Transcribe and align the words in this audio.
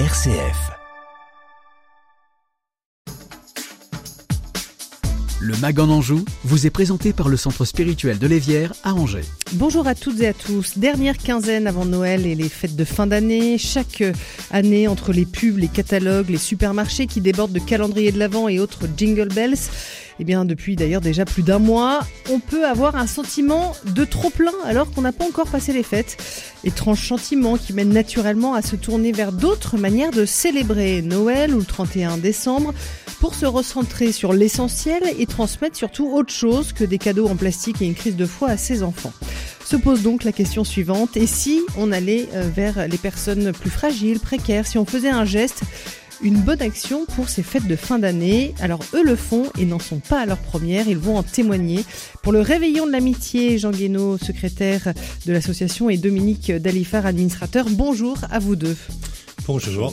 RCF. 0.00 0.72
Le 5.40 5.56
Mag 5.58 5.78
en 5.78 5.88
Anjou 5.88 6.24
vous 6.42 6.66
est 6.66 6.70
présenté 6.70 7.12
par 7.12 7.28
le 7.28 7.36
Centre 7.36 7.64
spirituel 7.64 8.18
de 8.18 8.26
l'Évière 8.26 8.72
à 8.82 8.92
Angers. 8.92 9.24
Bonjour 9.52 9.86
à 9.86 9.94
toutes 9.94 10.20
et 10.20 10.26
à 10.26 10.32
tous. 10.32 10.78
Dernière 10.78 11.16
quinzaine 11.16 11.68
avant 11.68 11.84
Noël 11.84 12.26
et 12.26 12.34
les 12.34 12.48
fêtes 12.48 12.74
de 12.74 12.84
fin 12.84 13.06
d'année. 13.06 13.56
Chaque 13.56 14.02
année, 14.50 14.88
entre 14.88 15.12
les 15.12 15.26
pubs, 15.26 15.58
les 15.58 15.68
catalogues, 15.68 16.30
les 16.30 16.38
supermarchés 16.38 17.06
qui 17.06 17.20
débordent 17.20 17.52
de 17.52 17.60
calendriers 17.60 18.10
de 18.10 18.18
l'Avent 18.18 18.48
et 18.48 18.58
autres 18.58 18.88
jingle 18.96 19.28
bells, 19.28 19.70
eh 20.20 20.24
bien, 20.24 20.44
depuis 20.44 20.76
d'ailleurs 20.76 21.00
déjà 21.00 21.24
plus 21.24 21.42
d'un 21.42 21.58
mois, 21.58 22.00
on 22.30 22.38
peut 22.38 22.66
avoir 22.66 22.96
un 22.96 23.06
sentiment 23.06 23.74
de 23.84 24.04
trop 24.04 24.30
plein 24.30 24.52
alors 24.64 24.90
qu'on 24.90 25.02
n'a 25.02 25.12
pas 25.12 25.24
encore 25.24 25.48
passé 25.48 25.72
les 25.72 25.82
fêtes. 25.82 26.16
Étrange 26.62 27.06
sentiment 27.06 27.56
qui 27.56 27.72
mène 27.72 27.90
naturellement 27.90 28.54
à 28.54 28.62
se 28.62 28.76
tourner 28.76 29.12
vers 29.12 29.32
d'autres 29.32 29.76
manières 29.76 30.12
de 30.12 30.24
célébrer 30.24 31.02
Noël 31.02 31.54
ou 31.54 31.58
le 31.58 31.64
31 31.64 32.18
décembre 32.18 32.72
pour 33.18 33.34
se 33.34 33.46
recentrer 33.46 34.12
sur 34.12 34.32
l'essentiel 34.32 35.02
et 35.18 35.26
transmettre 35.26 35.76
surtout 35.76 36.10
autre 36.12 36.32
chose 36.32 36.72
que 36.72 36.84
des 36.84 36.98
cadeaux 36.98 37.28
en 37.28 37.36
plastique 37.36 37.82
et 37.82 37.86
une 37.86 37.94
crise 37.94 38.16
de 38.16 38.26
foi 38.26 38.50
à 38.50 38.56
ses 38.56 38.82
enfants. 38.82 39.12
Se 39.64 39.76
pose 39.76 40.02
donc 40.02 40.24
la 40.24 40.32
question 40.32 40.62
suivante, 40.62 41.16
et 41.16 41.26
si 41.26 41.62
on 41.78 41.90
allait 41.90 42.28
euh, 42.34 42.48
vers 42.54 42.86
les 42.86 42.98
personnes 42.98 43.52
plus 43.52 43.70
fragiles, 43.70 44.20
précaires, 44.20 44.66
si 44.66 44.76
on 44.76 44.84
faisait 44.84 45.08
un 45.08 45.24
geste 45.24 45.62
une 46.22 46.40
bonne 46.40 46.62
action 46.62 47.06
pour 47.06 47.28
ces 47.28 47.42
fêtes 47.42 47.66
de 47.66 47.76
fin 47.76 47.98
d'année. 47.98 48.54
Alors 48.60 48.80
eux 48.94 49.04
le 49.04 49.16
font 49.16 49.44
et 49.58 49.64
n'en 49.64 49.78
sont 49.78 49.98
pas 49.98 50.20
à 50.20 50.26
leur 50.26 50.38
première, 50.38 50.88
ils 50.88 50.98
vont 50.98 51.16
en 51.16 51.22
témoigner. 51.22 51.84
Pour 52.22 52.32
le 52.32 52.40
réveillon 52.40 52.86
de 52.86 52.92
l'amitié, 52.92 53.58
Jean 53.58 53.70
Guénaud, 53.70 54.18
secrétaire 54.18 54.92
de 55.26 55.32
l'association, 55.32 55.90
et 55.90 55.96
Dominique 55.96 56.50
Dalifard, 56.52 57.06
administrateur, 57.06 57.66
bonjour 57.70 58.18
à 58.30 58.38
vous 58.38 58.56
deux. 58.56 58.76
Bonjour. 59.46 59.92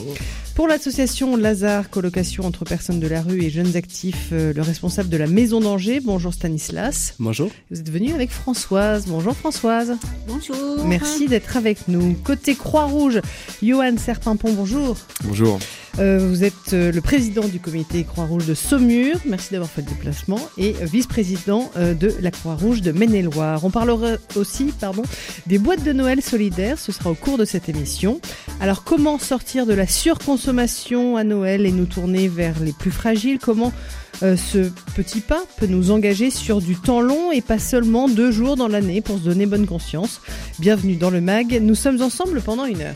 Pour 0.54 0.68
l'association 0.68 1.36
Lazare, 1.36 1.88
colocation 1.90 2.44
entre 2.44 2.64
personnes 2.64 3.00
de 3.00 3.06
la 3.06 3.22
rue 3.22 3.42
et 3.42 3.50
jeunes 3.50 3.76
actifs, 3.76 4.28
euh, 4.32 4.52
le 4.52 4.62
responsable 4.62 5.08
de 5.08 5.16
la 5.16 5.26
Maison 5.26 5.60
d'Angers, 5.60 6.00
bonjour 6.00 6.32
Stanislas. 6.32 7.14
Bonjour. 7.18 7.50
Vous 7.70 7.80
êtes 7.80 7.90
venu 7.90 8.12
avec 8.12 8.30
Françoise. 8.30 9.04
Bonjour 9.08 9.34
Françoise. 9.34 9.96
Bonjour. 10.26 10.84
Merci 10.86 11.26
d'être 11.26 11.56
avec 11.56 11.88
nous. 11.88 12.14
Côté 12.24 12.54
Croix-Rouge, 12.54 13.20
Johan 13.62 13.96
Serpimpon, 13.96 14.52
bonjour. 14.52 14.96
Bonjour. 15.24 15.58
Euh, 15.98 16.18
vous 16.26 16.42
êtes 16.42 16.72
euh, 16.72 16.90
le 16.90 17.00
président 17.02 17.46
du 17.46 17.60
comité 17.60 18.04
Croix-Rouge 18.04 18.46
de 18.46 18.54
Saumur, 18.54 19.16
merci 19.26 19.52
d'avoir 19.52 19.70
fait 19.70 19.82
le 19.82 19.88
déplacement, 19.88 20.40
et 20.56 20.74
vice-président 20.80 21.70
euh, 21.76 21.92
de 21.92 22.14
la 22.20 22.30
Croix-Rouge 22.30 22.80
de 22.80 22.92
Maine-et-Loire. 22.92 23.62
On 23.64 23.70
parlera 23.70 24.12
aussi 24.34 24.72
pardon, 24.80 25.02
des 25.46 25.58
boîtes 25.58 25.84
de 25.84 25.92
Noël 25.92 26.22
solidaires, 26.22 26.78
ce 26.78 26.92
sera 26.92 27.10
au 27.10 27.14
cours 27.14 27.36
de 27.36 27.44
cette 27.44 27.68
émission. 27.68 28.20
Alors 28.60 28.84
comment 28.84 29.18
sortir 29.18 29.66
de 29.66 29.74
la 29.74 29.86
surconsommation 29.86 31.16
à 31.18 31.24
Noël 31.24 31.66
et 31.66 31.72
nous 31.72 31.86
tourner 31.86 32.26
vers 32.28 32.58
les 32.60 32.72
plus 32.72 32.90
fragiles? 32.90 33.38
Comment 33.38 33.72
ce 34.20 34.70
petit 34.94 35.20
pas 35.20 35.42
peut 35.56 35.66
nous 35.66 35.90
engager 35.90 36.30
sur 36.30 36.60
du 36.60 36.76
temps 36.76 37.00
long 37.00 37.32
et 37.32 37.40
pas 37.40 37.58
seulement 37.58 38.08
deux 38.08 38.30
jours 38.30 38.54
dans 38.54 38.68
l'année 38.68 39.00
pour 39.00 39.18
se 39.18 39.24
donner 39.24 39.46
bonne 39.46 39.66
conscience? 39.66 40.20
Bienvenue 40.60 40.94
dans 40.94 41.10
le 41.10 41.20
MAG, 41.20 41.60
nous 41.60 41.74
sommes 41.74 42.00
ensemble 42.00 42.40
pendant 42.40 42.64
une 42.64 42.82
heure. 42.82 42.94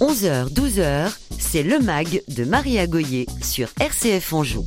11h, 0.00 0.52
12h, 0.52 1.16
c'est 1.38 1.62
le 1.62 1.78
MAG 1.78 2.22
de 2.28 2.44
Maria 2.44 2.86
Goyer 2.86 3.24
sur 3.40 3.68
RCF 3.80 4.30
Anjou. 4.34 4.66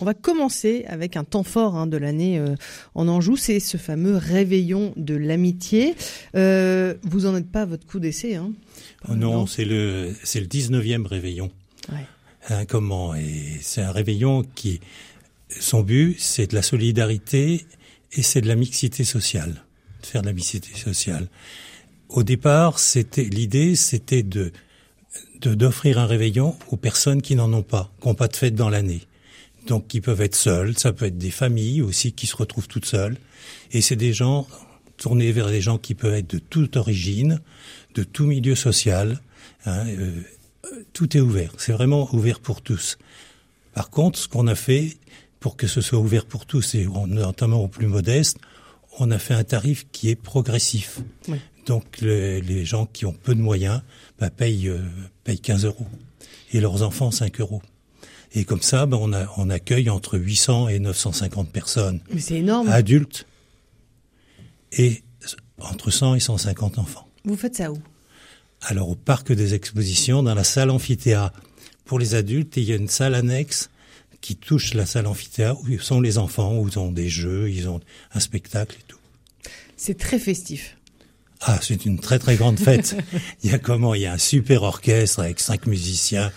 On 0.00 0.06
va 0.06 0.14
commencer 0.14 0.86
avec 0.88 1.18
un 1.18 1.24
temps 1.24 1.42
fort 1.42 1.76
hein, 1.76 1.86
de 1.86 1.98
l'année 1.98 2.38
euh, 2.38 2.54
en 2.94 3.08
Anjou, 3.08 3.36
c'est 3.36 3.60
ce 3.60 3.76
fameux 3.76 4.16
réveillon 4.16 4.94
de 4.96 5.14
l'amitié. 5.14 5.94
Euh, 6.34 6.94
vous 7.02 7.26
en 7.26 7.36
êtes 7.36 7.52
pas 7.52 7.62
à 7.62 7.66
votre 7.66 7.86
coup 7.86 8.00
d'essai 8.00 8.36
hein? 8.36 8.52
Oh 9.06 9.14
non, 9.14 9.46
c'est 9.46 9.66
le 9.66 10.14
c'est 10.24 10.40
le 10.40 10.46
19e 10.46 11.06
réveillon. 11.06 11.50
Ouais. 11.92 12.06
Hein, 12.48 12.64
comment? 12.64 13.14
Et 13.14 13.58
c'est 13.60 13.82
un 13.82 13.92
réveillon 13.92 14.44
qui 14.54 14.80
son 15.50 15.82
but, 15.82 16.16
c'est 16.18 16.52
de 16.52 16.54
la 16.54 16.62
solidarité 16.62 17.66
et 18.12 18.22
c'est 18.22 18.40
de 18.40 18.48
la 18.48 18.56
mixité 18.56 19.04
sociale, 19.04 19.62
de 20.00 20.06
faire 20.06 20.22
de 20.22 20.26
la 20.26 20.32
mixité 20.32 20.74
sociale. 20.74 21.28
Au 22.10 22.24
départ, 22.24 22.80
c'était 22.80 23.24
l'idée, 23.24 23.76
c'était 23.76 24.24
de 24.24 24.52
d'offrir 25.40 25.98
un 25.98 26.06
réveillon 26.06 26.54
aux 26.68 26.76
personnes 26.76 27.22
qui 27.22 27.34
n'en 27.34 27.50
ont 27.54 27.62
pas, 27.62 27.90
qui 28.00 28.08
n'ont 28.08 28.14
pas 28.14 28.28
de 28.28 28.36
fête 28.36 28.54
dans 28.54 28.68
l'année. 28.68 29.00
Donc 29.66 29.86
qui 29.88 30.02
peuvent 30.02 30.20
être 30.20 30.34
seules, 30.34 30.76
ça 30.76 30.92
peut 30.92 31.06
être 31.06 31.16
des 31.16 31.30
familles 31.30 31.80
aussi 31.80 32.12
qui 32.12 32.26
se 32.26 32.36
retrouvent 32.36 32.68
toutes 32.68 32.84
seules. 32.84 33.16
Et 33.72 33.80
c'est 33.80 33.96
des 33.96 34.12
gens 34.12 34.46
tournés 34.98 35.32
vers 35.32 35.48
des 35.48 35.62
gens 35.62 35.78
qui 35.78 35.94
peuvent 35.94 36.14
être 36.14 36.28
de 36.28 36.38
toute 36.38 36.76
origine, 36.76 37.40
de 37.94 38.02
tout 38.02 38.26
milieu 38.26 38.54
social. 38.54 39.20
Hein, 39.64 39.86
euh, 39.88 40.20
tout 40.92 41.16
est 41.16 41.20
ouvert, 41.20 41.52
c'est 41.56 41.72
vraiment 41.72 42.08
ouvert 42.14 42.40
pour 42.40 42.60
tous. 42.60 42.98
Par 43.72 43.88
contre, 43.88 44.18
ce 44.18 44.28
qu'on 44.28 44.46
a 44.46 44.54
fait 44.54 44.98
pour 45.38 45.56
que 45.56 45.66
ce 45.66 45.80
soit 45.80 45.98
ouvert 45.98 46.26
pour 46.26 46.44
tous, 46.44 46.74
et 46.74 46.86
notamment 47.06 47.62
aux 47.64 47.68
plus 47.68 47.86
modestes, 47.86 48.38
on 48.98 49.10
a 49.10 49.18
fait 49.18 49.34
un 49.34 49.44
tarif 49.44 49.86
qui 49.90 50.10
est 50.10 50.16
progressif. 50.16 51.00
Donc 51.70 52.00
les 52.00 52.64
gens 52.64 52.84
qui 52.86 53.06
ont 53.06 53.12
peu 53.12 53.32
de 53.32 53.40
moyens 53.40 53.82
bah, 54.18 54.28
payent, 54.28 54.66
euh, 54.66 54.80
payent 55.22 55.38
15 55.38 55.66
euros 55.66 55.86
et 56.52 56.58
leurs 56.58 56.82
enfants 56.82 57.12
5 57.12 57.40
euros. 57.40 57.62
Et 58.34 58.44
comme 58.44 58.60
ça, 58.60 58.86
bah, 58.86 58.98
on, 59.00 59.12
a, 59.12 59.32
on 59.36 59.50
accueille 59.50 59.88
entre 59.88 60.18
800 60.18 60.66
et 60.66 60.80
950 60.80 61.48
personnes. 61.52 62.00
Mais 62.12 62.20
c'est 62.20 62.38
énorme. 62.38 62.68
Adultes 62.70 63.24
et 64.72 65.04
entre 65.60 65.92
100 65.92 66.16
et 66.16 66.20
150 66.20 66.78
enfants. 66.78 67.06
Vous 67.24 67.36
faites 67.36 67.54
ça 67.54 67.70
où? 67.70 67.78
Alors 68.62 68.88
au 68.88 68.96
parc 68.96 69.30
des 69.30 69.54
expositions, 69.54 70.24
dans 70.24 70.34
la 70.34 70.42
salle 70.42 70.70
amphithéâtre 70.70 71.40
pour 71.84 72.00
les 72.00 72.16
adultes, 72.16 72.56
il 72.56 72.64
y 72.64 72.72
a 72.72 72.76
une 72.76 72.88
salle 72.88 73.14
annexe 73.14 73.70
qui 74.20 74.34
touche 74.34 74.74
la 74.74 74.86
salle 74.86 75.06
amphithéâtre 75.06 75.60
où 75.62 75.78
sont 75.78 76.00
les 76.00 76.18
enfants, 76.18 76.58
où 76.58 76.66
ils 76.66 76.80
ont 76.80 76.90
des 76.90 77.08
jeux, 77.08 77.48
ils 77.48 77.68
ont 77.68 77.78
un 78.12 78.18
spectacle 78.18 78.76
et 78.76 78.82
tout. 78.88 78.98
C'est 79.76 79.96
très 79.96 80.18
festif. 80.18 80.76
Ah, 81.42 81.58
c'est 81.62 81.86
une 81.86 81.98
très 81.98 82.18
très 82.18 82.36
grande 82.36 82.58
fête. 82.58 82.96
il 83.42 83.50
y 83.50 83.54
a 83.54 83.58
comment? 83.58 83.94
Il 83.94 84.02
y 84.02 84.06
a 84.06 84.12
un 84.12 84.18
super 84.18 84.62
orchestre 84.62 85.20
avec 85.20 85.40
cinq 85.40 85.66
musiciens. 85.66 86.30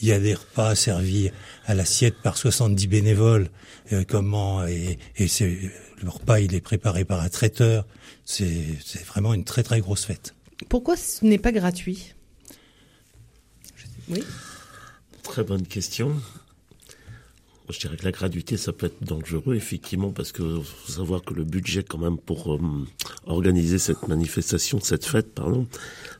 Il 0.00 0.08
y 0.08 0.12
a 0.12 0.18
des 0.18 0.34
repas 0.34 0.74
servis 0.74 1.30
à 1.66 1.74
l'assiette 1.74 2.16
par 2.22 2.36
70 2.36 2.86
bénévoles. 2.88 3.50
Euh, 3.92 4.04
comment? 4.06 4.66
Et, 4.66 4.98
et 5.16 5.28
c'est 5.28 5.56
le 6.02 6.08
repas, 6.08 6.40
il 6.40 6.54
est 6.54 6.60
préparé 6.60 7.04
par 7.04 7.20
un 7.20 7.28
traiteur. 7.28 7.86
C'est 8.24 8.78
vraiment 9.06 9.32
une 9.32 9.44
très 9.44 9.62
très 9.62 9.80
grosse 9.80 10.04
fête. 10.04 10.34
Pourquoi 10.68 10.96
ce 10.96 11.24
n'est 11.24 11.38
pas 11.38 11.52
gratuit? 11.52 12.14
Oui. 14.08 14.24
Très 15.22 15.44
bonne 15.44 15.66
question. 15.66 16.16
Je 17.70 17.78
dirais 17.78 17.96
que 17.96 18.04
la 18.04 18.12
gratuité, 18.12 18.56
ça 18.56 18.72
peut 18.72 18.86
être 18.86 19.02
dangereux, 19.02 19.54
effectivement, 19.54 20.10
parce 20.10 20.32
que 20.32 20.42
faut 20.60 20.92
savoir 20.92 21.22
que 21.22 21.34
le 21.34 21.44
budget, 21.44 21.82
quand 21.82 21.98
même, 21.98 22.16
pour 22.16 22.54
euh, 22.54 22.60
organiser 23.26 23.78
cette 23.78 24.08
manifestation, 24.08 24.80
cette 24.80 25.04
fête, 25.04 25.34
pardon, 25.34 25.66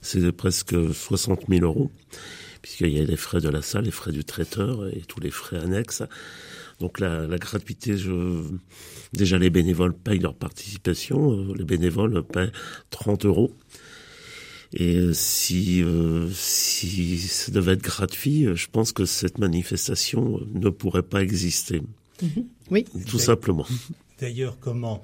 c'est 0.02 0.30
presque 0.32 0.74
60 0.92 1.44
000 1.48 1.64
euros, 1.64 1.90
puisqu'il 2.60 2.88
y 2.88 3.00
a 3.00 3.04
les 3.04 3.16
frais 3.16 3.40
de 3.40 3.48
la 3.48 3.62
salle, 3.62 3.84
les 3.84 3.90
frais 3.90 4.12
du 4.12 4.24
traiteur 4.24 4.88
et 4.88 5.00
tous 5.08 5.20
les 5.20 5.30
frais 5.30 5.58
annexes. 5.58 6.02
Donc 6.80 7.00
la, 7.00 7.26
gratuité, 7.38 7.96
déjà 9.14 9.38
les 9.38 9.50
bénévoles 9.50 9.94
payent 9.94 10.20
leur 10.20 10.34
participation, 10.34 11.32
euh, 11.32 11.54
les 11.56 11.64
bénévoles 11.64 12.22
payent 12.24 12.52
30 12.90 13.24
euros. 13.24 13.56
Et 14.74 14.96
euh, 14.96 15.12
si, 15.14 15.82
euh, 15.82 16.28
si 16.32 17.18
ça 17.18 17.50
devait 17.52 17.72
être 17.72 17.82
gratuit, 17.82 18.46
euh, 18.46 18.54
je 18.54 18.68
pense 18.70 18.92
que 18.92 19.06
cette 19.06 19.38
manifestation 19.38 20.40
ne 20.54 20.68
pourrait 20.68 21.02
pas 21.02 21.22
exister. 21.22 21.80
Mhm. 22.22 22.44
Oui. 22.70 22.84
Tout 23.06 23.18
simplement. 23.18 23.66
D'ailleurs, 24.20 24.58
comment, 24.60 25.02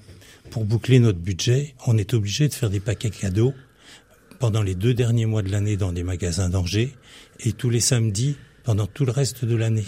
pour 0.51 0.65
boucler 0.65 0.99
notre 0.99 1.19
budget, 1.19 1.75
on 1.87 1.97
est 1.97 2.13
obligé 2.15 2.49
de 2.49 2.55
faire 2.55 2.69
des 2.69 2.81
paquets 2.81 3.11
cadeaux 3.11 3.55
pendant 4.39 4.63
les 4.63 4.75
deux 4.75 4.93
derniers 4.93 5.27
mois 5.27 5.43
de 5.43 5.51
l'année 5.51 5.77
dans 5.77 5.93
des 5.93 6.03
magasins 6.03 6.51
d'Angers 6.51 6.93
et 7.41 7.53
tous 7.53 7.71
les 7.71 7.81
samedis 7.81 8.37
pendant 8.65 8.87
tout 8.87 9.05
le 9.05 9.13
reste 9.13 9.45
de 9.45 9.55
l'année. 9.55 9.87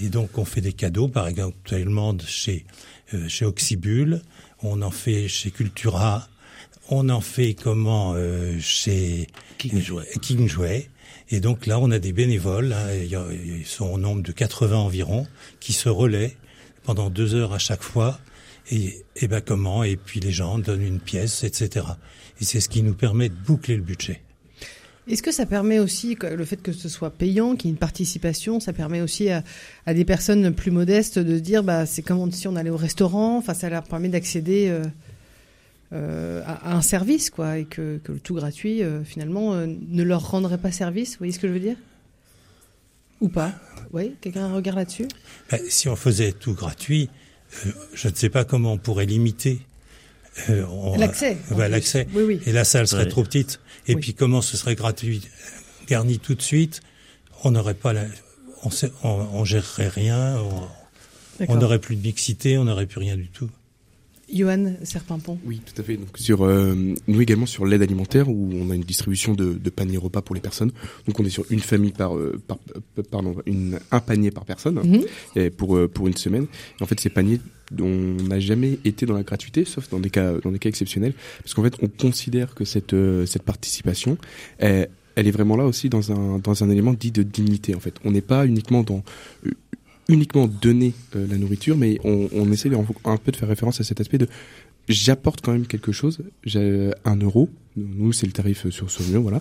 Et 0.00 0.08
donc, 0.08 0.38
on 0.38 0.44
fait 0.44 0.60
des 0.60 0.72
cadeaux, 0.72 1.08
par 1.08 1.28
exemple, 1.28 1.56
actuellement 1.62 2.16
chez, 2.24 2.64
euh, 3.12 3.28
chez 3.28 3.44
Oxybul, 3.44 4.22
on 4.62 4.82
en 4.82 4.90
fait 4.90 5.28
chez 5.28 5.50
Cultura, 5.50 6.28
on 6.90 7.08
en 7.08 7.20
fait 7.20 7.54
comment 7.54 8.14
euh, 8.14 8.58
chez 8.60 9.28
King 9.58 9.80
Jouet. 9.80 10.06
King 10.20 10.48
Jouet. 10.48 10.88
Et 11.30 11.40
donc 11.40 11.66
là, 11.66 11.78
on 11.78 11.90
a 11.90 11.98
des 11.98 12.12
bénévoles, 12.12 12.72
hein, 12.72 12.88
ils 12.92 13.64
sont 13.64 13.86
au 13.86 13.98
nombre 13.98 14.22
de 14.22 14.32
80 14.32 14.76
environ, 14.76 15.26
qui 15.60 15.72
se 15.72 15.88
relaient 15.88 16.36
pendant 16.82 17.08
deux 17.08 17.34
heures 17.34 17.52
à 17.52 17.58
chaque 17.58 17.82
fois. 17.82 18.18
Et, 18.70 19.04
et 19.16 19.28
ben 19.28 19.40
comment? 19.40 19.84
Et 19.84 19.96
puis 19.96 20.20
les 20.20 20.32
gens 20.32 20.58
donnent 20.58 20.84
une 20.84 21.00
pièce, 21.00 21.44
etc. 21.44 21.86
Et 22.40 22.44
c'est 22.44 22.60
ce 22.60 22.68
qui 22.68 22.82
nous 22.82 22.94
permet 22.94 23.28
de 23.28 23.34
boucler 23.34 23.76
le 23.76 23.82
budget. 23.82 24.22
Est-ce 25.08 25.22
que 25.22 25.32
ça 25.32 25.46
permet 25.46 25.78
aussi, 25.78 26.16
le 26.20 26.44
fait 26.44 26.60
que 26.60 26.72
ce 26.72 26.88
soit 26.88 27.10
payant, 27.10 27.56
qu'il 27.56 27.68
y 27.68 27.70
ait 27.70 27.72
une 27.72 27.78
participation, 27.78 28.60
ça 28.60 28.72
permet 28.72 29.00
aussi 29.00 29.28
à, 29.30 29.42
à 29.86 29.94
des 29.94 30.04
personnes 30.04 30.54
plus 30.54 30.70
modestes 30.70 31.18
de 31.18 31.38
dire, 31.38 31.64
bah, 31.64 31.86
c'est 31.86 32.02
comme 32.02 32.30
si 32.30 32.46
on 32.46 32.54
allait 32.54 32.70
au 32.70 32.76
restaurant, 32.76 33.38
enfin, 33.38 33.54
ça 33.54 33.70
leur 33.70 33.82
permet 33.84 34.08
d'accéder 34.08 34.68
euh, 34.68 34.84
à, 35.92 36.76
un 36.76 36.82
service, 36.82 37.30
quoi, 37.30 37.58
et 37.58 37.64
que, 37.64 37.98
que 37.98 38.12
le 38.12 38.20
tout 38.20 38.34
gratuit, 38.34 38.82
finalement, 39.04 39.54
ne 39.54 40.02
leur 40.02 40.30
rendrait 40.30 40.58
pas 40.58 40.72
service. 40.72 41.12
Vous 41.12 41.18
voyez 41.18 41.32
ce 41.32 41.38
que 41.38 41.48
je 41.48 41.52
veux 41.52 41.60
dire? 41.60 41.76
Ou 43.20 43.28
pas? 43.28 43.52
Oui, 43.92 44.14
quelqu'un 44.20 44.52
regarde 44.52 44.78
là-dessus? 44.78 45.08
Ben, 45.50 45.60
Si 45.68 45.88
on 45.88 45.96
faisait 45.96 46.32
tout 46.32 46.54
gratuit, 46.54 47.10
je 47.92 48.08
ne 48.08 48.14
sais 48.14 48.28
pas 48.28 48.44
comment 48.44 48.74
on 48.74 48.78
pourrait 48.78 49.06
limiter 49.06 49.60
l'accès. 50.96 51.36
l'accès. 51.50 52.06
Oui, 52.14 52.22
oui. 52.22 52.40
Et 52.46 52.52
la 52.52 52.64
salle 52.64 52.86
serait 52.86 53.08
trop 53.08 53.24
petite. 53.24 53.60
Et 53.88 53.96
puis 53.96 54.14
comment 54.14 54.42
ce 54.42 54.56
serait 54.56 54.74
gratuit, 54.74 55.22
garni 55.88 56.18
tout 56.18 56.34
de 56.34 56.42
suite, 56.42 56.80
on 57.44 57.50
n'aurait 57.50 57.74
pas 57.74 57.92
la, 57.92 58.04
on, 58.62 58.70
on, 59.02 59.44
gérerait 59.44 59.88
rien, 59.88 60.38
on 61.48 61.56
n'aurait 61.56 61.78
plus 61.78 61.96
de 61.96 62.02
mixité, 62.02 62.58
on 62.58 62.64
n'aurait 62.64 62.86
plus 62.86 63.00
rien 63.00 63.16
du 63.16 63.28
tout. 63.28 63.50
Johan 64.32 64.74
Serpinpont. 64.82 65.38
Oui, 65.44 65.60
tout 65.64 65.80
à 65.80 65.84
fait. 65.84 65.96
Donc 65.96 66.16
sur 66.16 66.44
euh, 66.44 66.74
nous 67.06 67.20
également 67.20 67.46
sur 67.46 67.66
l'aide 67.66 67.82
alimentaire 67.82 68.28
où 68.28 68.50
on 68.54 68.70
a 68.70 68.74
une 68.74 68.82
distribution 68.82 69.34
de, 69.34 69.54
de 69.54 69.70
paniers 69.70 69.96
repas 69.96 70.22
pour 70.22 70.34
les 70.34 70.40
personnes. 70.40 70.72
Donc 71.06 71.18
on 71.20 71.24
est 71.24 71.30
sur 71.30 71.44
une 71.50 71.60
famille 71.60 71.92
par, 71.92 72.16
euh, 72.16 72.40
par 72.46 72.58
euh, 72.76 73.02
pardon, 73.10 73.36
une, 73.46 73.78
un 73.90 74.00
panier 74.00 74.30
par 74.30 74.44
personne 74.44 74.80
et 75.36 75.50
pour 75.50 75.78
pour 75.90 76.08
une 76.08 76.16
semaine. 76.16 76.46
Et 76.78 76.82
en 76.82 76.86
fait 76.86 77.00
ces 77.00 77.10
paniers 77.10 77.40
on 77.78 78.16
n'a 78.28 78.40
jamais 78.40 78.80
été 78.84 79.06
dans 79.06 79.14
la 79.14 79.22
gratuité, 79.22 79.64
sauf 79.64 79.88
dans 79.90 80.00
des 80.00 80.10
cas 80.10 80.34
dans 80.42 80.50
des 80.50 80.58
cas 80.58 80.68
exceptionnels, 80.68 81.14
parce 81.42 81.54
qu'en 81.54 81.62
fait 81.62 81.74
on 81.82 81.86
considère 81.86 82.54
que 82.54 82.64
cette 82.64 82.96
cette 83.26 83.44
participation 83.44 84.18
elle 85.20 85.26
est 85.26 85.32
vraiment 85.32 85.56
là 85.56 85.64
aussi 85.64 85.88
dans 85.88 86.12
un, 86.12 86.38
dans 86.38 86.64
un 86.64 86.70
élément 86.70 86.94
dit 86.94 87.12
de 87.12 87.22
dignité 87.22 87.74
en 87.74 87.80
fait. 87.80 87.94
On 88.04 88.10
n'est 88.10 88.20
pas 88.20 88.46
uniquement 88.46 88.82
dans 88.82 89.02
euh, 89.46 89.50
uniquement 90.10 90.46
donner 90.46 90.92
euh, 91.16 91.26
la 91.28 91.36
nourriture, 91.36 91.76
mais 91.76 91.98
on, 92.04 92.28
on 92.32 92.50
essaie 92.52 92.70
un 93.04 93.16
peu 93.16 93.32
de 93.32 93.36
faire 93.36 93.48
référence 93.48 93.80
à 93.80 93.84
cet 93.84 94.00
aspect 94.00 94.18
de 94.18 94.28
j'apporte 94.88 95.40
quand 95.40 95.52
même 95.52 95.66
quelque 95.66 95.92
chose, 95.92 96.20
j'ai 96.44 96.90
un 97.04 97.16
euro, 97.16 97.48
nous 97.76 98.12
c'est 98.12 98.26
le 98.26 98.32
tarif 98.32 98.68
sur 98.70 98.90
Sauvignon, 98.90 99.20
voilà, 99.20 99.40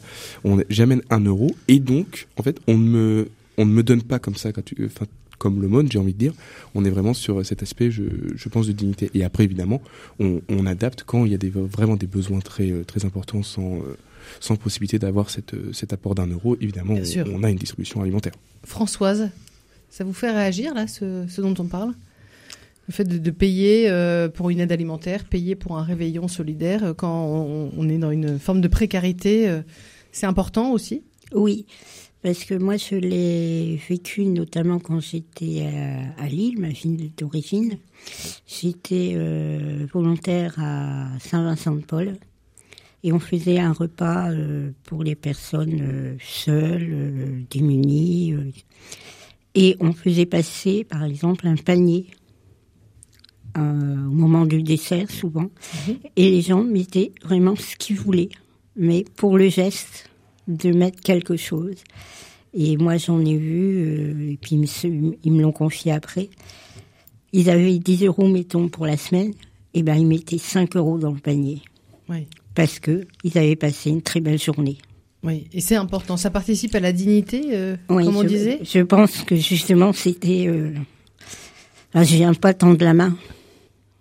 j'amène 0.69 1.01
un 1.09 1.21
euro 1.21 1.55
et 1.67 1.79
donc 1.79 2.27
en 2.37 2.43
fait 2.43 2.59
on 2.67 2.77
ne 2.77 2.83
me 2.83 3.29
on 3.57 3.65
ne 3.65 3.71
me 3.71 3.81
donne 3.81 4.03
pas 4.03 4.19
comme 4.19 4.35
ça 4.35 4.49
enfin 4.85 5.05
comme 5.39 5.61
le 5.61 5.69
monde, 5.69 5.89
j'ai 5.89 5.99
envie 5.99 6.11
de 6.11 6.17
dire. 6.17 6.33
On 6.75 6.83
est 6.83 6.89
vraiment 6.89 7.13
sur 7.13 7.45
cet 7.45 7.63
aspect, 7.63 7.91
je, 7.91 8.03
je 8.35 8.49
pense, 8.49 8.67
de 8.67 8.73
dignité. 8.73 9.09
Et 9.13 9.23
après, 9.23 9.45
évidemment, 9.45 9.81
on, 10.19 10.41
on 10.49 10.65
adapte 10.65 11.03
quand 11.05 11.23
il 11.23 11.31
y 11.31 11.33
a 11.33 11.37
des, 11.37 11.49
vraiment 11.49 11.95
des 11.95 12.07
besoins 12.07 12.41
très, 12.41 12.83
très 12.85 13.05
importants 13.05 13.41
sans, 13.41 13.79
sans 14.39 14.55
possibilité 14.55 14.99
d'avoir 14.99 15.27
euh, 15.53 15.71
cet 15.73 15.93
apport 15.93 16.15
d'un 16.15 16.27
euro, 16.27 16.57
évidemment, 16.61 16.95
on, 17.33 17.43
a 17.43 17.49
une 17.49 17.57
distribution 17.57 18.01
alimentaire. 18.01 18.33
Françoise, 18.63 19.29
ça 19.89 20.03
vous 20.03 20.13
fait 20.13 20.31
réagir, 20.31 20.73
là, 20.73 20.87
ce, 20.87 21.41
dont 21.41 21.55
on 21.59 21.65
parle? 21.67 21.93
Le 22.87 22.93
fait 22.93 23.03
de, 23.03 23.31
payer 23.31 23.89
euh, 23.89 24.29
pour 24.29 24.49
une 24.49 24.59
aide 24.59 24.71
alimentaire, 24.71 25.25
payer 25.25 25.55
pour 25.55 25.77
un 25.77 25.83
réveillon 25.83 26.27
solidaire, 26.27 26.83
euh, 26.83 26.93
quand 26.93 27.71
on, 27.77 27.89
est 27.89 27.97
dans 27.97 28.11
une 28.11 28.39
forme 28.39 28.61
de 28.61 28.67
précarité, 28.67 29.61
c'est 30.11 30.25
important 30.25 30.71
aussi? 30.71 31.03
Oui, 31.33 31.67
parce 32.23 32.43
que 32.45 32.55
moi 32.55 32.77
je 32.77 32.95
l'ai 32.95 33.79
vécu 33.87 34.25
notamment 34.25 34.79
quand 34.79 34.99
j'étais 34.99 35.67
à, 36.17 36.27
Lille, 36.27 36.59
ma 36.59 36.69
ville 36.69 37.11
d'origine. 37.15 37.77
J'étais 38.47 39.15
volontaire 39.93 40.55
à 40.57 41.09
Saint-Vincent-de-Paul 41.19 42.15
et 43.03 43.13
on 43.13 43.19
faisait 43.19 43.59
un 43.59 43.71
repas 43.71 44.31
euh, 44.31 44.71
pour 44.83 45.03
les 45.03 45.15
personnes 45.15 45.79
euh, 45.81 46.15
seules, 46.21 46.89
euh, 46.91 47.41
démunies. 47.49 48.35
Et 49.59 49.75
on 49.81 49.91
faisait 49.91 50.25
passer, 50.25 50.85
par 50.85 51.03
exemple, 51.03 51.45
un 51.45 51.55
panier 51.55 52.05
au 53.57 53.61
moment 53.61 54.45
du 54.45 54.63
dessert, 54.63 55.11
souvent. 55.11 55.49
Mhm. 55.87 55.97
Et 56.15 56.31
les 56.31 56.41
gens 56.41 56.63
mettaient 56.63 57.11
vraiment 57.23 57.57
ce 57.57 57.75
qu'ils 57.75 57.97
voulaient, 57.97 58.29
mais 58.77 59.03
pour 59.17 59.37
le 59.37 59.49
geste 59.49 60.09
de 60.47 60.71
mettre 60.71 61.01
quelque 61.01 61.35
chose. 61.35 61.75
Et 62.53 62.77
moi, 62.77 62.95
j'en 62.95 63.19
ai 63.19 63.35
vu, 63.35 64.31
et 64.31 64.37
puis 64.37 64.55
ils 64.55 65.31
me, 65.33 65.41
l'ont 65.41 65.51
confié 65.51 65.91
après. 65.91 66.29
Ils 67.33 67.49
avaient 67.49 67.79
10 67.79 68.05
euros, 68.05 68.29
mettons, 68.29 68.69
pour 68.69 68.85
la 68.85 68.95
semaine, 68.95 69.33
et 69.73 69.83
ben 69.83 69.95
ils 69.95 70.07
mettaient 70.07 70.37
5 70.37 70.77
euros 70.77 70.97
dans 70.97 71.11
le 71.11 71.19
panier. 71.19 71.61
Oui 72.07 72.27
parce 72.59 72.79
que 72.79 73.07
ils 73.23 73.37
avaient 73.37 73.55
passé 73.55 73.89
une 73.89 74.01
très 74.01 74.19
belle 74.19 74.37
journée. 74.37 74.79
Oui, 75.23 75.47
et 75.51 75.59
c'est 75.59 75.75
important. 75.75 76.15
Ça 76.17 76.29
participe 76.29 76.75
à 76.75 76.79
la 76.79 76.93
dignité, 76.93 77.49
euh, 77.51 77.75
comme 77.87 78.15
on 78.15 78.23
disait. 78.23 78.59
Je 78.63 78.79
pense 78.79 79.23
que 79.23 79.35
justement, 79.35 79.91
c'était. 79.91 80.45
Euh... 80.47 80.73
je 81.93 82.15
viens 82.15 82.33
pas 82.33 82.53
tendre 82.53 82.83
la 82.83 82.93
main. 82.93 83.17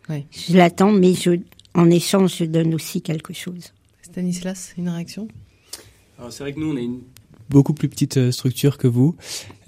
Oui. 0.09 0.27
Je 0.31 0.57
l'attends, 0.57 0.93
mais 0.93 1.15
je, 1.15 1.41
en 1.75 1.91
échange, 1.91 2.37
je 2.39 2.45
donne 2.45 2.75
aussi 2.75 3.03
quelque 3.03 3.33
chose. 3.33 3.73
Stanislas, 4.03 4.75
une 4.79 4.89
réaction? 4.89 5.29
C'est 6.31 6.43
vrai 6.43 6.53
que 6.53 6.61
nous, 6.61 6.73
on 6.73 6.77
est 6.77 6.85
une 6.85 7.03
beaucoup 7.51 7.75
plus 7.75 7.89
petite 7.89 8.17
euh, 8.17 8.31
structure 8.31 8.79
que 8.79 8.87
vous. 8.87 9.17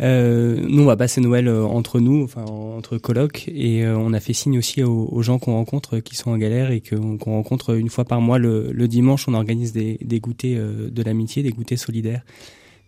Euh, 0.00 0.64
nous, 0.68 0.82
on 0.82 0.86
va 0.86 0.96
passer 0.96 1.20
Noël 1.20 1.48
euh, 1.48 1.64
entre 1.64 2.00
nous, 2.00 2.22
enfin 2.24 2.44
entre 2.44 2.98
colocs, 2.98 3.48
et 3.48 3.86
on 3.86 4.12
a 4.12 4.20
fait 4.20 4.32
signe 4.32 4.58
aussi 4.58 4.82
aux, 4.82 5.22
gens 5.22 5.38
qu'on 5.38 5.52
rencontre 5.52 5.98
qui 5.98 6.16
sont 6.16 6.30
en 6.30 6.38
galère 6.38 6.70
et 6.70 6.80
qu'on 6.80 7.18
rencontre 7.18 7.76
une 7.76 7.88
fois 7.88 8.04
par 8.04 8.20
mois 8.20 8.38
le, 8.38 8.88
dimanche. 8.88 9.28
On 9.28 9.34
organise 9.34 9.72
des, 9.72 9.98
des 10.00 10.20
goûters 10.20 10.58
de 10.90 11.02
l'amitié, 11.02 11.42
des 11.42 11.50
goûters 11.50 11.78
solidaires, 11.78 12.22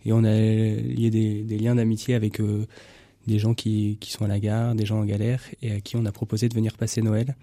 et 0.05 0.13
on 0.13 0.23
a 0.23 0.33
lié 0.33 1.09
des, 1.09 1.43
des 1.43 1.57
liens 1.57 1.75
d'amitié 1.75 2.15
avec 2.15 2.41
des 3.27 3.39
gens 3.39 3.53
qui, 3.53 3.97
qui 3.99 4.11
sont 4.11 4.25
à 4.25 4.27
la 4.27 4.39
gare, 4.39 4.75
des 4.75 4.85
gens 4.85 4.99
en 4.99 5.05
galère, 5.05 5.41
et 5.61 5.71
à 5.73 5.79
qui 5.79 5.95
on 5.95 6.05
a 6.05 6.11
proposé 6.11 6.49
de 6.49 6.55
venir 6.55 6.75
passer 6.75 7.01
Noël. 7.01 7.35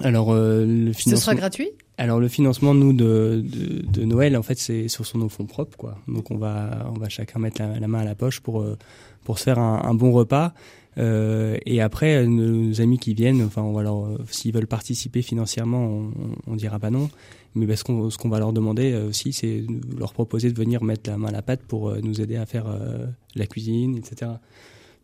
Alors, 0.00 0.34
le 0.34 0.92
financement... 0.92 1.16
Ce 1.16 1.24
sera 1.24 1.34
gratuit? 1.34 1.70
Alors 1.96 2.18
le 2.18 2.28
financement 2.28 2.74
nous 2.74 2.92
de, 2.92 3.42
de, 3.44 3.86
de 3.86 4.04
Noël 4.04 4.36
en 4.36 4.42
fait 4.42 4.58
c'est 4.58 4.88
sur 4.88 5.06
son 5.06 5.28
fonds 5.28 5.46
propres 5.46 5.76
quoi. 5.76 5.98
Donc 6.08 6.30
on 6.30 6.36
va 6.36 6.90
on 6.94 6.98
va 6.98 7.08
chacun 7.08 7.38
mettre 7.38 7.62
la, 7.62 7.88
main 7.88 8.00
à 8.00 8.04
la 8.04 8.14
poche 8.14 8.40
pour 8.40 8.62
euh, 8.62 8.76
pour 9.24 9.38
se 9.38 9.44
faire 9.44 9.58
un, 9.58 9.94
bon 9.94 10.12
repas. 10.12 10.52
Euh, 10.96 11.56
et 11.66 11.80
après 11.80 12.24
nos 12.26 12.80
amis 12.80 12.98
qui 12.98 13.14
viennent, 13.14 13.42
enfin 13.42 13.62
on 13.62 13.80
leur 13.80 14.06
s'ils 14.28 14.52
veulent 14.52 14.66
participer 14.66 15.22
financièrement, 15.22 15.84
on, 15.84 16.12
on 16.46 16.56
dira 16.56 16.78
pas 16.78 16.90
non. 16.90 17.08
Mais 17.54 17.66
qu'on 17.84 18.10
ce 18.10 18.18
qu'on 18.18 18.28
va 18.28 18.40
leur 18.40 18.52
demander 18.52 18.92
euh, 18.92 19.08
aussi, 19.08 19.32
c'est 19.32 19.64
leur 19.96 20.12
proposer 20.12 20.50
de 20.50 20.58
venir 20.58 20.82
mettre 20.82 21.08
la 21.08 21.16
main 21.16 21.28
à 21.28 21.32
la 21.32 21.42
pâte 21.42 21.62
pour 21.62 21.88
euh, 21.88 22.00
nous 22.02 22.20
aider 22.20 22.36
à 22.36 22.46
faire 22.46 22.66
la 23.34 23.46
cuisine, 23.46 23.96
etc. 23.96 24.32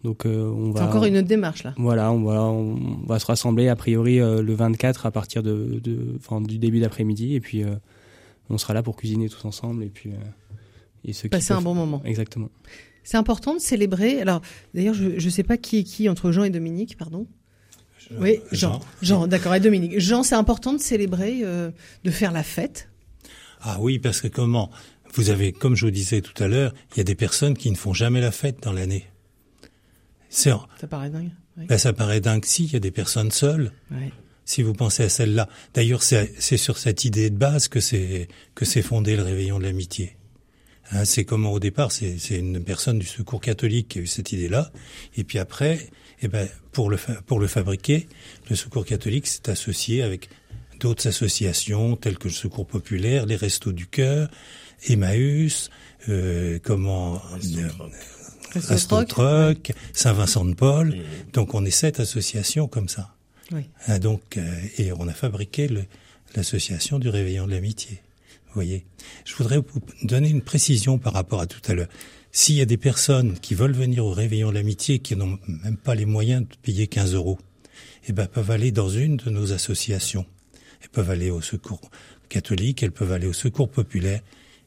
Donc 0.04 0.24
euh, 0.24 0.46
on 0.46 0.70
va. 0.70 0.80
C'est 0.80 0.86
encore 0.86 1.04
une 1.04 1.16
autre 1.18 1.28
démarche 1.28 1.62
là. 1.62 1.74
Voilà, 1.76 2.10
on 2.10 2.22
va 2.22 2.42
on 2.42 3.04
va 3.06 3.18
se 3.18 3.26
rassembler 3.26 3.68
a 3.68 3.76
priori 3.76 4.20
euh, 4.20 4.42
le 4.42 4.54
24 4.54 5.06
à 5.06 5.10
partir 5.10 5.42
de, 5.42 5.80
du 5.80 6.58
début 6.58 6.80
d'après-midi 6.80 7.34
et 7.34 7.40
puis 7.40 7.62
euh, 7.62 7.74
on 8.48 8.56
sera 8.56 8.72
là 8.72 8.82
pour 8.82 8.96
cuisiner 8.96 9.28
tous 9.28 9.44
ensemble 9.44 9.84
et 9.84 9.90
puis 9.90 10.12
et 11.04 11.28
passer 11.28 11.52
un 11.52 11.60
bon 11.60 11.74
moment. 11.74 12.02
Exactement. 12.04 12.50
C'est 13.04 13.18
important 13.18 13.54
de 13.54 13.60
célébrer. 13.60 14.20
Alors 14.20 14.40
d'ailleurs 14.74 14.94
je 14.94 15.18
je 15.18 15.28
sais 15.28 15.42
pas 15.42 15.58
qui 15.58 15.78
est 15.78 15.84
qui 15.84 16.08
entre 16.08 16.32
Jean 16.32 16.44
et 16.44 16.50
Dominique, 16.50 16.96
pardon. 16.96 17.26
oui, 18.18 18.40
Jean. 18.52 18.80
Jean, 19.02 19.26
d'accord, 19.26 19.54
et 19.54 19.60
Dominique. 19.60 20.00
Jean, 20.00 20.22
c'est 20.22 20.34
important 20.34 20.72
de 20.72 20.78
célébrer, 20.80 21.42
de 21.42 22.10
faire 22.10 22.32
la 22.32 22.42
fête. 22.42 22.88
Ah 23.60 23.76
oui, 23.80 23.98
parce 23.98 24.22
que 24.22 24.28
comment 24.28 24.70
Vous 25.12 25.28
avez, 25.28 25.52
comme 25.52 25.76
je 25.76 25.84
vous 25.84 25.90
disais 25.90 26.22
tout 26.22 26.42
à 26.42 26.48
l'heure, 26.48 26.72
il 26.94 26.98
y 26.98 27.00
a 27.02 27.04
des 27.04 27.14
personnes 27.14 27.54
qui 27.54 27.70
ne 27.70 27.76
font 27.76 27.92
jamais 27.92 28.22
la 28.22 28.30
fête 28.30 28.62
dans 28.62 28.72
l'année. 28.72 29.04
Ça 30.80 30.86
paraît 30.86 31.10
dingue. 31.10 31.30
Ben, 31.56 31.76
ça 31.76 31.92
paraît 31.92 32.20
dingue 32.20 32.44
si, 32.44 32.64
il 32.64 32.72
y 32.72 32.76
a 32.76 32.80
des 32.80 32.90
personnes 32.90 33.30
seules. 33.30 33.72
Si 34.46 34.62
vous 34.62 34.72
pensez 34.72 35.04
à 35.04 35.08
celle-là. 35.08 35.48
D'ailleurs, 35.74 36.02
c'est 36.02 36.56
sur 36.56 36.78
cette 36.78 37.04
idée 37.04 37.30
de 37.30 37.36
base 37.36 37.68
que 37.68 37.80
c'est 37.80 38.28
que 38.54 38.64
c'est 38.64 38.82
fondé 38.82 39.16
le 39.16 39.22
réveillon 39.22 39.58
de 39.58 39.64
l'amitié. 39.64 40.16
Hein, 40.92 41.04
c'est 41.04 41.24
comment 41.24 41.52
au 41.52 41.60
départ, 41.60 41.92
c'est 41.92 42.16
une 42.30 42.62
personne 42.64 42.98
du 42.98 43.06
secours 43.06 43.40
catholique 43.40 43.88
qui 43.88 43.98
a 43.98 44.02
eu 44.02 44.06
cette 44.06 44.32
idée-là, 44.32 44.72
et 45.16 45.22
puis 45.22 45.38
après, 45.38 45.88
eh 46.20 46.26
ben 46.26 46.48
pour 46.72 46.90
le 46.90 46.98
pour 47.26 47.38
le 47.38 47.46
fabriquer, 47.46 48.08
le 48.48 48.56
secours 48.56 48.84
catholique 48.84 49.28
s'est 49.28 49.48
associé 49.48 50.02
avec 50.02 50.28
d'autres 50.80 51.06
associations 51.06 51.94
telles 51.94 52.18
que 52.18 52.28
le 52.28 52.34
Secours 52.34 52.66
populaire, 52.66 53.26
les 53.26 53.36
Restos 53.36 53.72
du 53.72 53.86
cœur, 53.86 54.28
Emmaüs, 54.88 55.70
euh, 56.08 56.58
comment 56.62 57.20
Astrotroc, 58.54 59.72
Saint-Vincent-de-Paul. 59.92 60.96
Donc 61.32 61.54
on 61.54 61.64
est 61.64 61.70
sept 61.70 62.00
associations 62.00 62.68
comme 62.68 62.88
ça. 62.88 63.14
Oui. 63.52 63.62
Ah, 63.86 63.98
donc 63.98 64.36
euh, 64.36 64.60
et 64.78 64.92
on 64.92 65.08
a 65.08 65.12
fabriqué 65.12 65.68
l'association 66.34 66.98
du 66.98 67.08
Réveillon 67.08 67.46
de 67.46 67.52
l'amitié. 67.52 68.00
Vous 68.46 68.54
voyez. 68.54 68.84
Je 69.24 69.34
voudrais 69.34 69.58
vous 69.58 69.80
donner 70.02 70.28
une 70.28 70.42
précision 70.42 70.98
par 70.98 71.12
rapport 71.12 71.40
à 71.40 71.46
tout 71.46 71.60
à 71.70 71.74
l'heure. 71.74 71.88
S'il 72.32 72.56
y 72.56 72.60
a 72.60 72.64
des 72.64 72.76
personnes 72.76 73.38
qui 73.38 73.54
veulent 73.54 73.72
venir 73.72 74.04
au 74.04 74.12
Réveillon 74.12 74.50
de 74.50 74.54
l'amitié 74.54 75.00
qui 75.00 75.16
n'ont 75.16 75.38
même 75.46 75.76
pas 75.76 75.94
les 75.94 76.06
moyens 76.06 76.42
de 76.42 76.56
payer 76.62 76.86
15 76.86 77.14
euros, 77.14 77.38
eh 78.08 78.12
ben 78.12 78.26
peuvent 78.26 78.50
aller 78.50 78.72
dans 78.72 78.88
une 78.88 79.16
de 79.16 79.30
nos 79.30 79.52
associations. 79.52 80.26
Elles 80.82 80.88
peuvent 80.90 81.10
aller 81.10 81.30
au 81.30 81.40
Secours 81.40 81.90
catholique, 82.28 82.82
elles 82.82 82.92
peuvent 82.92 83.12
aller 83.12 83.26
au 83.26 83.32
Secours 83.32 83.68
populaire 83.68 84.20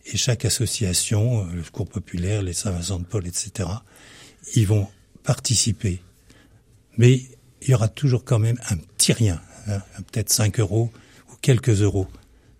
et 0.05 0.17
chaque 0.17 0.45
association, 0.45 1.41
euh, 1.41 1.53
le 1.53 1.63
Secours 1.63 1.87
populaire, 1.87 2.41
les 2.41 2.53
Saint-Vincent 2.53 2.99
de 2.99 3.05
Paul, 3.05 3.25
etc., 3.27 3.69
ils 4.55 4.67
vont 4.67 4.87
participer. 5.23 6.01
Mais 6.97 7.21
il 7.61 7.69
y 7.69 7.73
aura 7.73 7.87
toujours 7.87 8.25
quand 8.25 8.39
même 8.39 8.59
un 8.69 8.77
petit 8.77 9.13
rien, 9.13 9.41
hein, 9.67 9.81
peut-être 10.11 10.29
5 10.29 10.59
euros 10.59 10.91
ou 11.31 11.35
quelques 11.41 11.81
euros 11.81 12.07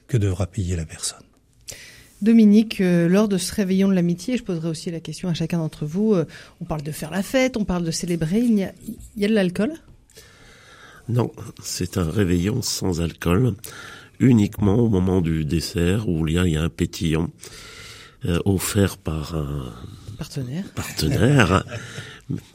que 0.08 0.18
devra 0.18 0.48
payer 0.48 0.76
la 0.76 0.86
personne. 0.86 1.24
Dominique, 2.22 2.80
euh, 2.80 3.10
lors 3.10 3.28
de 3.28 3.38
ce 3.38 3.54
réveillon 3.54 3.90
de 3.90 3.94
l'amitié, 3.94 4.38
je 4.38 4.44
poserai 4.44 4.70
aussi 4.70 4.90
la 4.90 5.02
question 5.02 5.28
à 5.28 5.34
chacun 5.34 5.58
d'entre 5.58 5.86
vous. 5.86 6.14
Euh, 6.14 6.26
on 6.62 6.66
parle 6.66 6.82
de 6.82 6.92
faire 6.94 7.12
la 7.12 7.22
fête, 7.22 7.58
on 7.58 7.66
parle 7.66 7.84
de 7.84 7.92
célébrer. 7.92 8.40
Il 8.40 8.58
y 8.58 8.64
a, 8.64 8.72
il 8.88 9.22
y 9.22 9.26
a 9.26 9.28
de 9.28 9.34
l'alcool? 9.34 9.74
Non, 11.10 11.34
c'est 11.62 11.98
un 11.98 12.10
réveillon 12.10 12.62
sans 12.62 13.02
alcool, 13.02 13.56
uniquement 14.24 14.76
au 14.80 14.90
moment 14.90 15.22
du 15.22 15.46
dessert 15.46 16.08
où 16.10 16.28
il 16.28 16.34
y 16.36 16.38
a, 16.38 16.46
il 16.48 16.54
y 16.54 16.58
a 16.58 16.64
un 16.64 16.70
pétillant 16.70 17.30
euh, 18.26 18.40
offert 18.46 18.98
par 18.98 19.36
un 19.36 19.74
partenaire. 20.18 20.64
partenaire. 20.76 21.64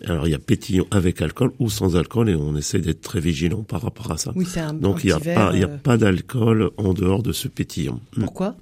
Alors 0.07 0.27
il 0.27 0.31
y 0.31 0.35
a 0.35 0.39
pétillant 0.39 0.87
avec 0.91 1.21
alcool 1.21 1.53
ou 1.59 1.69
sans 1.69 1.95
alcool 1.97 2.31
et 2.31 2.35
on 2.35 2.57
essaie 2.57 2.79
d'être 2.79 3.03
très 3.03 3.21
vigilant 3.21 3.63
par 3.63 3.83
rapport 3.83 4.11
à 4.11 4.17
ça. 4.17 4.33
Oui, 4.35 4.47
c'est 4.49 4.61
un 4.61 4.73
Donc 4.73 5.05
il 5.05 5.09
n'y 5.09 5.13
a, 5.13 5.19
petit 5.21 5.35
pas- 5.35 5.51
il 5.53 5.61
y 5.61 5.65
a 5.65 5.69
euh, 5.69 5.77
pas 5.77 5.99
d'alcool 5.99 6.71
en 6.79 6.95
dehors 6.95 7.23
de 7.23 7.33
ce 7.33 7.49
pétillant. 7.49 8.01
Pourquoi? 8.19 8.57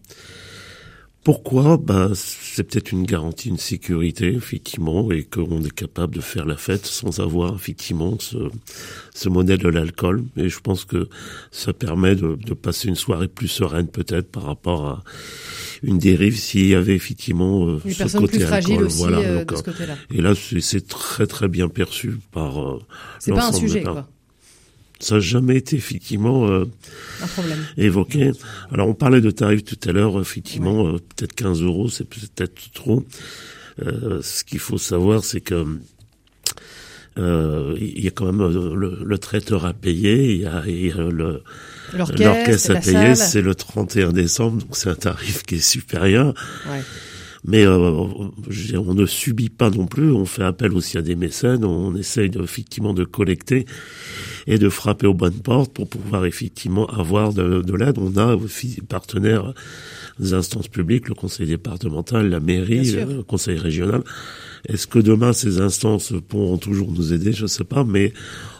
Pourquoi? 1.26 1.76
Bah, 1.76 2.10
C'est 2.14 2.62
peut-être 2.62 2.92
une 2.92 3.04
garantie, 3.04 3.48
une 3.48 3.58
sécurité, 3.58 4.32
effectivement, 4.32 5.10
et 5.10 5.24
qu'on 5.24 5.60
est 5.64 5.74
capable 5.74 6.14
de 6.14 6.20
faire 6.20 6.46
la 6.46 6.56
fête 6.56 6.86
sans 6.86 7.18
avoir, 7.18 7.56
effectivement, 7.56 8.16
ce, 8.20 8.36
ce 9.12 9.28
modèle 9.28 9.58
de 9.58 9.68
l'alcool. 9.68 10.22
Et 10.36 10.48
je 10.48 10.60
pense 10.60 10.84
que 10.84 11.08
ça 11.50 11.72
permet 11.72 12.14
de, 12.14 12.36
de 12.36 12.54
passer 12.54 12.86
une 12.86 12.94
soirée 12.94 13.26
plus 13.26 13.48
sereine, 13.48 13.88
peut-être, 13.88 14.30
par 14.30 14.44
rapport 14.44 14.86
à 14.86 15.02
une 15.82 15.98
dérive 15.98 16.38
s'il 16.38 16.68
y 16.68 16.76
avait, 16.76 16.94
effectivement, 16.94 17.70
euh, 17.70 17.80
ce 17.84 18.16
côté 18.16 18.44
alcool. 18.44 18.84
aussi 18.84 18.98
Voilà, 18.98 19.18
euh, 19.18 19.38
donc, 19.44 19.48
de 19.48 19.56
ce 19.56 19.60
euh, 19.62 19.64
côté-là. 19.64 19.94
et 20.14 20.22
là, 20.22 20.32
c'est 20.60 20.86
très, 20.86 21.26
très 21.26 21.48
bien 21.48 21.66
perçu 21.66 22.20
par 22.30 22.64
euh, 22.64 22.80
C'est 23.18 23.32
pas 23.32 23.48
un 23.48 23.52
sujet, 23.52 23.82
quoi. 23.82 24.06
Ça 24.98 25.16
n'a 25.16 25.20
jamais 25.20 25.56
été, 25.56 25.76
effectivement... 25.76 26.46
euh, 26.48 26.64
Un 27.22 27.26
problème. 27.26 27.58
évoqué. 27.76 28.32
Alors 28.72 28.88
on 28.88 28.94
parlait 28.94 29.20
de 29.20 29.30
tarifs 29.30 29.64
tout 29.64 29.78
à 29.88 29.92
l'heure, 29.92 30.18
effectivement, 30.20 30.86
euh, 30.88 30.92
peut-être 31.16 31.34
15 31.34 31.62
euros, 31.62 31.88
c'est 31.88 32.08
peut-être 32.08 32.72
trop. 32.72 33.04
Euh, 33.84 34.20
ce 34.22 34.42
qu'il 34.44 34.58
faut 34.58 34.78
savoir, 34.78 35.22
c'est 35.22 35.42
que 35.42 35.66
euh, 37.18 37.74
il 37.80 38.04
y 38.04 38.08
a 38.08 38.10
quand 38.10 38.26
même 38.26 38.40
euh, 38.42 38.74
le, 38.74 38.98
le 39.04 39.18
traiteur 39.18 39.64
à 39.64 39.72
payer, 39.72 40.34
il 40.34 40.40
y 40.42 40.46
a, 40.46 40.62
il 40.66 40.86
y 40.86 40.92
a 40.92 40.96
le 40.96 41.42
L'orchestre, 41.96 42.72
à 42.72 42.80
payer, 42.80 43.14
c'est 43.14 43.40
le 43.42 43.54
31 43.54 44.12
décembre, 44.12 44.58
donc 44.62 44.76
c'est 44.76 44.90
un 44.90 44.94
tarif 44.96 45.42
qui 45.44 45.54
est 45.56 45.58
supérieur. 45.60 46.34
Ouais. 46.68 46.82
Mais 47.44 47.64
euh, 47.64 47.78
on 47.78 48.94
ne 48.94 49.06
subit 49.06 49.50
pas 49.50 49.70
non 49.70 49.86
plus, 49.86 50.10
on 50.10 50.26
fait 50.26 50.42
appel 50.42 50.72
aussi 50.72 50.98
à 50.98 51.02
des 51.02 51.14
mécènes, 51.14 51.64
on 51.64 51.94
essaye 51.94 52.30
effectivement 52.42 52.92
de 52.92 53.04
collecter 53.04 53.66
et 54.46 54.58
de 54.58 54.68
frapper 54.68 55.06
aux 55.06 55.14
bonnes 55.14 55.40
portes 55.40 55.72
pour 55.72 55.88
pouvoir 55.88 56.24
effectivement 56.24 56.86
avoir 56.86 57.32
de, 57.32 57.62
de 57.62 57.74
l'aide. 57.74 57.98
On 57.98 58.16
a 58.16 58.34
aussi 58.34 58.80
partenaires 58.88 59.52
des 60.18 60.34
instances 60.34 60.68
publiques, 60.68 61.08
le 61.08 61.14
conseil 61.14 61.46
départemental, 61.46 62.28
la 62.28 62.40
mairie, 62.40 62.92
le 62.92 63.22
conseil 63.22 63.58
régional. 63.58 64.02
Est-ce 64.68 64.86
que 64.86 64.98
demain 64.98 65.32
ces 65.32 65.60
instances 65.60 66.12
pourront 66.28 66.58
toujours 66.58 66.90
nous 66.92 67.12
aider? 67.12 67.32
Je 67.32 67.42
ne 67.42 67.48
sais 67.48 67.64
pas, 67.64 67.84
mais 67.84 68.12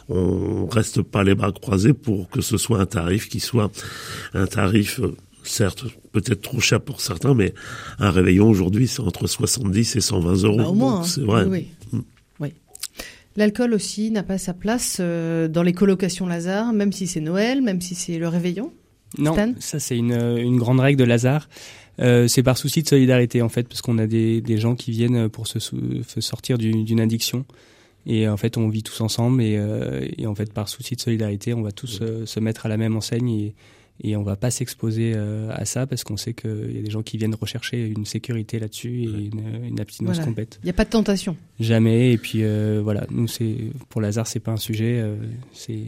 on 0.09 0.67
reste 0.67 1.01
pas 1.01 1.23
les 1.23 1.35
bras 1.35 1.51
croisés 1.51 1.93
pour 1.93 2.29
que 2.29 2.41
ce 2.41 2.57
soit 2.57 2.79
un 2.79 2.85
tarif 2.85 3.27
qui 3.27 3.39
soit 3.39 3.71
un 4.33 4.45
tarif, 4.45 5.01
certes 5.43 5.85
peut-être 6.11 6.41
trop 6.41 6.59
cher 6.59 6.81
pour 6.81 7.01
certains, 7.01 7.33
mais 7.33 7.53
un 7.99 8.11
réveillon 8.11 8.49
aujourd'hui 8.49 8.87
c'est 8.87 9.01
entre 9.01 9.27
70 9.27 9.95
et 9.95 10.01
120 10.01 10.43
euros. 10.43 10.57
Bah, 10.57 10.67
au 10.67 10.73
moins. 10.73 10.91
Donc, 10.93 11.01
hein. 11.01 11.07
c'est 11.07 11.21
vrai. 11.21 11.43
Oui, 11.43 11.49
oui. 11.51 11.67
Oui. 11.69 11.76
L'alcool 13.37 13.73
aussi 13.73 14.11
n'a 14.11 14.23
pas 14.23 14.37
sa 14.37 14.53
place 14.53 14.97
euh, 14.99 15.47
dans 15.47 15.63
les 15.63 15.73
colocations 15.73 16.25
Lazare, 16.27 16.73
même 16.73 16.91
si 16.91 17.07
c'est 17.07 17.21
Noël, 17.21 17.61
même 17.61 17.79
si 17.79 17.95
c'est 17.95 18.17
le 18.17 18.27
réveillon. 18.27 18.73
Non, 19.17 19.31
Stan 19.33 19.53
ça 19.59 19.79
c'est 19.79 19.97
une, 19.97 20.11
une 20.37 20.57
grande 20.57 20.79
règle 20.81 20.99
de 20.99 21.05
Lazare. 21.05 21.47
Euh, 21.99 22.27
c'est 22.27 22.43
par 22.43 22.57
souci 22.57 22.83
de 22.83 22.87
solidarité 22.87 23.41
en 23.41 23.49
fait, 23.49 23.67
parce 23.67 23.81
qu'on 23.81 23.97
a 23.99 24.05
des, 24.07 24.41
des 24.41 24.57
gens 24.57 24.75
qui 24.75 24.91
viennent 24.91 25.29
pour 25.29 25.47
se, 25.47 25.59
sortir 26.19 26.57
du- 26.57 26.83
d'une 26.83 26.99
addiction. 26.99 27.45
Et 28.05 28.27
en 28.27 28.37
fait, 28.37 28.57
on 28.57 28.69
vit 28.69 28.83
tous 28.83 29.01
ensemble 29.01 29.41
et, 29.41 29.55
euh, 29.57 30.07
et 30.17 30.27
en 30.27 30.35
fait, 30.35 30.53
par 30.53 30.69
souci 30.69 30.95
de 30.95 31.01
solidarité, 31.01 31.53
on 31.53 31.61
va 31.61 31.71
tous 31.71 31.99
euh, 32.01 32.25
se 32.25 32.39
mettre 32.39 32.65
à 32.65 32.69
la 32.69 32.77
même 32.77 32.95
enseigne 32.95 33.29
et, 33.29 33.55
et 34.01 34.15
on 34.15 34.23
va 34.23 34.35
pas 34.35 34.51
s'exposer 34.51 35.13
euh, 35.15 35.49
à 35.51 35.65
ça 35.65 35.87
parce 35.87 36.03
qu'on 36.03 36.17
sait 36.17 36.33
qu'il 36.33 36.75
y 36.75 36.79
a 36.79 36.81
des 36.83 36.89
gens 36.91 37.01
qui 37.03 37.17
viennent 37.17 37.35
rechercher 37.35 37.87
une 37.87 38.05
sécurité 38.05 38.59
là-dessus 38.59 39.03
et 39.03 39.25
une, 39.31 39.63
une 39.65 39.79
abstinence 39.79 40.15
Voilà. 40.17 40.27
complète. 40.27 40.59
Il 40.63 40.65
n'y 40.65 40.69
a 40.69 40.73
pas 40.73 40.85
de 40.85 40.89
tentation. 40.89 41.35
Jamais. 41.59 42.13
Et 42.13 42.17
puis 42.17 42.43
euh, 42.43 42.79
voilà, 42.83 43.05
nous 43.09 43.27
c'est 43.27 43.55
pour 43.89 44.01
Lazare, 44.01 44.27
c'est 44.27 44.39
pas 44.39 44.51
un 44.51 44.57
sujet. 44.57 44.99
euh, 44.99 45.15
c'est 45.53 45.83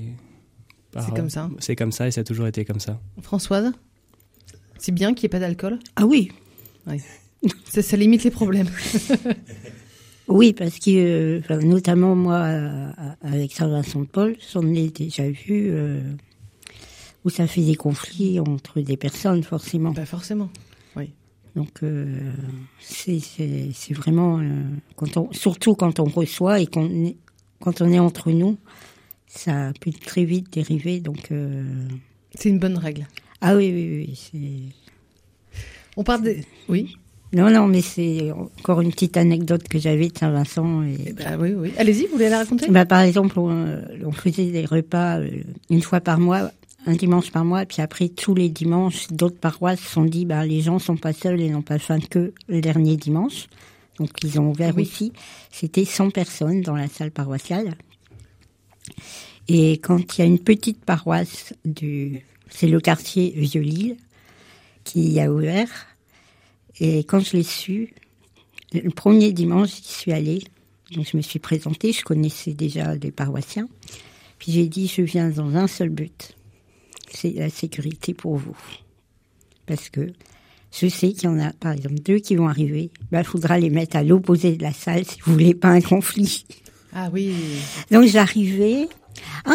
comme 1.15 1.29
ça. 1.29 1.49
C'est 1.59 1.75
comme 1.75 1.91
ça 1.91 2.07
et 2.07 2.11
ça 2.11 2.21
a 2.21 2.23
toujours 2.23 2.47
été 2.47 2.65
comme 2.65 2.79
ça. 2.79 2.99
Françoise 3.21 3.71
C'est 4.79 4.91
bien 4.91 5.13
qu'il 5.13 5.23
n'y 5.23 5.27
ait 5.27 5.29
pas 5.29 5.39
d'alcool 5.39 5.77
Ah 5.95 6.05
oui, 6.05 6.29
ça, 7.65 7.81
ça 7.83 7.95
limite 7.95 8.23
les 8.23 8.31
problèmes. 8.31 8.69
oui, 10.27 10.53
parce 10.53 10.79
que 10.79 11.41
euh, 11.51 11.61
notamment 11.61 12.15
moi, 12.15 12.37
euh, 12.43 12.89
avec 13.21 13.53
Saint-Vincent 13.53 14.01
de 14.01 14.05
Paul, 14.07 14.35
j'en 14.53 14.65
ai 14.73 14.89
déjà 14.89 15.29
vu 15.29 15.69
euh, 15.71 16.01
où 17.25 17.29
ça 17.29 17.47
fait 17.47 17.61
des 17.61 17.75
conflits 17.75 18.39
entre 18.39 18.79
des 18.81 18.97
personnes, 18.97 19.43
forcément. 19.43 19.93
pas 19.93 20.05
forcément. 20.05 20.49
Donc 21.55 21.81
euh, 21.81 22.31
c'est 22.79 23.19
vraiment 23.93 24.37
euh, 24.39 24.43
quand 24.95 25.17
on 25.17 25.33
surtout 25.33 25.73
quand 25.73 25.99
on 25.99 26.03
reçoit 26.05 26.59
et 26.59 26.67
qu'on 26.67 26.85
est 27.05 27.17
quand 27.59 27.81
on 27.81 27.91
est 27.91 27.97
entre 27.99 28.31
nous, 28.31 28.57
ça 29.25 29.73
peut 29.81 29.91
très 29.91 30.25
vite 30.25 30.53
dériver. 30.53 30.99
Donc 30.99 31.31
euh, 31.31 31.63
C'est 32.35 32.49
une 32.49 32.59
bonne 32.59 32.77
règle. 32.77 33.07
ah 33.41 33.55
oui 33.55 33.71
oui 33.73 34.15
oui 34.29 34.69
On 35.97 36.03
parle 36.03 36.21
des... 36.21 36.45
Oui 36.69 36.95
non 37.33 37.49
non 37.51 37.65
mais 37.67 37.81
c'est 37.81 38.31
encore 38.31 38.81
une 38.81 38.91
petite 38.91 39.17
anecdote 39.17 39.67
que 39.67 39.79
j'avais 39.79 40.07
de 40.09 40.17
Saint-Vincent 40.17 40.83
et 40.83 40.97
Eh 41.07 41.13
ben, 41.13 41.37
oui, 41.39 41.53
oui. 41.53 41.71
Allez-y, 41.77 42.05
vous 42.05 42.13
voulez 42.13 42.29
la 42.29 42.39
raconter? 42.39 42.67
Bah, 42.69 42.85
par 42.85 43.01
exemple 43.01 43.39
on, 43.39 43.81
on 44.05 44.11
faisait 44.11 44.51
des 44.51 44.65
repas 44.65 45.17
euh, 45.19 45.29
une 45.71 45.81
fois 45.81 45.99
par 45.99 46.19
mois 46.19 46.51
un 46.85 46.93
dimanche 46.93 47.31
par 47.31 47.45
mois, 47.45 47.65
puis 47.65 47.81
après 47.81 48.09
tous 48.09 48.33
les 48.33 48.49
dimanches, 48.49 49.07
d'autres 49.09 49.37
paroisses 49.39 49.81
se 49.81 49.89
sont 49.91 50.05
dit, 50.05 50.25
bah, 50.25 50.45
les 50.45 50.61
gens 50.61 50.79
sont 50.79 50.97
pas 50.97 51.13
seuls 51.13 51.41
et 51.41 51.49
n'ont 51.49 51.61
pas 51.61 51.79
faim 51.79 51.99
que 51.99 52.33
le 52.47 52.61
dernier 52.61 52.97
dimanche. 52.97 53.47
Donc 53.97 54.11
ils 54.23 54.39
ont 54.39 54.49
ouvert 54.49 54.75
Oui. 54.77 54.83
aussi. 54.83 55.11
C'était 55.51 55.85
100 55.85 56.11
personnes 56.11 56.61
dans 56.61 56.75
la 56.75 56.87
salle 56.87 57.11
paroissiale. 57.11 57.75
Et 59.47 59.73
quand 59.73 60.17
il 60.17 60.19
y 60.19 60.23
a 60.23 60.25
une 60.25 60.39
petite 60.39 60.83
paroisse 60.85 61.53
du, 61.65 62.23
c'est 62.49 62.67
le 62.67 62.79
quartier 62.79 63.33
Vieux-Lille 63.35 63.97
qui 64.83 65.19
a 65.19 65.31
ouvert. 65.31 65.69
Et 66.79 66.99
quand 66.99 67.19
je 67.19 67.35
l'ai 67.35 67.43
su, 67.43 67.93
le 68.73 68.89
premier 68.89 69.33
dimanche, 69.33 69.69
j'y 69.69 69.83
suis 69.91 70.13
allée. 70.13 70.43
Donc 70.91 71.07
je 71.11 71.17
me 71.17 71.21
suis 71.21 71.39
présentée, 71.39 71.91
je 71.91 72.03
connaissais 72.03 72.53
déjà 72.53 72.95
des 72.95 73.11
paroissiens. 73.11 73.67
Puis 74.39 74.53
j'ai 74.53 74.67
dit, 74.67 74.87
je 74.87 75.01
viens 75.01 75.29
dans 75.29 75.55
un 75.57 75.67
seul 75.67 75.89
but. 75.89 76.35
C'est 77.11 77.31
la 77.31 77.49
sécurité 77.49 78.13
pour 78.13 78.37
vous. 78.37 78.55
Parce 79.65 79.89
que 79.89 80.07
je 80.71 80.87
sais 80.87 81.11
qu'il 81.13 81.23
y 81.23 81.27
en 81.27 81.39
a, 81.39 81.51
par 81.53 81.71
exemple, 81.73 81.95
deux 81.95 82.19
qui 82.19 82.35
vont 82.35 82.47
arriver. 82.47 82.91
Il 83.11 83.23
faudra 83.23 83.57
les 83.59 83.69
mettre 83.69 83.95
à 83.95 84.03
l'opposé 84.03 84.55
de 84.55 84.63
la 84.63 84.73
salle 84.73 85.05
si 85.05 85.19
vous 85.25 85.33
voulez 85.33 85.53
pas 85.55 85.69
un 85.69 85.81
conflit. 85.81 86.45
Ah 86.93 87.09
oui. 87.13 87.33
Donc 87.91 88.05
j'arrivais. 88.05 88.87
Ah, 89.45 89.53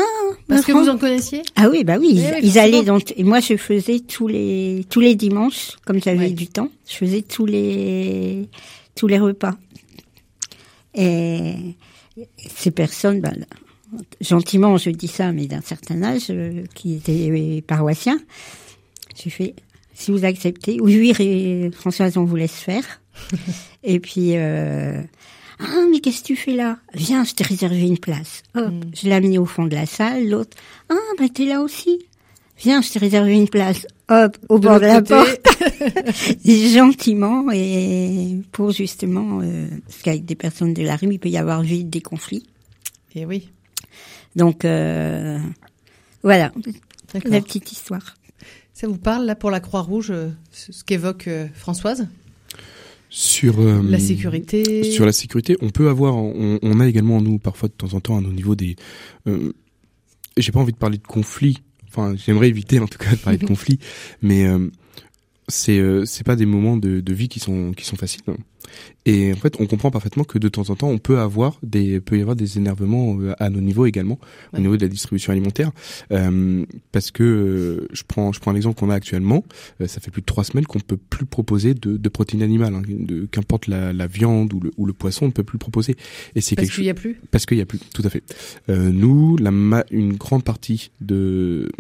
Parce 0.49 0.64
que 0.64 0.73
vous 0.73 0.88
en 0.88 0.99
connaissiez? 0.99 1.42
Ah 1.56 1.68
oui, 1.70 1.84
bah 1.84 1.96
oui, 1.99 2.11
Oui, 2.12 2.18
ils, 2.18 2.20
oui, 2.20 2.38
ils 2.42 2.52
forcément. 2.52 2.64
allaient 2.64 2.84
dans 2.84 2.99
et 3.16 3.25
moi 3.25 3.40
je 3.40 3.56
faisais 3.56 4.00
tous 4.00 4.28
les 4.28 4.84
tous 4.90 5.00
les 5.00 5.14
dimanches 5.14 5.73
comme 5.87 6.00
j'avais 6.02 6.26
Ouais. 6.26 6.30
du 6.30 6.49
temps, 6.49 6.68
je 6.88 6.94
faisais 6.96 7.23
tous 7.23 7.46
les 7.46 8.49
tous 8.94 9.06
les 9.06 9.18
repas. 9.18 9.56
Et 10.94 11.54
ces 12.37 12.70
personnes 12.70 13.20
bah, 13.20 13.32
gentiment 14.20 14.76
je 14.76 14.90
dis 14.90 15.08
ça 15.08 15.32
mais 15.32 15.46
d'un 15.46 15.60
certain 15.60 16.02
âge 16.02 16.26
euh, 16.30 16.64
qui 16.74 16.94
étaient 16.94 17.62
paroissiens, 17.66 18.18
j'ai 19.16 19.30
fait 19.30 19.54
si 19.94 20.10
vous 20.10 20.24
acceptez, 20.24 20.78
oui 20.80 21.12
oui 21.18 21.70
Françoise 21.72 22.16
on 22.16 22.24
vous 22.24 22.36
laisse 22.36 22.52
faire. 22.56 23.00
et 23.84 24.00
puis 24.00 24.32
euh, 24.36 25.00
ah, 25.60 25.84
mais 25.90 26.00
qu'est-ce 26.00 26.22
que 26.22 26.26
tu 26.26 26.36
fais 26.36 26.54
là? 26.54 26.78
Viens, 26.94 27.22
je 27.24 27.32
t'ai 27.32 27.44
réservé 27.44 27.82
une 27.82 27.98
place. 27.98 28.42
Hop, 28.56 28.72
Mm. 28.72 28.80
je 28.92 29.08
l'ai 29.08 29.14
amené 29.14 29.38
au 29.38 29.46
fond 29.46 29.66
de 29.66 29.74
la 29.74 29.86
salle. 29.86 30.28
L'autre, 30.28 30.56
ah, 30.90 30.94
bah 31.16 31.26
t'es 31.32 31.44
là 31.46 31.60
aussi. 31.60 32.00
Viens, 32.58 32.82
je 32.82 32.90
t'ai 32.90 32.98
réservé 32.98 33.34
une 33.34 33.48
place. 33.48 33.86
Hop, 34.08 34.36
au 34.48 34.58
bord 34.58 34.80
de 34.80 34.86
la 34.86 35.00
porte, 35.00 35.40
gentiment, 36.44 37.50
et 37.52 38.36
pour 38.52 38.70
justement, 38.72 39.40
euh, 39.42 39.66
parce 39.86 40.02
qu'avec 40.02 40.24
des 40.24 40.34
personnes 40.34 40.74
de 40.74 40.82
la 40.82 40.96
rue, 40.96 41.08
il 41.12 41.18
peut 41.18 41.28
y 41.28 41.36
avoir 41.38 41.62
vite 41.62 41.88
des 41.88 42.00
conflits. 42.00 42.44
Et 43.14 43.24
oui, 43.24 43.48
Donc, 44.36 44.64
euh, 44.64 45.38
voilà, 46.22 46.52
la 47.24 47.40
petite 47.40 47.70
histoire. 47.72 48.16
Ça 48.72 48.88
vous 48.88 48.98
parle, 48.98 49.24
là, 49.24 49.36
pour 49.36 49.50
la 49.50 49.60
Croix-Rouge, 49.60 50.10
euh, 50.10 50.30
ce 50.50 50.82
qu'évoque 50.84 51.28
euh, 51.28 51.46
Françoise? 51.54 52.08
Sur 53.08 53.60
euh, 53.60 53.80
La 53.88 54.00
sécurité. 54.00 54.90
Sur 54.90 55.06
la 55.06 55.12
sécurité, 55.12 55.56
on 55.60 55.70
peut 55.70 55.88
avoir, 55.88 56.16
on, 56.16 56.58
on 56.60 56.80
a 56.80 56.88
également 56.88 57.20
nous 57.20 57.38
parfois 57.38 57.68
de 57.68 57.74
temps 57.74 57.94
en 57.94 58.00
temps 58.00 58.18
à 58.18 58.20
nos 58.20 58.32
niveaux 58.32 58.56
des. 58.56 58.74
Euh, 59.28 59.52
J'ai 60.36 60.50
pas 60.50 60.58
envie 60.58 60.72
de 60.72 60.78
parler 60.78 60.98
de 60.98 61.06
conflits. 61.06 61.58
Enfin, 61.88 62.16
j'aimerais 62.16 62.48
éviter 62.48 62.80
en 62.80 62.88
tout 62.88 62.98
cas 62.98 63.12
de 63.12 63.16
parler 63.16 63.38
de 63.38 63.46
conflit, 63.46 63.78
mais 64.20 64.44
c'est 65.48 65.80
c'est 66.06 66.24
pas 66.24 66.36
des 66.36 66.46
moments 66.46 66.76
de, 66.76 67.00
de 67.00 67.14
vie 67.14 67.28
qui 67.28 67.40
sont 67.40 67.72
qui 67.72 67.84
sont 67.84 67.96
faciles. 67.96 68.22
Et 69.06 69.32
en 69.32 69.36
fait, 69.36 69.56
on 69.60 69.66
comprend 69.66 69.90
parfaitement 69.90 70.24
que 70.24 70.38
de 70.38 70.48
temps 70.48 70.70
en 70.70 70.76
temps, 70.76 70.88
on 70.88 70.98
peut 70.98 71.18
avoir 71.18 71.58
des, 71.62 72.00
peut 72.00 72.18
y 72.18 72.20
avoir 72.20 72.36
des 72.36 72.58
énervements 72.58 73.18
euh, 73.20 73.34
à 73.38 73.50
nos 73.50 73.60
niveaux 73.60 73.86
également, 73.86 74.18
au 74.52 74.58
niveau 74.58 74.76
de 74.76 74.82
la 74.82 74.88
distribution 74.88 75.32
alimentaire, 75.32 75.70
euh, 76.12 76.64
parce 76.92 77.10
que 77.10 77.22
euh, 77.22 77.88
je 77.92 78.02
prends, 78.06 78.32
je 78.32 78.40
prends 78.40 78.52
l'exemple 78.52 78.78
qu'on 78.78 78.90
a 78.90 78.94
actuellement. 78.94 79.44
Euh, 79.80 79.86
ça 79.86 80.00
fait 80.00 80.10
plus 80.10 80.22
de 80.22 80.26
trois 80.26 80.44
semaines 80.44 80.66
qu'on 80.66 80.80
peut 80.80 80.96
plus 80.96 81.26
proposer 81.26 81.74
de, 81.74 81.96
de 81.96 82.08
protéines 82.08 82.42
animales, 82.42 82.74
hein, 82.74 82.82
de, 82.86 83.26
qu'importe 83.26 83.66
la, 83.66 83.92
la, 83.92 84.06
viande 84.06 84.52
ou 84.54 84.60
le, 84.60 84.70
ou 84.76 84.86
le 84.86 84.92
poisson, 84.92 85.26
on 85.26 85.28
ne 85.28 85.32
peut 85.32 85.44
plus 85.44 85.56
le 85.56 85.60
proposer. 85.60 85.96
Et 86.34 86.40
c'est 86.40 86.56
parce 86.56 86.70
qu'il 86.70 86.84
y 86.84 86.90
a 86.90 86.94
plus? 86.94 87.20
Parce 87.30 87.46
qu'il 87.46 87.58
y 87.58 87.62
a 87.62 87.66
plus, 87.66 87.78
tout 87.78 88.02
à 88.04 88.10
fait. 88.10 88.22
nous, 88.68 89.36
la 89.36 89.50
une 89.90 90.14
grande 90.14 90.44
partie 90.44 90.90
de 91.00 91.70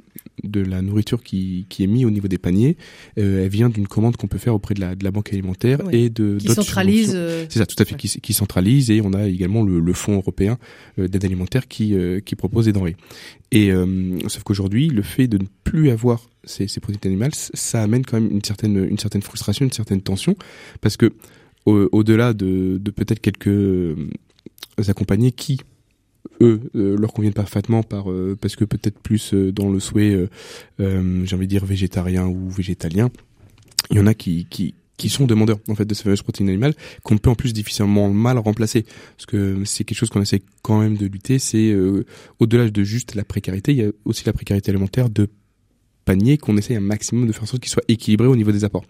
de 0.42 0.60
la 0.60 0.82
nourriture 0.82 1.22
qui, 1.22 1.66
qui 1.68 1.84
est 1.84 1.86
mise 1.86 2.04
au 2.04 2.10
niveau 2.10 2.28
des 2.28 2.38
paniers, 2.38 2.76
elle 3.16 3.48
vient 3.48 3.68
d'une 3.68 3.86
commande 3.86 4.16
qu'on 4.16 4.26
peut 4.26 4.38
faire 4.38 4.54
auprès 4.54 4.74
de 4.74 4.80
la, 4.80 4.94
de 4.94 5.04
la 5.04 5.10
banque 5.10 5.32
alimentaire 5.32 5.80
et 5.92 6.10
de 6.10 6.38
qui 6.38 6.48
centralise. 6.48 7.12
Euh, 7.14 7.46
C'est 7.48 7.60
ça, 7.60 7.66
tout 7.66 7.76
à 7.78 7.84
fait, 7.84 7.94
qui, 7.96 8.08
qui, 8.08 8.32
centralise 8.32 8.90
et 8.90 9.00
on 9.00 9.12
a 9.12 9.26
également 9.28 9.62
le, 9.62 9.80
le 9.80 9.92
fonds 9.92 10.16
européen 10.16 10.58
euh, 10.98 11.08
d'aide 11.08 11.24
alimentaire 11.24 11.68
qui, 11.68 11.94
euh, 11.94 12.20
qui 12.20 12.34
propose 12.34 12.64
des 12.66 12.72
denrées. 12.72 12.96
Et 13.52 13.70
sauf 14.26 14.42
qu'aujourd'hui, 14.42 14.88
le 14.88 15.02
fait 15.02 15.28
de 15.28 15.38
ne 15.38 15.44
plus 15.62 15.90
avoir 15.90 16.28
ces, 16.42 16.66
ces 16.66 16.80
produits 16.80 17.00
animaux, 17.04 17.28
ça 17.32 17.82
amène 17.82 18.04
quand 18.04 18.20
même 18.20 18.32
une 18.32 18.42
certaine, 18.42 18.76
une 18.76 18.98
certaine 18.98 19.22
frustration, 19.22 19.64
une 19.64 19.70
certaine 19.70 20.02
tension, 20.02 20.34
parce 20.80 20.96
que 20.96 21.12
au-delà 21.64 22.32
de, 22.32 22.78
de 22.78 22.90
peut-être 22.90 23.20
quelques 23.20 23.96
accompagnés 24.88 25.30
qui 25.30 25.60
eux 26.40 26.60
leur 26.74 27.12
conviennent 27.12 27.34
parfaitement 27.34 27.82
par 27.82 28.06
parce 28.40 28.56
que 28.56 28.64
peut-être 28.64 28.98
plus 28.98 29.34
dans 29.34 29.70
le 29.70 29.78
souhait 29.80 30.28
j'ai 30.78 31.36
envie 31.36 31.46
de 31.46 31.50
dire 31.50 31.64
végétarien 31.64 32.26
ou 32.26 32.48
végétalien 32.50 33.10
il 33.90 33.98
y 33.98 34.00
en 34.00 34.06
a 34.06 34.14
qui 34.14 34.46
qui 34.48 34.74
qui 34.96 35.08
sont 35.08 35.26
demandeurs 35.26 35.58
en 35.68 35.74
fait 35.74 35.84
de 35.84 35.94
ces 35.94 36.04
fameuses 36.04 36.22
protéines 36.22 36.48
animales 36.48 36.74
qu'on 37.02 37.18
peut 37.18 37.30
en 37.30 37.34
plus 37.34 37.52
difficilement 37.52 38.10
mal 38.10 38.38
remplacer. 38.38 38.84
Parce 39.16 39.26
que 39.26 39.64
c'est 39.64 39.84
quelque 39.84 39.98
chose 39.98 40.10
qu'on 40.10 40.22
essaie 40.22 40.42
quand 40.62 40.80
même 40.80 40.96
de 40.96 41.06
lutter 41.06 41.38
c'est 41.38 41.70
euh, 41.70 42.04
au-delà 42.38 42.70
de 42.70 42.82
juste 42.82 43.14
la 43.14 43.24
précarité 43.24 43.72
il 43.72 43.78
y 43.78 43.84
a 43.84 43.90
aussi 44.04 44.24
la 44.24 44.32
précarité 44.32 44.70
alimentaire 44.70 45.10
de 45.10 45.28
panier 46.04 46.36
qu'on 46.36 46.56
essaie 46.58 46.76
un 46.76 46.80
maximum 46.80 47.26
de 47.26 47.32
faire 47.32 47.44
en 47.44 47.46
sorte 47.46 47.62
qu'il 47.62 47.70
soit 47.70 47.84
équilibré 47.88 48.26
au 48.26 48.36
niveau 48.36 48.52
des 48.52 48.64
apports. 48.64 48.84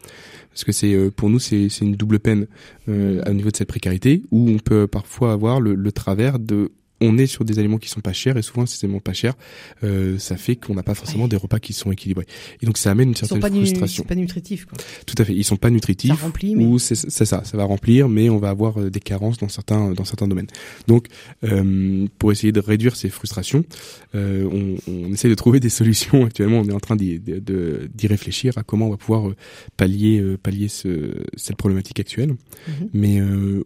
Parce 0.51 0.65
que 0.65 0.73
c'est 0.73 0.93
euh, 0.95 1.11
pour 1.11 1.31
nous 1.31 1.39
c'est 1.39 1.69
une 1.81 1.95
double 1.95 2.19
peine 2.19 2.47
euh, 2.89 3.23
au 3.27 3.33
niveau 3.33 3.51
de 3.51 3.57
cette 3.57 3.69
précarité 3.69 4.23
où 4.31 4.51
on 4.51 4.59
peut 4.59 4.87
parfois 4.87 5.33
avoir 5.33 5.61
le 5.61 5.93
travers 5.93 6.39
de 6.39 6.73
on 7.05 7.19
est 7.19 7.27
sur 7.27 7.45
des 7.45 7.59
aliments 7.59 7.79
qui 7.79 7.89
sont 7.89 8.01
pas 8.01 8.13
chers 8.13 8.37
et 8.37 8.43
souvent 8.43 8.67
ces 8.67 8.85
aliments 8.85 9.01
pas 9.01 9.13
chers, 9.13 9.35
euh, 9.83 10.19
ça 10.19 10.37
fait 10.37 10.57
qu'on 10.57 10.75
n'a 10.75 10.83
pas 10.83 10.95
forcément 10.95 11.29
des 11.29 11.37
repas 11.37 11.59
qui 11.59 11.73
sont 11.73 11.93
équilibrés. 11.93 12.27
Et 12.63 12.67
donc 12.67 12.79
ça 12.79 12.91
amène 12.91 13.09
une 13.09 13.15
certaine 13.15 13.41
frustration. 13.41 14.05
Ils 14.05 14.09
pas 14.09 14.15
nutritifs. 14.15 14.67
Quoi. 14.67 14.79
Tout 15.07 15.15
à 15.19 15.25
fait, 15.25 15.35
ils 15.35 15.45
sont 15.45 15.57
pas 15.57 15.71
nutritifs. 15.71 16.11
Ça 16.11 16.25
remplit, 16.25 16.55
mais... 16.55 16.65
Ou 16.65 16.79
c'est 16.79 16.95
ça, 16.95 17.45
ça 17.45 17.57
va 17.57 17.65
remplir, 17.65 18.09
mais 18.09 18.29
on 18.31 18.39
va 18.39 18.51
avoir 18.51 18.81
euh, 18.81 18.91
des 18.91 19.01
carences 19.01 19.39
dans 19.39 19.49
certains 19.49 19.93
dans 19.93 20.05
certains 20.05 20.29
domaines. 20.29 20.47
Donc 20.87 21.07
euh, 21.45 22.07
pour 22.19 22.33
essayer 22.33 22.53
de 22.53 22.61
réduire 22.61 22.97
ces 22.97 23.09
frustrations, 23.09 23.65
euh, 24.15 24.49
on, 24.51 24.77
on 24.91 25.13
essaie 25.13 25.29
de 25.29 25.35
trouver 25.35 25.61
des 25.61 25.69
solutions. 25.81 26.25
Actuellement, 26.25 26.61
on 26.61 26.69
est 26.69 26.73
en 26.73 26.81
train 26.81 26.97
d'y 26.97 28.07
réfléchir 28.07 28.57
à 28.59 28.63
comment 28.63 28.89
on 28.89 28.91
va 28.91 28.97
pouvoir 28.97 29.29
euh, 29.29 29.37
pallier 29.77 30.21
euh, 30.21 30.37
pallier 30.37 30.69
ce, 30.69 31.15
cette 31.37 31.57
problématique 31.57 32.01
actuelle. 32.01 32.33
Mm-hmm. 32.33 32.89
Mais 32.93 33.23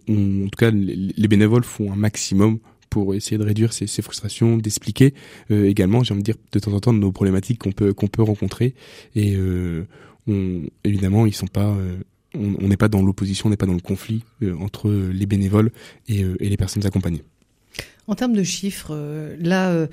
on, 0.08 0.44
en 0.44 0.48
tout 0.48 0.58
cas, 0.58 0.70
les 0.70 1.28
bénévoles 1.28 1.64
font 1.64 1.92
un 1.92 1.96
maximum 1.96 2.58
pour 2.88 3.14
essayer 3.14 3.38
de 3.38 3.44
réduire 3.44 3.72
ces, 3.72 3.86
ces 3.86 4.02
frustrations, 4.02 4.56
d'expliquer 4.56 5.14
euh, 5.50 5.68
également, 5.68 6.02
j'ai 6.02 6.12
envie 6.12 6.22
de 6.22 6.32
dire 6.32 6.36
de 6.52 6.58
temps 6.58 6.72
en 6.72 6.80
temps 6.80 6.92
nos 6.92 7.12
problématiques 7.12 7.58
qu'on 7.58 7.72
peut 7.72 7.92
qu'on 7.92 8.08
peut 8.08 8.22
rencontrer 8.22 8.74
et 9.14 9.34
euh, 9.36 9.86
on, 10.26 10.62
évidemment 10.84 11.26
ils 11.26 11.34
sont 11.34 11.46
pas 11.46 11.68
euh, 11.68 11.96
on 12.34 12.68
n'est 12.68 12.76
pas 12.76 12.88
dans 12.88 13.02
l'opposition, 13.02 13.46
on 13.46 13.50
n'est 13.50 13.56
pas 13.56 13.66
dans 13.66 13.74
le 13.74 13.80
conflit 13.80 14.22
entre 14.60 14.90
les 14.90 15.24
bénévoles 15.24 15.72
et, 16.08 16.20
et, 16.20 16.48
les 16.48 16.56
personnes 16.58 16.86
accompagnées. 16.86 17.22
En 18.06 18.14
termes 18.14 18.34
de 18.34 18.42
chiffres, 18.42 18.94
là, 19.40 19.88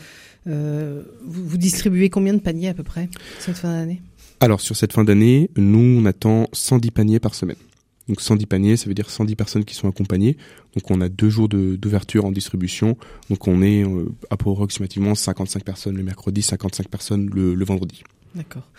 vous, 0.46 1.04
vous, 1.24 1.58
distribuez 1.58 2.10
combien 2.10 2.34
de 2.34 2.40
paniers 2.40 2.68
à 2.68 2.74
peu 2.74 2.84
près 2.84 3.10
cette 3.40 3.56
fin 3.56 3.72
d'année? 3.72 4.02
Alors 4.42 4.60
sur 4.60 4.76
cette 4.76 4.92
fin 4.92 5.06
d'année, 5.06 5.50
nous 5.56 6.02
on 6.02 6.06
attend 6.06 6.48
110 6.52 6.92
paniers 6.92 7.20
par 7.22 7.34
semaine. 7.36 7.56
Donc 8.08 8.22
110 8.22 8.46
paniers, 8.46 8.78
ça 8.78 8.88
veut 8.88 8.94
dire 8.94 9.10
110 9.10 9.36
personnes 9.36 9.66
qui 9.66 9.76
sont 9.76 9.88
accompagnées. 9.88 10.38
Donc 10.76 10.90
on 10.92 11.02
a 11.02 11.10
deux 11.10 11.30
jours 11.30 11.50
d'ouverture 11.50 12.26
en 12.26 12.32
distribution. 12.32 12.98
Donc 13.30 13.48
on 13.48 13.62
est 13.62 13.84
euh, 13.84 14.12
approximativement 14.30 15.16
55 15.16 15.64
personnes 15.64 15.98
le 15.98 16.04
mercredi, 16.04 16.42
55 16.42 16.88
personnes 16.88 17.30
le, 17.34 17.66
vendredi. 17.66 18.04
D'accord. 18.36 18.70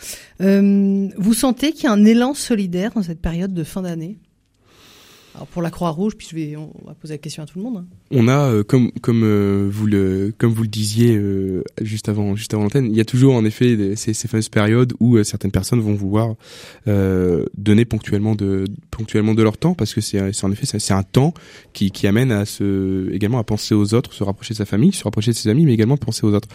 Euh, 0.40 1.08
vous 1.16 1.34
sentez 1.34 1.72
qu'il 1.72 1.84
y 1.84 1.86
a 1.86 1.92
un 1.92 2.04
élan 2.04 2.34
solidaire 2.34 2.92
dans 2.94 3.02
cette 3.02 3.20
période 3.20 3.54
de 3.54 3.64
fin 3.64 3.82
d'année? 3.82 4.18
Pour 5.50 5.62
la 5.62 5.70
Croix-Rouge, 5.70 6.14
puis 6.16 6.26
je 6.30 6.36
vais, 6.36 6.56
on 6.56 6.72
va 6.84 6.94
poser 6.94 7.14
la 7.14 7.18
question 7.18 7.42
à 7.42 7.46
tout 7.46 7.58
le 7.58 7.64
monde. 7.64 7.78
Hein. 7.78 7.86
On 8.10 8.28
a, 8.28 8.50
euh, 8.50 8.62
comme 8.62 8.90
comme 9.00 9.22
euh, 9.24 9.68
vous 9.70 9.86
le 9.86 10.32
comme 10.36 10.52
vous 10.52 10.62
le 10.62 10.68
disiez 10.68 11.16
euh, 11.16 11.62
juste 11.80 12.08
avant 12.08 12.36
juste 12.36 12.54
avant 12.54 12.64
l'antenne, 12.64 12.86
il 12.86 12.96
y 12.96 13.00
a 13.00 13.04
toujours 13.04 13.34
en 13.34 13.44
effet 13.44 13.96
ces, 13.96 14.14
ces 14.14 14.28
fameuses 14.28 14.48
périodes 14.48 14.92
où 15.00 15.22
certaines 15.24 15.50
personnes 15.50 15.80
vont 15.80 15.94
vouloir 15.94 16.34
donner 16.86 17.84
ponctuellement 17.84 18.34
de 18.34 18.64
ponctuellement 18.90 19.34
de 19.34 19.42
leur 19.42 19.58
temps 19.58 19.74
parce 19.74 19.94
que 19.94 20.00
c'est 20.00 20.20
en 20.44 20.52
effet 20.52 20.66
c'est 20.66 20.94
un 20.94 21.02
temps 21.02 21.34
qui 21.72 21.90
qui 21.90 22.06
amène 22.06 22.32
à 22.32 22.44
se 22.44 23.10
également 23.12 23.38
à 23.38 23.44
penser 23.44 23.74
aux 23.74 23.94
autres, 23.94 24.12
se 24.12 24.24
rapprocher 24.24 24.54
de 24.54 24.58
sa 24.58 24.66
famille, 24.66 24.92
se 24.92 25.04
rapprocher 25.04 25.32
de 25.32 25.36
ses 25.36 25.48
amis, 25.48 25.66
mais 25.66 25.74
également 25.74 25.96
penser 25.96 26.24
aux 26.24 26.32
autres. 26.32 26.48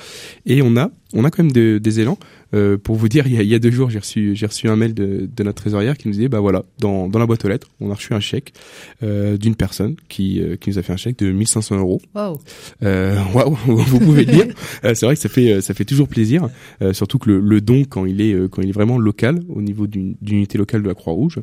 Et 0.45 0.61
on 0.61 0.77
a 0.77 0.91
on 1.13 1.25
a 1.25 1.31
quand 1.31 1.43
même 1.43 1.51
de, 1.51 1.77
des 1.77 1.99
élans. 1.99 2.17
Euh, 2.53 2.77
pour 2.77 2.95
vous 2.95 3.07
dire, 3.07 3.27
il 3.27 3.33
y, 3.33 3.37
a, 3.37 3.41
il 3.41 3.47
y 3.47 3.55
a 3.55 3.59
deux 3.59 3.71
jours, 3.71 3.89
j'ai 3.89 3.99
reçu, 3.99 4.35
j'ai 4.35 4.45
reçu 4.45 4.67
un 4.67 4.75
mail 4.75 4.93
de, 4.93 5.29
de, 5.33 5.43
notre 5.43 5.61
trésorière 5.61 5.97
qui 5.97 6.07
nous 6.07 6.13
disait, 6.13 6.27
bah 6.27 6.39
voilà, 6.39 6.63
dans, 6.79 7.07
dans 7.07 7.19
la 7.19 7.25
boîte 7.25 7.45
aux 7.45 7.47
lettres, 7.47 7.69
on 7.79 7.91
a 7.91 7.93
reçu 7.93 8.13
un 8.13 8.19
chèque 8.19 8.53
euh, 9.03 9.37
d'une 9.37 9.55
personne 9.55 9.95
qui, 10.09 10.41
euh, 10.41 10.55
qui 10.57 10.69
nous 10.69 10.79
a 10.79 10.81
fait 10.81 10.93
un 10.93 10.97
chèque 10.97 11.17
de 11.19 11.31
1500 11.31 11.77
euros. 11.77 12.01
Waouh 12.13 12.37
euh, 12.83 13.17
wow, 13.33 13.51
Vous 13.65 13.99
pouvez 13.99 14.25
le 14.25 14.31
dire. 14.31 14.45
Euh, 14.83 14.93
c'est 14.93 15.05
vrai 15.05 15.15
que 15.15 15.21
ça 15.21 15.29
fait, 15.29 15.61
ça 15.61 15.73
fait 15.73 15.85
toujours 15.85 16.07
plaisir, 16.07 16.49
surtout 16.91 17.17
que 17.17 17.29
le, 17.29 17.39
le, 17.39 17.61
don, 17.61 17.83
quand 17.85 18.05
il 18.05 18.21
est, 18.21 18.49
quand 18.49 18.61
il 18.61 18.69
est 18.69 18.73
vraiment 18.73 18.97
local, 18.97 19.39
au 19.49 19.61
niveau 19.61 19.87
d'une 19.87 20.15
unité 20.25 20.57
locale 20.57 20.83
de 20.83 20.87
la 20.87 20.95
Croix-Rouge, 20.95 21.39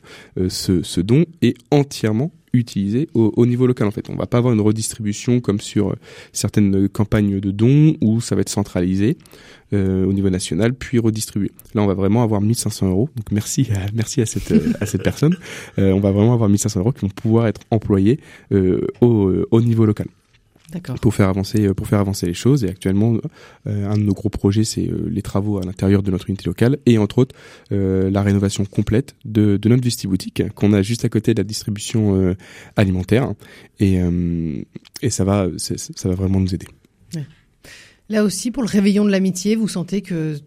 ce, 0.48 0.82
ce 0.82 1.00
don 1.00 1.24
est 1.42 1.56
entièrement 1.70 2.32
utilisé 2.52 3.08
au, 3.14 3.32
au, 3.36 3.46
niveau 3.46 3.66
local 3.66 3.86
en 3.88 3.90
fait. 3.90 4.08
On 4.10 4.16
va 4.16 4.26
pas 4.26 4.38
avoir 4.38 4.54
une 4.54 4.60
redistribution 4.60 5.40
comme 5.40 5.60
sur 5.60 5.94
certaines 6.32 6.88
campagnes 6.88 7.40
de 7.40 7.50
dons 7.50 7.96
où 8.00 8.20
ça 8.20 8.34
va 8.34 8.42
être 8.42 8.48
centralisé 8.48 9.16
euh, 9.72 10.06
au 10.06 10.12
niveau 10.12 10.30
national, 10.30 10.72
puis 10.72 10.98
redistribué. 10.98 11.50
Là, 11.74 11.82
on 11.82 11.86
va 11.86 11.94
vraiment 11.94 12.22
avoir 12.22 12.40
1500 12.40 12.88
euros. 12.88 13.10
Donc 13.16 13.30
merci 13.32 13.68
à, 13.74 13.86
merci 13.94 14.20
à 14.20 14.26
cette 14.26 14.52
à 14.80 14.86
cette 14.86 15.02
personne. 15.02 15.36
Euh, 15.78 15.92
on 15.92 16.00
va 16.00 16.10
vraiment 16.10 16.34
avoir 16.34 16.48
1500 16.48 16.80
euros 16.80 16.92
qui 16.92 17.02
vont 17.02 17.10
pouvoir 17.10 17.46
être 17.46 17.60
employés 17.70 18.18
euh, 18.52 18.80
au, 19.00 19.32
au 19.50 19.60
niveau 19.60 19.84
local 19.84 20.06
pour 21.00 21.14
faire 21.14 21.28
avancer 21.28 21.72
pour 21.74 21.86
faire 21.86 22.00
avancer 22.00 22.26
les 22.26 22.34
choses 22.34 22.64
et 22.64 22.68
actuellement 22.68 23.16
euh, 23.66 23.90
un 23.90 23.96
de 23.96 24.02
nos 24.02 24.12
gros 24.12 24.28
projets 24.28 24.64
c'est 24.64 24.86
euh, 24.86 25.08
les 25.10 25.22
travaux 25.22 25.58
à 25.58 25.64
l'intérieur 25.64 26.02
de 26.02 26.10
notre 26.10 26.28
unité 26.28 26.44
locale 26.46 26.78
et 26.86 26.98
entre 26.98 27.18
autres 27.18 27.34
euh, 27.72 28.10
la 28.10 28.22
rénovation 28.22 28.64
complète 28.64 29.14
de, 29.24 29.56
de 29.56 29.68
notre 29.68 29.82
boutique 30.08 30.42
qu'on 30.54 30.72
a 30.72 30.82
juste 30.82 31.04
à 31.04 31.08
côté 31.08 31.34
de 31.34 31.40
la 31.40 31.44
distribution 31.44 32.34
alimentaire 32.76 33.32
et 33.80 33.98
et 35.02 35.10
ça 35.10 35.24
va 35.24 35.48
ça 35.56 36.08
va 36.08 36.14
vraiment 36.14 36.40
nous 36.40 36.54
aider. 36.54 36.66
Là 38.08 38.24
aussi 38.24 38.50
pour 38.50 38.62
le 38.62 38.68
réveillon 38.68 39.04
de 39.04 39.10
l'amitié, 39.10 39.56
vous 39.56 39.68
sentez 39.68 40.02
que 40.02 40.38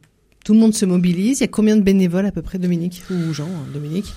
tout 0.43 0.53
le 0.53 0.59
monde 0.59 0.73
se 0.73 0.85
mobilise. 0.85 1.39
Il 1.39 1.43
y 1.43 1.45
a 1.45 1.47
combien 1.47 1.75
de 1.75 1.81
bénévoles 1.81 2.25
à 2.25 2.31
peu 2.31 2.41
près, 2.41 2.57
Dominique 2.57 3.03
ou 3.11 3.33
Jean, 3.33 3.49
Dominique? 3.73 4.13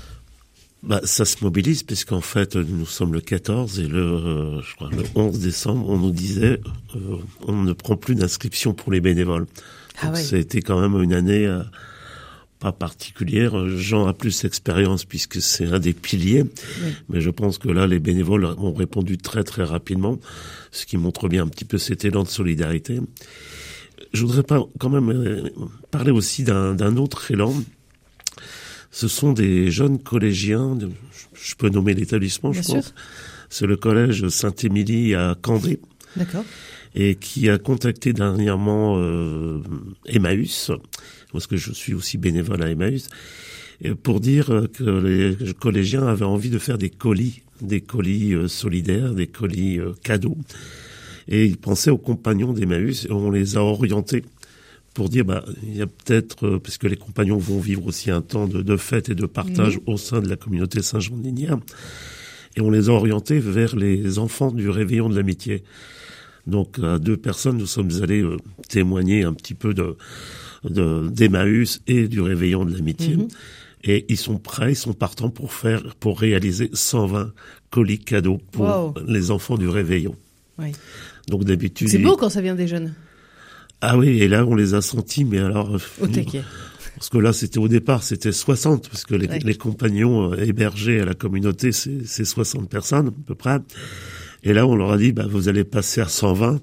Bah, 0.86 1.00
ça 1.04 1.24
se 1.24 1.42
mobilise 1.42 1.82
puisqu'en 1.82 2.20
fait 2.20 2.56
nous 2.56 2.84
sommes 2.84 3.14
le 3.14 3.22
14 3.22 3.80
et 3.80 3.86
le, 3.86 4.02
euh, 4.02 4.60
je 4.60 4.74
crois, 4.74 4.90
le 4.90 5.02
11 5.14 5.38
décembre 5.38 5.88
on 5.88 5.98
nous 5.98 6.10
disait 6.10 6.60
euh, 6.94 7.16
on 7.46 7.62
ne 7.62 7.72
prend 7.72 7.96
plus 7.96 8.14
d'inscription 8.14 8.74
pour 8.74 8.92
les 8.92 9.00
bénévoles. 9.00 9.46
Ah 10.00 10.08
Donc, 10.08 10.16
Ça 10.18 10.36
a 10.36 10.38
été 10.38 10.60
quand 10.60 10.78
même 10.78 11.02
une 11.02 11.14
année 11.14 11.46
euh, 11.46 11.62
pas 12.58 12.72
particulière. 12.72 13.66
Jean 13.68 14.06
a 14.06 14.12
plus 14.12 14.42
d'expérience 14.42 15.06
puisque 15.06 15.40
c'est 15.40 15.66
un 15.66 15.78
des 15.78 15.94
piliers, 15.94 16.44
mais 17.08 17.22
je 17.22 17.30
pense 17.30 17.56
que 17.56 17.68
là 17.70 17.86
les 17.86 17.98
bénévoles 17.98 18.44
ont 18.44 18.74
répondu 18.74 19.16
très 19.16 19.42
très 19.42 19.64
rapidement, 19.64 20.18
ce 20.70 20.84
qui 20.84 20.98
montre 20.98 21.28
bien 21.28 21.44
un 21.44 21.48
petit 21.48 21.64
peu 21.64 21.78
cet 21.78 22.04
élan 22.04 22.24
de 22.24 22.28
solidarité. 22.28 23.00
Je 24.12 24.20
voudrais 24.20 24.42
pas 24.42 24.62
quand 24.78 24.90
même 24.90 25.50
parler 25.90 26.10
aussi 26.10 26.44
d'un 26.44 26.96
autre 26.96 27.30
élan 27.30 27.54
ce 28.94 29.09
sont 29.09 29.33
des 29.33 29.72
jeunes 29.72 29.98
collégiens, 29.98 30.78
je 31.33 31.54
peux 31.57 31.68
nommer 31.68 31.94
l'établissement, 31.94 32.52
je 32.52 32.62
pense. 32.62 32.94
C'est 33.50 33.66
le 33.66 33.76
collège 33.76 34.28
Saint-Émilie 34.28 35.16
à 35.16 35.37
Candé. 35.42 35.80
D'accord. 36.16 36.44
Et 36.94 37.16
qui 37.16 37.50
a 37.50 37.59
contacté 37.59 38.12
dernièrement 38.12 38.96
euh, 38.98 39.59
Emmaüs, 40.07 40.70
parce 41.33 41.48
que 41.48 41.57
je 41.57 41.72
suis 41.72 41.92
aussi 41.92 42.18
bénévole 42.18 42.62
à 42.62 42.70
Emmaüs, 42.70 43.09
pour 44.04 44.20
dire 44.20 44.68
que 44.72 44.85
les 44.85 45.54
collégiens 45.54 46.07
avaient 46.07 46.24
envie 46.24 46.50
de 46.50 46.61
faire 46.61 46.78
des 46.78 46.90
colis, 46.90 47.42
des 47.62 47.80
colis 47.80 48.33
euh, 48.33 48.46
solidaires, 48.46 49.12
des 49.12 49.26
colis 49.26 49.80
euh, 49.80 49.92
cadeaux. 50.04 50.38
Et 51.26 51.46
ils 51.46 51.57
pensaient 51.57 51.90
aux 51.90 51.98
compagnons 51.98 52.52
d'Emmaüs 52.52 53.07
et 53.07 53.12
on 53.12 53.33
les 53.33 53.57
a 53.57 53.61
orientés 53.61 54.22
pour 54.94 55.09
dire, 55.09 55.24
bah, 55.24 55.44
il 55.62 55.76
y 55.76 55.83
a 55.83 55.87
peut-être, 55.87 56.46
euh, 56.46 56.59
parce 56.59 56.78
que 56.78 56.87
les 56.87 56.96
compagnons 56.96 57.37
vont 57.37 57.59
vivre 57.59 57.85
aussi 57.87 58.11
un 58.11 58.22
temps 58.22 58.46
de, 58.46 58.62
de 58.62 58.76
fête 58.76 59.09
et 59.09 59.14
de 59.14 59.26
partage 59.26 59.80
au 59.87 59.96
sein 59.96 60.20
de 60.20 60.28
la 60.28 60.37
communauté 60.37 60.83
Saint-Jean 60.83 61.16
de 61.16 61.22
Linière, 61.24 61.59
et 62.57 62.61
on 62.61 62.70
les 62.70 62.88
a 62.88 62.92
orientés 62.92 63.40
vers 63.40 63.74
les 63.74 64.18
enfants 64.20 64.52
du 64.52 64.70
réveillon 64.70 65.09
de 65.09 65.16
l'amitié. 65.16 65.64
Donc, 66.46 66.78
à 66.78 66.98
deux 66.98 67.16
personnes, 67.16 67.59
nous 67.59 67.66
sommes 67.66 67.90
allés 68.02 68.22
euh, 68.22 68.37
témoigner 68.68 69.24
un 69.24 69.35
petit 69.35 69.54
peu 69.54 69.74
de 69.74 69.96
d'Emmaüs 70.64 71.83
et 71.87 72.09
du 72.09 72.22
réveillon 72.22 72.64
de 72.64 72.72
l'amitié. 72.72 73.16
Mhm. 73.16 73.28
Et 73.83 74.07
ils 74.09 74.16
sont 74.16 74.38
prêts, 74.38 74.72
ils 74.72 74.76
sont 74.76 74.94
partants 74.94 75.28
pour 75.28 75.52
faire, 75.52 75.94
pour 75.96 76.18
réaliser 76.18 76.70
120 76.72 77.33
colis 77.70 77.98
cadeaux 77.98 78.40
pour 78.50 78.94
les 79.07 79.30
enfants 79.30 79.59
du 79.59 79.68
réveillon. 79.68 80.16
Oui. 80.59 80.72
Donc 81.28 81.44
d'habitude. 81.44 81.88
C'est 81.88 81.98
beau 81.98 82.16
quand 82.16 82.30
ça 82.30 82.40
vient 82.40 82.54
des 82.54 82.66
jeunes. 82.66 82.94
Ah 83.86 83.98
oui, 83.98 84.22
et 84.22 84.28
là 84.28 84.46
on 84.46 84.54
les 84.54 84.74
a 84.74 84.80
sentis, 84.80 85.24
mais 85.24 85.38
alors. 85.38 85.78
Au 86.00 86.06
taquet. 86.06 86.42
Parce 86.96 87.08
que 87.08 87.18
là, 87.18 87.32
c'était 87.32 87.58
au 87.58 87.68
départ, 87.68 88.02
c'était 88.02 88.32
60, 88.32 88.88
parce 88.88 89.04
que 89.04 89.14
les, 89.14 89.26
les 89.26 89.54
compagnons 89.56 90.32
euh, 90.32 90.36
hébergés 90.36 91.00
à 91.00 91.04
la 91.04 91.14
communauté, 91.14 91.72
c'est 91.72 92.24
60 92.24 92.70
personnes 92.70 93.08
à 93.08 93.12
peu 93.26 93.34
près. 93.34 93.58
Et 94.44 94.52
là, 94.52 94.66
on 94.66 94.76
leur 94.76 94.92
a 94.92 94.96
dit, 94.96 95.12
bah, 95.12 95.26
vous 95.28 95.48
allez 95.48 95.64
passer 95.64 96.00
à 96.00 96.08
120. 96.08 96.60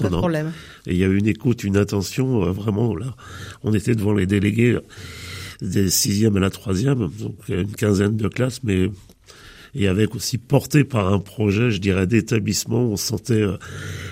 Pas 0.00 0.08
de 0.08 0.16
problème. 0.16 0.52
Et 0.86 0.92
il 0.92 0.98
y 0.98 1.04
a 1.04 1.06
eu 1.06 1.16
une 1.16 1.26
écoute, 1.26 1.64
une 1.64 1.76
attention, 1.76 2.44
euh, 2.44 2.52
vraiment, 2.52 2.94
là. 2.94 3.16
On 3.62 3.72
était 3.72 3.94
devant 3.94 4.12
les 4.12 4.26
délégués 4.26 4.78
des 5.60 5.90
sixièmes 5.90 6.36
à 6.36 6.40
la 6.40 6.50
troisième, 6.50 7.10
donc 7.18 7.36
une 7.48 7.72
quinzaine 7.72 8.16
de 8.16 8.28
classes, 8.28 8.60
mais 8.64 8.90
et 9.74 9.88
avec 9.88 10.14
aussi 10.14 10.38
porté 10.38 10.84
par 10.84 11.12
un 11.12 11.18
projet, 11.18 11.70
je 11.70 11.78
dirais, 11.78 12.06
d'établissement. 12.06 12.80
On 12.80 12.96
sentait 12.96 13.40
euh, 13.40 13.56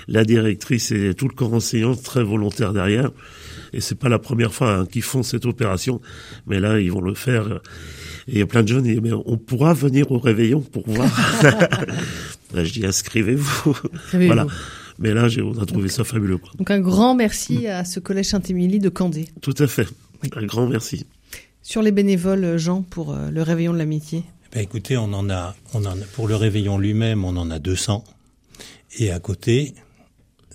la 0.07 0.23
directrice 0.23 0.91
et 0.91 1.13
tout 1.13 1.27
le 1.27 1.33
corps 1.33 1.53
enseignant 1.53 1.95
très 1.95 2.23
volontaire 2.23 2.73
derrière. 2.73 3.11
Et 3.73 3.79
c'est 3.79 3.95
pas 3.95 4.09
la 4.09 4.19
première 4.19 4.53
fois 4.53 4.73
hein, 4.73 4.85
qu'ils 4.85 5.01
font 5.03 5.23
cette 5.23 5.45
opération, 5.45 6.01
mais 6.45 6.59
là 6.59 6.79
ils 6.79 6.91
vont 6.91 7.01
le 7.01 7.13
faire. 7.13 7.61
Et 8.27 8.33
il 8.33 8.37
y 8.39 8.41
a 8.41 8.45
plein 8.45 8.63
de 8.63 8.67
jeunes 8.67 8.99
mais 9.01 9.11
on 9.13 9.37
pourra 9.37 9.73
venir 9.73 10.11
au 10.11 10.17
réveillon 10.17 10.61
pour 10.61 10.83
voir. 10.89 11.09
je 12.53 12.71
dis, 12.71 12.85
inscrivez-vous. 12.85 13.77
voilà. 14.13 14.47
Mais 14.99 15.13
là, 15.13 15.27
on 15.43 15.59
a 15.59 15.65
trouvé 15.65 15.89
ça 15.89 16.03
fabuleux. 16.03 16.37
Quoi. 16.37 16.51
Donc 16.57 16.69
un 16.69 16.79
grand 16.79 17.15
merci 17.15 17.67
à 17.67 17.85
ce 17.85 17.99
collège 17.99 18.27
Saint-Émilie 18.27 18.79
de 18.79 18.89
Candé. 18.89 19.29
Tout 19.41 19.55
à 19.57 19.67
fait. 19.67 19.87
Un 20.35 20.45
grand 20.45 20.67
merci. 20.67 21.07
Sur 21.63 21.81
les 21.81 21.91
bénévoles, 21.91 22.57
Jean, 22.57 22.83
pour 22.83 23.13
euh, 23.13 23.31
le 23.31 23.41
réveillon 23.41 23.73
de 23.73 23.77
l'amitié 23.77 24.23
ben 24.53 24.61
Écoutez, 24.61 24.97
on 24.97 25.13
en, 25.13 25.29
a, 25.29 25.55
on 25.73 25.85
en 25.85 25.91
a, 25.91 26.05
pour 26.13 26.27
le 26.27 26.35
réveillon 26.35 26.77
lui-même, 26.77 27.23
on 27.23 27.37
en 27.37 27.49
a 27.51 27.59
200. 27.59 28.03
Et 28.99 29.11
à 29.11 29.19
côté, 29.19 29.73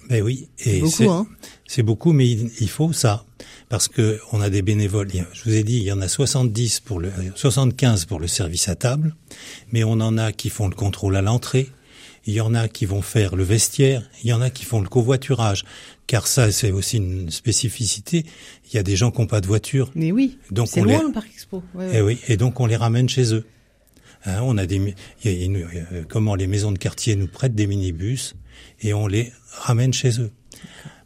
ben 0.09 0.23
oui. 0.23 0.49
C'est 0.57 0.81
beaucoup, 0.81 1.11
hein 1.11 1.27
C'est 1.67 1.83
beaucoup, 1.83 2.13
mais 2.13 2.29
il, 2.29 2.69
faut 2.69 2.93
ça. 2.93 3.25
Parce 3.69 3.89
que 3.89 4.21
on 4.33 4.41
a 4.41 4.51
des 4.51 4.63
bénévoles. 4.63 5.09
Je 5.33 5.45
vous 5.45 5.55
ai 5.55 5.65
dit, 5.65 5.79
il 5.79 5.83
y 5.83 5.93
en 5.93 6.01
a 6.01 6.09
70 6.09 6.81
pour 6.81 7.01
le, 7.01 7.11
75 7.35 8.05
pour 8.05 8.21
le 8.21 8.29
service 8.29 8.69
à 8.69 8.75
table. 8.75 9.15
Mais 9.73 9.85
on 9.85 9.93
en 9.93 10.19
a 10.19 10.33
qui 10.33 10.51
font 10.51 10.69
le 10.69 10.75
contrôle 10.75 11.17
à 11.17 11.23
l'entrée. 11.23 11.71
Il 12.29 12.35
y 12.35 12.41
en 12.41 12.55
a 12.55 12.69
qui 12.69 12.87
vont 12.87 13.03
faire 13.03 13.37
le 13.37 13.45
vestiaire. 13.45 14.03
Il 14.23 14.31
y 14.31 14.33
en 14.33 14.41
a 14.41 14.51
qui 14.51 14.65
font 14.65 14.81
le 14.81 14.89
covoiturage. 14.89 15.65
Car 16.07 16.27
ça, 16.27 16.53
c'est 16.53 16.73
aussi 16.73 16.99
une 16.99 17.31
spécificité. 17.31 18.27
Il 18.71 18.77
y 18.77 18.79
a 18.79 18.83
des 18.83 18.97
gens 18.97 19.11
qui 19.11 19.21
n'ont 19.21 19.27
pas 19.27 19.41
de 19.41 19.47
voiture. 19.47 19.91
Mais 19.95 20.13
oui. 20.13 20.39
Donc 20.51 20.69
c'est 20.69 20.83
loin 20.83 21.03
le 21.07 21.13
parc 21.13 21.29
expo. 21.33 21.63
Et 21.81 21.97
eh 21.97 22.01
oui. 22.03 22.19
Et 22.29 22.37
donc 22.37 22.61
on 22.61 22.67
les 22.67 22.77
ramène 22.77 23.09
chez 23.09 23.33
eux. 23.33 23.45
Hein, 24.27 24.41
on 24.43 24.59
a 24.59 24.67
des, 24.67 24.95
comment 26.09 26.35
les 26.35 26.47
maisons 26.47 26.73
de 26.73 26.79
quartier 26.79 27.17
nous 27.17 27.29
prêtent 27.29 27.55
des 27.55 27.67
minibus 27.67 28.35
et 28.81 28.93
on 28.93 29.07
les 29.07 29.33
ramène 29.51 29.93
chez 29.93 30.21
eux. 30.21 30.31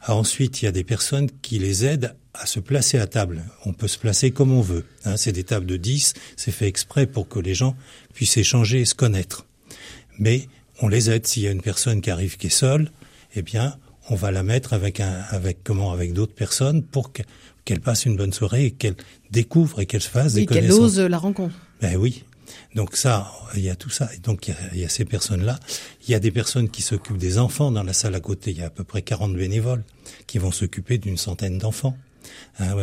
Ah, 0.02 0.14
ensuite, 0.14 0.62
il 0.62 0.64
y 0.64 0.68
a 0.68 0.72
des 0.72 0.84
personnes 0.84 1.28
qui 1.42 1.58
les 1.58 1.84
aident 1.84 2.14
à 2.32 2.46
se 2.46 2.60
placer 2.60 2.98
à 2.98 3.06
table. 3.06 3.44
On 3.66 3.72
peut 3.72 3.88
se 3.88 3.98
placer 3.98 4.30
comme 4.30 4.52
on 4.52 4.62
veut. 4.62 4.84
Hein, 5.04 5.16
c'est 5.16 5.32
des 5.32 5.44
tables 5.44 5.66
de 5.66 5.76
10, 5.76 6.14
c'est 6.36 6.52
fait 6.52 6.66
exprès 6.66 7.06
pour 7.06 7.28
que 7.28 7.38
les 7.38 7.54
gens 7.54 7.76
puissent 8.14 8.36
échanger 8.36 8.80
et 8.80 8.84
se 8.84 8.94
connaître. 8.94 9.46
Mais 10.18 10.48
on 10.80 10.88
les 10.88 11.10
aide. 11.10 11.26
S'il 11.26 11.42
y 11.42 11.48
a 11.48 11.50
une 11.50 11.60
personne 11.60 12.00
qui 12.00 12.10
arrive 12.10 12.38
qui 12.38 12.46
est 12.46 12.50
seule, 12.50 12.90
eh 13.34 13.42
bien, 13.42 13.76
on 14.08 14.14
va 14.14 14.30
la 14.30 14.42
mettre 14.42 14.72
avec 14.72 15.00
un, 15.00 15.22
avec 15.28 15.62
comment, 15.62 15.92
avec 15.92 16.14
d'autres 16.14 16.34
personnes 16.34 16.82
pour 16.82 17.12
qu'elle 17.12 17.80
passe 17.80 18.06
une 18.06 18.16
bonne 18.16 18.32
soirée 18.32 18.66
et 18.66 18.70
qu'elle 18.70 18.96
découvre 19.30 19.80
et 19.80 19.86
qu'elle 19.86 20.00
se 20.00 20.08
fasse 20.08 20.34
des 20.34 20.46
connaissances. 20.46 20.76
qu'elle 20.76 20.84
ose 20.84 21.00
la 21.00 21.18
rencontre. 21.18 21.54
Ben 21.82 21.96
oui. 21.96 22.24
Donc 22.74 22.96
ça, 22.96 23.32
il 23.54 23.62
y 23.62 23.70
a 23.70 23.76
tout 23.76 23.90
ça. 23.90 24.08
Et 24.14 24.18
donc 24.18 24.48
il 24.72 24.78
y 24.78 24.84
a, 24.84 24.88
ces 24.88 25.04
personnes-là. 25.04 25.58
Il 26.06 26.10
y 26.10 26.14
a 26.14 26.20
des 26.20 26.30
personnes 26.30 26.68
qui 26.68 26.82
s'occupent 26.82 27.18
des 27.18 27.38
enfants 27.38 27.70
dans 27.70 27.82
la 27.82 27.92
salle 27.92 28.14
à 28.14 28.20
côté. 28.20 28.50
Il 28.50 28.58
y 28.58 28.62
a 28.62 28.66
à 28.66 28.70
peu 28.70 28.84
près 28.84 29.02
40 29.02 29.34
bénévoles 29.34 29.82
qui 30.26 30.38
vont 30.38 30.52
s'occuper 30.52 30.98
d'une 30.98 31.16
centaine 31.16 31.58
d'enfants. 31.58 31.96
Hein, 32.58 32.76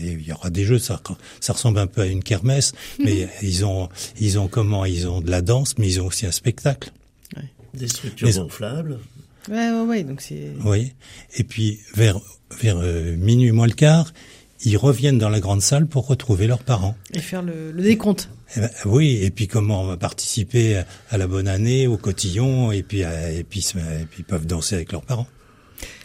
il 0.00 0.22
y 0.22 0.32
aura 0.32 0.50
des 0.50 0.64
jeux, 0.64 0.78
ça, 0.78 1.02
ça 1.40 1.52
ressemble 1.52 1.78
un 1.78 1.86
peu 1.86 2.02
à 2.02 2.06
une 2.06 2.22
kermesse, 2.22 2.72
mais 2.98 3.28
ils 3.42 3.64
ont, 3.64 3.88
ils 4.18 4.38
ont 4.38 4.48
comment? 4.48 4.84
Ils 4.84 5.08
ont 5.08 5.20
de 5.20 5.30
la 5.30 5.42
danse, 5.42 5.76
mais 5.78 5.88
ils 5.88 6.00
ont 6.00 6.06
aussi 6.06 6.26
un 6.26 6.32
spectacle. 6.32 6.92
Des 7.74 7.88
structures 7.88 8.30
gonflables. 8.32 8.98
Ouais, 9.48 9.70
ouais, 9.70 9.82
ouais, 9.82 10.02
donc 10.02 10.20
c'est. 10.20 10.50
Oui. 10.64 10.92
Et 11.36 11.44
puis 11.44 11.78
vers 11.94 12.20
vers 12.60 12.78
euh, 12.78 13.16
minuit 13.16 13.52
moins 13.52 13.66
le 13.66 13.72
quart, 13.72 14.12
ils 14.64 14.76
reviennent 14.76 15.18
dans 15.18 15.28
la 15.28 15.40
grande 15.40 15.62
salle 15.62 15.86
pour 15.86 16.06
retrouver 16.06 16.46
leurs 16.46 16.62
parents. 16.62 16.96
Et 17.14 17.20
faire 17.20 17.42
le, 17.42 17.72
le 17.72 17.82
décompte. 17.82 18.28
Eh 18.56 18.60
ben, 18.60 18.70
oui, 18.86 19.20
et 19.22 19.30
puis 19.30 19.46
comment 19.46 19.82
on 19.82 19.86
va 19.86 19.96
participer 19.96 20.82
à 21.10 21.18
la 21.18 21.26
bonne 21.26 21.48
année, 21.48 21.86
au 21.86 21.96
cotillon, 21.96 22.72
et 22.72 22.82
puis 22.82 23.00
et 23.00 23.44
puis 23.48 23.64
et 23.76 24.04
puis 24.10 24.22
peuvent 24.22 24.46
danser 24.46 24.74
avec 24.74 24.92
leurs 24.92 25.02
parents. 25.02 25.28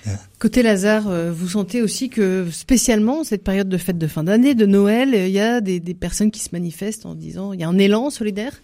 Hein 0.07 0.17
Côté 0.39 0.61
Lazare, 0.61 1.07
euh, 1.07 1.31
vous 1.31 1.49
sentez 1.49 1.81
aussi 1.81 2.09
que 2.09 2.47
spécialement 2.51 3.23
cette 3.23 3.43
période 3.43 3.69
de 3.69 3.77
fête 3.77 3.97
de 3.97 4.07
fin 4.07 4.23
d'année, 4.23 4.53
de 4.55 4.65
Noël, 4.65 5.09
il 5.13 5.31
y 5.31 5.39
a 5.39 5.61
des, 5.61 5.79
des 5.79 5.93
personnes 5.93 6.31
qui 6.31 6.39
se 6.39 6.49
manifestent 6.51 7.05
en 7.05 7.15
disant 7.15 7.53
il 7.53 7.59
y 7.59 7.63
a 7.63 7.67
un 7.67 7.77
élan 7.77 8.09
solidaire? 8.09 8.61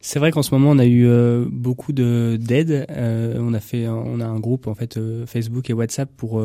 C'est 0.00 0.20
vrai 0.20 0.30
qu'en 0.30 0.42
ce 0.42 0.54
moment 0.54 0.70
on 0.70 0.78
a 0.78 0.84
eu 0.84 1.06
euh, 1.06 1.44
beaucoup 1.50 1.92
de 1.92 2.38
d'aide. 2.40 2.86
Euh, 2.88 3.36
on 3.40 3.52
a 3.52 3.60
fait, 3.60 3.88
on 3.88 4.20
a 4.20 4.26
un 4.26 4.38
groupe 4.38 4.68
en 4.68 4.74
fait 4.74 4.96
euh, 4.96 5.26
Facebook 5.26 5.68
et 5.70 5.72
WhatsApp 5.72 6.08
pour 6.16 6.40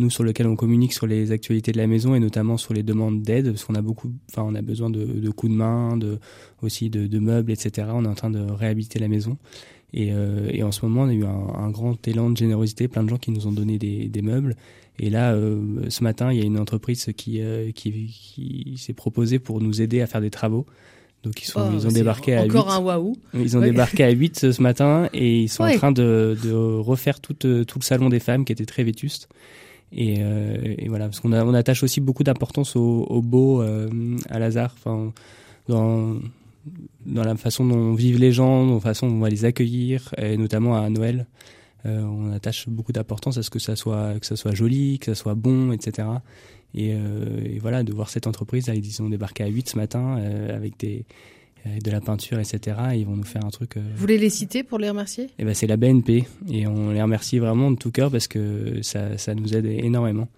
nous 0.00 0.10
sur 0.10 0.24
lequel 0.24 0.46
on 0.46 0.56
communique 0.56 0.92
sur 0.92 1.06
les 1.06 1.32
actualités 1.32 1.72
de 1.72 1.78
la 1.78 1.86
maison 1.86 2.14
et 2.14 2.20
notamment 2.20 2.56
sur 2.56 2.74
les 2.74 2.82
demandes 2.82 3.22
d'aide 3.22 3.50
parce 3.50 3.64
qu'on 3.64 3.74
a 3.74 3.82
beaucoup, 3.82 4.12
enfin 4.30 4.42
on 4.42 4.54
a 4.54 4.62
besoin 4.62 4.90
de, 4.90 5.04
de, 5.04 5.30
coups 5.30 5.52
de 5.52 5.56
main, 5.56 5.96
de 5.96 6.18
aussi 6.62 6.90
de, 6.90 7.06
de, 7.06 7.18
meubles, 7.18 7.52
etc. 7.52 7.88
On 7.92 8.04
est 8.04 8.08
en 8.08 8.14
train 8.14 8.30
de 8.30 8.40
réhabiliter 8.40 8.98
la 8.98 9.08
maison 9.08 9.36
et, 9.92 10.12
et 10.50 10.62
en 10.62 10.72
ce 10.72 10.84
moment 10.84 11.02
on 11.02 11.08
a 11.08 11.12
eu 11.12 11.24
un, 11.24 11.28
un, 11.28 11.70
grand 11.70 12.06
élan 12.06 12.30
de 12.30 12.36
générosité, 12.36 12.88
plein 12.88 13.02
de 13.02 13.08
gens 13.08 13.18
qui 13.18 13.30
nous 13.30 13.46
ont 13.46 13.52
donné 13.52 13.78
des, 13.78 14.08
des 14.08 14.22
meubles. 14.22 14.56
Et 14.98 15.08
là, 15.08 15.34
ce 15.88 16.04
matin, 16.04 16.30
il 16.30 16.38
y 16.38 16.42
a 16.42 16.44
une 16.44 16.58
entreprise 16.58 17.06
qui, 17.16 17.40
qui, 17.74 18.06
qui 18.06 18.74
s'est 18.76 18.92
proposée 18.92 19.38
pour 19.38 19.62
nous 19.62 19.80
aider 19.80 20.02
à 20.02 20.06
faire 20.06 20.20
des 20.20 20.30
travaux. 20.30 20.66
Donc 21.22 21.42
ils 21.42 21.46
sont, 21.46 21.60
oh, 21.60 21.70
ils 21.74 21.86
ont 21.86 21.90
débarqué 21.90 22.34
à 22.34 22.44
8. 22.44 22.50
Encore 22.50 22.70
un 22.70 22.78
waouh. 22.78 23.14
Ils 23.34 23.56
ont 23.56 23.60
débarqué 23.60 24.04
à 24.04 24.10
8 24.10 24.52
ce 24.52 24.62
matin 24.62 25.08
et 25.12 25.42
ils 25.42 25.48
sont 25.48 25.64
en 25.64 25.74
train 25.74 25.92
de, 25.92 26.36
de 26.42 26.52
refaire 26.52 27.20
tout, 27.20 27.36
euh, 27.44 27.64
tout 27.64 27.78
le 27.78 27.84
salon 27.84 28.08
des 28.08 28.20
femmes 28.20 28.44
qui 28.44 28.52
était 28.52 28.64
très 28.64 28.84
vétuste. 28.84 29.28
Et, 29.92 30.16
euh, 30.20 30.74
et 30.78 30.88
voilà, 30.88 31.06
parce 31.06 31.20
qu'on 31.20 31.32
on 31.32 31.54
attache 31.54 31.82
aussi 31.82 32.00
beaucoup 32.00 32.22
d'importance 32.22 32.76
au, 32.76 33.06
au, 33.08 33.22
beau 33.22 33.60
euh, 33.60 33.88
à 34.28 34.38
Lazare, 34.38 34.74
enfin 34.78 35.12
dans 35.68 36.16
dans 37.06 37.24
la 37.24 37.36
façon 37.36 37.64
dont 37.64 37.94
vivent 37.94 38.18
les 38.18 38.32
gens, 38.32 38.66
dans 38.66 38.74
la 38.74 38.80
façon 38.80 39.08
dont 39.08 39.14
on 39.14 39.20
va 39.20 39.30
les 39.30 39.44
accueillir, 39.44 40.14
et 40.18 40.36
notamment 40.36 40.76
à 40.76 40.88
Noël. 40.90 41.26
Euh, 41.86 42.02
on 42.02 42.30
attache 42.32 42.68
beaucoup 42.68 42.92
d'importance 42.92 43.38
à 43.38 43.42
ce 43.42 43.48
que 43.48 43.58
ça 43.58 43.74
soit 43.74 44.20
que 44.20 44.26
ça 44.26 44.36
soit 44.36 44.54
joli, 44.54 44.98
que 44.98 45.06
ça 45.06 45.14
soit 45.14 45.34
bon, 45.34 45.72
etc. 45.72 46.06
Et, 46.74 46.94
voilà, 47.60 47.82
de 47.82 47.92
voir 47.92 48.10
cette 48.10 48.26
entreprise, 48.26 48.68
là, 48.68 48.74
ils 48.74 49.02
ont 49.02 49.08
débarqué 49.08 49.42
à 49.42 49.48
8 49.48 49.70
ce 49.70 49.76
matin 49.76 50.16
avec 50.50 50.78
des, 50.78 51.04
de 51.66 51.90
la 51.90 52.00
peinture, 52.00 52.38
etc. 52.38 52.76
ils 52.94 53.04
vont 53.04 53.16
nous 53.16 53.24
faire 53.24 53.44
un 53.44 53.50
truc. 53.50 53.76
Euh... 53.76 53.80
Vous 53.94 54.00
voulez 54.00 54.18
les 54.18 54.30
citer 54.30 54.62
pour 54.62 54.78
les 54.78 54.88
remercier? 54.88 55.28
Eh 55.38 55.44
ben, 55.44 55.54
c'est 55.54 55.66
la 55.66 55.76
BNP 55.76 56.24
et 56.50 56.66
on 56.66 56.90
les 56.90 57.02
remercie 57.02 57.38
vraiment 57.38 57.70
de 57.70 57.76
tout 57.76 57.90
cœur 57.90 58.10
parce 58.10 58.28
que 58.28 58.82
ça, 58.82 59.18
ça 59.18 59.34
nous 59.34 59.54
aide 59.54 59.66
énormément. 59.66 60.28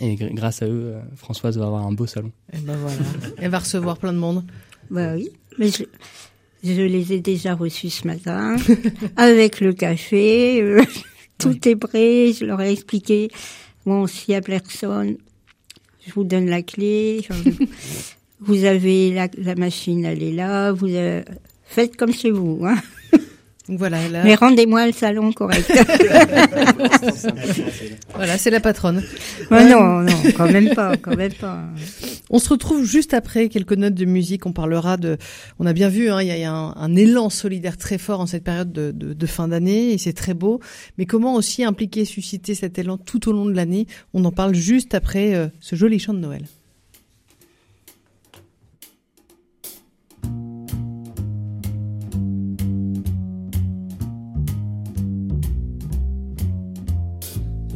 Et 0.00 0.14
grâce 0.16 0.62
à 0.62 0.66
eux, 0.66 0.94
euh, 0.94 1.00
Françoise 1.16 1.58
va 1.58 1.66
avoir 1.66 1.86
un 1.86 1.92
beau 1.92 2.06
salon. 2.06 2.30
Et 2.52 2.58
ben 2.58 2.76
voilà, 2.76 2.96
elle 3.38 3.50
va 3.50 3.58
recevoir 3.58 3.98
plein 3.98 4.12
de 4.12 4.18
monde. 4.18 4.44
Bah 4.90 5.14
oui, 5.14 5.28
mais 5.58 5.68
je, 5.68 5.84
je 6.64 6.82
les 6.82 7.12
ai 7.12 7.20
déjà 7.20 7.54
reçus 7.54 7.90
ce 7.90 8.06
matin 8.06 8.56
avec 9.16 9.60
le 9.60 9.72
café. 9.72 10.62
Euh, 10.62 10.82
tout 11.38 11.68
est 11.68 11.76
prêt. 11.76 12.32
Je 12.32 12.44
leur 12.44 12.60
ai 12.60 12.72
expliqué 12.72 13.30
Bon, 13.84 14.06
s'il 14.06 14.32
n'y 14.32 14.36
a 14.36 14.40
personne, 14.40 15.16
je 16.06 16.12
vous 16.12 16.24
donne 16.24 16.46
la 16.46 16.62
clé. 16.62 17.26
vous 18.44 18.64
avez 18.64 19.12
la, 19.12 19.28
la, 19.38 19.54
machine, 19.54 20.04
elle 20.04 20.22
est 20.22 20.32
là. 20.32 20.72
Vous 20.72 20.88
faites 21.64 21.96
comme 21.96 22.12
chez 22.12 22.30
vous. 22.30 22.60
Hein 22.64 22.76
Voilà, 23.68 23.98
Mais 24.24 24.34
rendez-moi 24.34 24.86
le 24.86 24.92
salon 24.92 25.32
correct. 25.32 25.70
voilà, 28.14 28.36
c'est 28.36 28.50
la 28.50 28.58
patronne. 28.58 29.04
non, 29.52 30.00
non, 30.00 30.12
quand 30.36 30.50
même 30.50 30.74
pas, 30.74 30.96
quand 30.96 31.16
même 31.16 31.32
pas. 31.32 31.62
On 32.28 32.40
se 32.40 32.48
retrouve 32.48 32.84
juste 32.84 33.14
après 33.14 33.48
quelques 33.48 33.74
notes 33.74 33.94
de 33.94 34.04
musique. 34.04 34.46
On 34.46 34.52
parlera 34.52 34.96
de. 34.96 35.16
On 35.60 35.66
a 35.66 35.72
bien 35.72 35.88
vu, 35.88 36.10
hein, 36.10 36.20
il 36.22 36.26
y 36.26 36.44
a, 36.44 36.52
un, 36.52 36.96
élan 36.96 37.30
solidaire 37.30 37.76
très 37.76 37.98
fort 37.98 38.20
en 38.20 38.26
cette 38.26 38.42
période 38.42 38.72
de, 38.72 38.90
de 38.90 39.26
fin 39.26 39.46
d'année 39.46 39.92
et 39.92 39.98
c'est 39.98 40.12
très 40.12 40.34
beau. 40.34 40.58
Mais 40.98 41.06
comment 41.06 41.36
aussi 41.36 41.62
impliquer, 41.62 42.04
susciter 42.04 42.56
cet 42.56 42.80
élan 42.80 42.98
tout 42.98 43.28
au 43.28 43.32
long 43.32 43.44
de 43.44 43.52
l'année? 43.52 43.86
On 44.12 44.24
en 44.24 44.32
parle 44.32 44.54
juste 44.54 44.94
après 44.94 45.34
euh, 45.34 45.46
ce 45.60 45.76
joli 45.76 46.00
chant 46.00 46.14
de 46.14 46.18
Noël. 46.18 46.42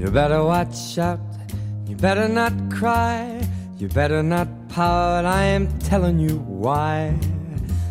You 0.06 0.12
better 0.12 0.44
watch 0.44 0.98
out, 0.98 1.18
you 1.84 1.96
better 1.96 2.28
not 2.28 2.52
cry, 2.70 3.42
you 3.76 3.88
better 3.88 4.22
not 4.22 4.46
pout, 4.68 5.24
I 5.24 5.42
am 5.42 5.66
telling 5.80 6.20
you 6.20 6.38
why. 6.38 7.18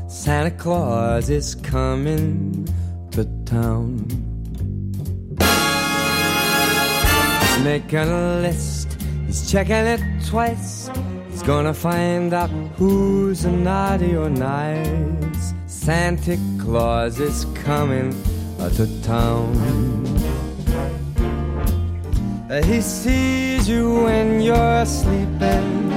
Santa 0.08 0.52
Claus 0.52 1.30
is 1.30 1.56
coming 1.56 2.70
to 3.12 3.26
town. 3.44 4.08
He's 7.42 7.64
making 7.66 7.98
a 7.98 8.40
list, 8.40 8.96
he's 9.26 9.52
checking 9.52 9.76
it 9.76 10.00
twice. 10.26 10.90
He's 11.30 11.44
gonna 11.44 11.74
find 11.74 12.34
out 12.34 12.50
who's 12.78 13.44
a 13.44 13.52
naughty 13.52 14.16
or 14.16 14.30
nice. 14.30 15.54
Santa 15.68 16.40
Claus 16.62 17.20
is 17.20 17.44
coming 17.66 18.16
to 18.58 19.02
town. 19.04 20.05
Uh, 22.48 22.62
he 22.62 22.80
sees 22.80 23.68
you 23.68 24.04
when 24.04 24.40
you're 24.40 24.86
sleeping, 24.86 25.92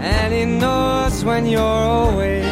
and 0.00 0.32
he 0.32 0.46
knows 0.46 1.22
when 1.22 1.44
you're 1.44 1.60
awake. 2.08 2.44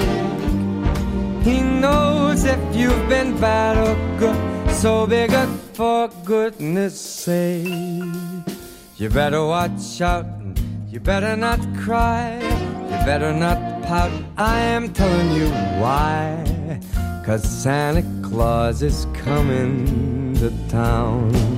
He 1.43 1.63
knows 1.63 2.45
if 2.45 2.61
you've 2.77 3.09
been 3.09 3.41
bad 3.41 3.79
or 3.79 3.97
good, 4.19 4.71
so 4.73 5.07
be 5.07 5.27
good 5.27 5.49
for 5.73 6.11
goodness 6.27 7.01
sake. 7.01 7.73
You 8.99 9.09
better 9.09 9.43
watch 9.43 10.03
out, 10.03 10.27
you 10.91 11.01
better 11.01 11.35
not 11.35 11.61
cry, 11.79 12.37
you 12.91 12.99
better 13.07 13.33
not 13.33 13.59
pout. 13.85 14.13
I 14.37 14.59
am 14.61 14.93
telling 14.93 15.33
you 15.33 15.49
why. 15.81 16.45
Cause 17.25 17.43
Santa 17.43 18.05
Claus 18.23 18.83
is 18.83 19.07
coming 19.15 20.35
to 20.35 20.53
town. 20.69 21.58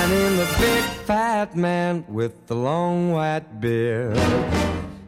The 0.00 0.46
big 0.58 0.84
fat 1.04 1.54
man 1.54 2.04
with 2.08 2.46
the 2.46 2.54
long 2.54 3.12
white 3.12 3.60
beard. 3.60 4.16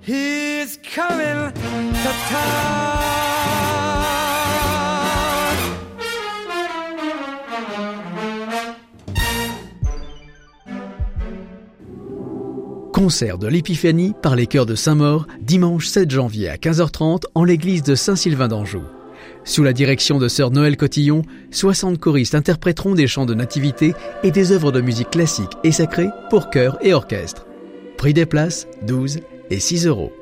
He's 0.03 0.79
coming 0.83 1.51
to 1.53 2.13
town. 2.29 3.13
Concert 12.93 13.39
de 13.39 13.49
l'Épiphanie 13.49 14.13
par 14.21 14.37
les 14.37 14.47
chœurs 14.47 14.67
de 14.67 14.75
Saint-Maur, 14.75 15.27
dimanche 15.41 15.87
7 15.87 16.11
janvier 16.11 16.51
à 16.51 16.57
15h30 16.57 17.23
en 17.35 17.45
l'église 17.45 17.83
de 17.83 17.95
Saint-Sylvain 17.95 18.49
d'Anjou. 18.49 18.83
Sous 19.45 19.65
la 19.65 19.73
direction 19.73 20.19
de 20.19 20.29
sœur 20.29 20.51
Noël 20.51 20.77
Cotillon, 20.77 21.23
60 21.51 21.99
choristes 21.99 22.35
interpréteront 22.35 22.95
des 22.95 23.09
chants 23.09 23.27
de 23.27 23.35
nativité 23.35 23.93
et 24.23 24.31
des 24.31 24.53
œuvres 24.53 24.71
de 24.71 24.81
musique 24.81 25.11
classique 25.11 25.53
et 25.65 25.73
sacrée 25.73 26.11
pour 26.31 26.51
chœur 26.51 26.79
et 26.81 26.95
orchestre. 26.95 27.47
Prix 27.97 28.15
des 28.15 28.27
places 28.27 28.69
12 28.87 29.21
et 29.51 29.61
6 29.61 29.87
euros. 29.87 30.13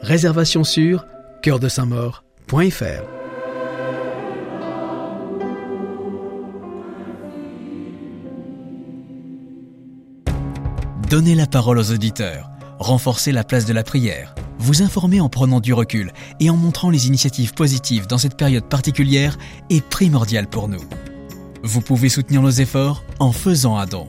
Réservation 0.00 0.64
sur 0.64 1.06
chœurdesaintmaur.fr. 1.42 3.04
Donnez 11.10 11.34
la 11.34 11.46
parole 11.46 11.78
aux 11.78 11.92
auditeurs, 11.92 12.50
renforcez 12.84 13.32
la 13.32 13.44
place 13.44 13.64
de 13.64 13.72
la 13.72 13.82
prière, 13.82 14.34
vous 14.58 14.82
informer 14.82 15.20
en 15.20 15.30
prenant 15.30 15.60
du 15.60 15.72
recul 15.72 16.12
et 16.38 16.50
en 16.50 16.56
montrant 16.56 16.90
les 16.90 17.06
initiatives 17.06 17.54
positives 17.54 18.06
dans 18.06 18.18
cette 18.18 18.36
période 18.36 18.68
particulière 18.68 19.38
est 19.70 19.82
primordial 19.82 20.48
pour 20.48 20.68
nous. 20.68 20.84
Vous 21.62 21.80
pouvez 21.80 22.10
soutenir 22.10 22.42
nos 22.42 22.50
efforts 22.50 23.02
en 23.20 23.32
faisant 23.32 23.78
un 23.78 23.86
don. 23.86 24.06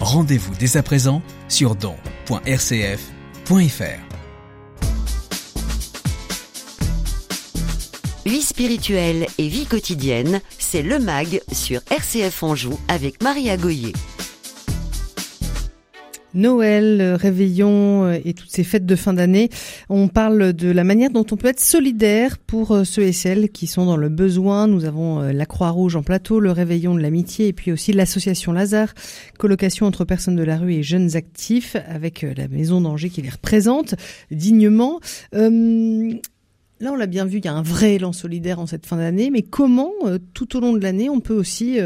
Rendez-vous 0.00 0.54
dès 0.58 0.76
à 0.76 0.82
présent 0.82 1.22
sur 1.48 1.74
don.rcf.fr. 1.76 2.40
Vie 8.26 8.42
spirituelle 8.42 9.26
et 9.38 9.48
vie 9.48 9.64
quotidienne, 9.64 10.42
c'est 10.58 10.82
le 10.82 10.98
MAG 10.98 11.40
sur 11.52 11.80
RCF 11.90 12.42
Anjou 12.42 12.78
avec 12.88 13.22
Maria 13.22 13.56
Goyer. 13.56 13.94
Noël, 16.34 17.14
réveillon 17.14 18.04
euh, 18.04 18.18
et 18.24 18.34
toutes 18.34 18.50
ces 18.50 18.64
fêtes 18.64 18.86
de 18.86 18.96
fin 18.96 19.12
d'année. 19.12 19.50
On 19.88 20.08
parle 20.08 20.52
de 20.52 20.70
la 20.70 20.84
manière 20.84 21.10
dont 21.10 21.26
on 21.30 21.36
peut 21.36 21.48
être 21.48 21.60
solidaire 21.60 22.38
pour 22.38 22.72
euh, 22.72 22.84
ceux 22.84 23.02
et 23.02 23.12
celles 23.12 23.50
qui 23.50 23.66
sont 23.66 23.86
dans 23.86 23.96
le 23.96 24.08
besoin. 24.08 24.66
Nous 24.66 24.84
avons 24.84 25.20
euh, 25.20 25.32
la 25.32 25.46
Croix-Rouge 25.46 25.96
en 25.96 26.02
plateau, 26.02 26.38
le 26.38 26.52
réveillon 26.52 26.94
de 26.94 27.00
l'amitié 27.00 27.48
et 27.48 27.52
puis 27.52 27.72
aussi 27.72 27.92
l'association 27.92 28.52
Lazare, 28.52 28.94
colocation 29.38 29.86
entre 29.86 30.04
personnes 30.04 30.36
de 30.36 30.44
la 30.44 30.56
rue 30.56 30.74
et 30.74 30.82
jeunes 30.82 31.16
actifs 31.16 31.76
avec 31.88 32.22
la 32.22 32.48
maison 32.48 32.80
d'Angers 32.80 33.10
qui 33.10 33.22
les 33.22 33.30
représente 33.30 33.94
dignement. 34.30 35.00
Là, 35.32 36.92
on 36.92 36.96
l'a 36.96 37.06
bien 37.06 37.26
vu, 37.26 37.38
il 37.38 37.44
y 37.44 37.48
a 37.48 37.52
un 37.52 37.62
vrai 37.62 37.96
élan 37.96 38.12
solidaire 38.12 38.58
en 38.58 38.66
cette 38.66 38.86
fin 38.86 38.96
d'année, 38.96 39.30
mais 39.30 39.42
comment, 39.42 39.92
tout 40.32 40.56
au 40.56 40.60
long 40.60 40.72
de 40.72 40.80
l'année, 40.82 41.10
on 41.10 41.20
peut 41.20 41.34
aussi 41.34 41.78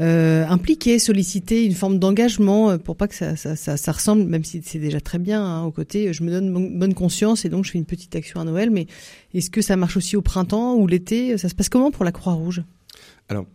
euh, 0.00 0.46
impliquer, 0.46 0.98
solliciter 0.98 1.64
une 1.64 1.74
forme 1.74 1.98
d'engagement 1.98 2.70
euh, 2.70 2.78
pour 2.78 2.96
pas 2.96 3.08
que 3.08 3.14
ça, 3.14 3.34
ça, 3.36 3.92
ressemble, 3.92 4.24
même 4.24 4.44
si 4.44 4.62
c'est 4.64 4.78
déjà 4.78 5.00
très 5.00 5.18
bien 5.18 5.44
hein, 5.44 5.64
au 5.64 5.72
côté, 5.72 6.12
je 6.12 6.22
me 6.22 6.30
donne 6.30 6.78
bonne 6.78 6.94
conscience 6.94 7.44
et 7.44 7.48
donc 7.48 7.64
je 7.64 7.72
fais 7.72 7.78
une 7.78 7.84
petite 7.84 8.14
action 8.14 8.40
à 8.40 8.44
Noël. 8.44 8.70
Mais 8.70 8.86
est-ce 9.34 9.50
que 9.50 9.60
ça 9.60 9.76
marche 9.76 9.96
aussi 9.96 10.16
au 10.16 10.22
printemps 10.22 10.76
ou 10.76 10.86
l'été? 10.86 11.36
Ça 11.36 11.48
se 11.48 11.54
passe 11.54 11.68
comment 11.68 11.90
pour 11.90 12.04
la 12.04 12.12
Croix-Rouge? 12.12 12.62
Alors, 13.28 13.46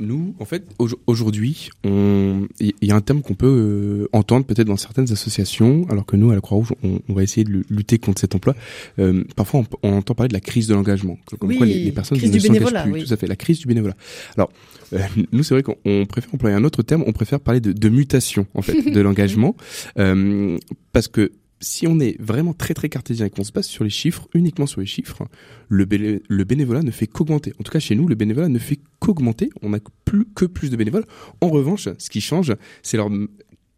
nous, 0.00 0.34
en 0.38 0.44
fait, 0.44 0.64
aujourd'hui, 1.06 1.70
il 1.84 2.72
y 2.82 2.90
a 2.90 2.94
un 2.94 3.00
terme 3.00 3.22
qu'on 3.22 3.34
peut 3.34 3.46
euh, 3.46 4.08
entendre 4.12 4.46
peut-être 4.46 4.66
dans 4.66 4.76
certaines 4.76 5.10
associations, 5.12 5.86
alors 5.90 6.06
que 6.06 6.16
nous, 6.16 6.30
à 6.30 6.34
la 6.34 6.40
Croix-Rouge, 6.40 6.72
on, 6.82 7.12
va 7.12 7.22
essayer 7.22 7.44
de 7.44 7.64
lutter 7.70 7.98
contre 7.98 8.20
cet 8.20 8.34
emploi. 8.34 8.54
Euh, 8.98 9.24
parfois, 9.36 9.62
on, 9.82 9.92
entend 9.92 10.14
parler 10.14 10.28
de 10.28 10.34
la 10.34 10.40
crise 10.40 10.66
de 10.66 10.74
l'engagement, 10.74 11.18
comme 11.38 11.54
quoi 11.56 11.66
les, 11.66 11.90
personnes 11.92 12.18
ne 12.18 12.38
s'engagent 12.38 12.90
plus. 12.90 13.04
Tout 13.04 13.14
à 13.14 13.16
fait, 13.16 13.26
la 13.26 13.36
crise 13.36 13.58
du 13.58 13.66
bénévolat. 13.66 13.96
Alors, 14.36 14.50
euh, 14.92 14.98
nous, 15.32 15.42
c'est 15.42 15.54
vrai 15.54 15.62
qu'on 15.62 16.06
préfère 16.06 16.34
employer 16.34 16.56
un 16.56 16.64
autre 16.64 16.82
terme. 16.82 17.04
On 17.06 17.12
préfère 17.12 17.40
parler 17.40 17.60
de, 17.60 17.72
de 17.72 17.88
mutation, 17.88 18.46
en 18.54 18.62
fait, 18.62 18.90
de 18.90 19.00
l'engagement, 19.02 19.56
parce 19.94 21.08
que 21.08 21.32
si 21.60 21.86
on 21.86 21.98
est 22.00 22.20
vraiment 22.20 22.52
très 22.52 22.74
très 22.74 22.88
cartésien 22.88 23.26
et 23.26 23.30
qu'on 23.30 23.44
se 23.44 23.52
base 23.52 23.66
sur 23.66 23.84
les 23.84 23.90
chiffres, 23.90 24.28
uniquement 24.34 24.66
sur 24.66 24.80
les 24.80 24.86
chiffres, 24.86 25.24
le, 25.68 25.84
bénévolat 25.84 26.82
ne 26.82 26.90
fait 26.90 27.06
qu'augmenter. 27.06 27.52
En 27.58 27.62
tout 27.62 27.72
cas, 27.72 27.80
chez 27.80 27.94
nous, 27.94 28.06
le 28.06 28.14
bénévolat 28.14 28.48
ne 28.48 28.58
fait 28.58 28.78
qu'augmenter. 29.00 29.50
On 29.62 29.70
n'a 29.70 29.78
plus 30.04 30.24
que 30.34 30.44
plus 30.44 30.70
de 30.70 30.76
bénévoles. 30.76 31.04
En 31.40 31.48
revanche, 31.48 31.88
ce 31.98 32.10
qui 32.10 32.20
change, 32.20 32.54
c'est 32.82 32.96
leur 32.96 33.10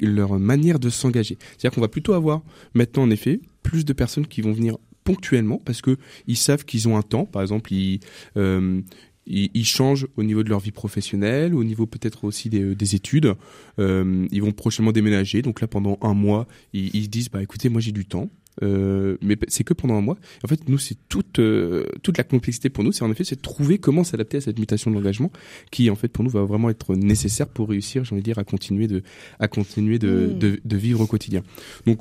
leur 0.03 0.39
manière 0.39 0.79
de 0.79 0.89
s'engager. 0.89 1.37
C'est-à-dire 1.41 1.73
qu'on 1.75 1.83
va 1.83 1.89
plutôt 1.89 2.15
avoir 2.15 2.43
maintenant 2.73 3.03
en 3.03 3.11
effet 3.11 3.41
plus 3.63 3.85
de 3.85 3.93
personnes 3.93 4.27
qui 4.27 4.41
vont 4.41 4.53
venir 4.53 4.79
ponctuellement 5.05 5.61
parce 5.65 5.83
que 5.83 5.99
ils 6.27 6.37
savent 6.37 6.65
qu'ils 6.65 6.89
ont 6.89 6.97
un 6.97 7.03
temps. 7.03 7.27
Par 7.27 7.43
exemple, 7.43 7.73
ils, 7.73 8.01
euh, 8.37 8.81
ils, 9.27 9.65
changent 9.65 10.07
au 10.17 10.23
niveau 10.23 10.43
de 10.43 10.49
leur 10.49 10.61
vie 10.61 10.73
professionnelle, 10.73 11.55
au 11.55 11.63
niveau 11.63 11.87
peut-être 11.87 12.25
aussi 12.25 12.49
des, 12.49 12.63
euh, 12.63 12.95
études. 12.95 13.35
Euh, 13.79 14.27
ils 14.31 14.43
vont 14.43 14.53
prochainement 14.53 14.93
déménager, 14.93 15.43
donc 15.43 15.61
là 15.61 15.69
pendant 15.69 15.99
un 16.03 16.15
mois, 16.15 16.47
ils, 16.73 16.95
ils 16.95 17.09
disent 17.09 17.31
bah 17.31 17.43
écoutez, 17.43 17.69
moi 17.69 17.81
j'ai 17.81 17.93
du 17.93 18.07
temps. 18.07 18.31
Euh, 18.63 19.17
mais 19.23 19.37
c'est 19.49 19.65
que 19.65 19.75
pendant 19.75 19.95
un 19.95 20.01
mois. 20.01 20.17
En 20.45 20.49
fait, 20.49 20.69
nous, 20.69 20.79
c'est 20.79 20.97
toute 21.09 21.39
euh, 21.39 21.87
toute 22.03 22.19
la 22.19 22.25
complexité 22.25 22.69
pour 22.69 22.85
nous, 22.85 22.93
c'est 22.93 23.05
en 23.05 23.11
effet, 23.11 23.25
c'est 23.25 23.37
de 23.37 23.41
trouver 23.41 23.79
comment 23.79 24.05
s'adapter 24.05 24.39
à 24.39 24.41
cette 24.41 24.59
mutation 24.59 24.91
de 24.91 24.97
l'engagement, 24.97 25.31
qui 25.71 25.89
en 25.91 25.97
fait 25.97 26.09
pour 26.09 26.25
nous 26.25 26.31
va 26.31 26.45
vraiment 26.45 26.69
être 26.69 26.95
nécessaire 26.95 27.49
pour 27.49 27.69
réussir, 27.69 28.05
j'ai 28.05 28.13
envie 28.13 28.23
de 28.23 28.25
dire, 28.25 28.39
à 28.39 28.45
continuer 28.45 28.87
de 28.87 29.03
à 29.39 29.49
continuer 29.49 29.99
de, 29.99 30.27
mmh. 30.27 30.39
de, 30.39 30.61
de, 30.63 30.77
vivre 30.77 31.01
au 31.01 31.07
quotidien. 31.07 31.43
Donc, 31.87 32.01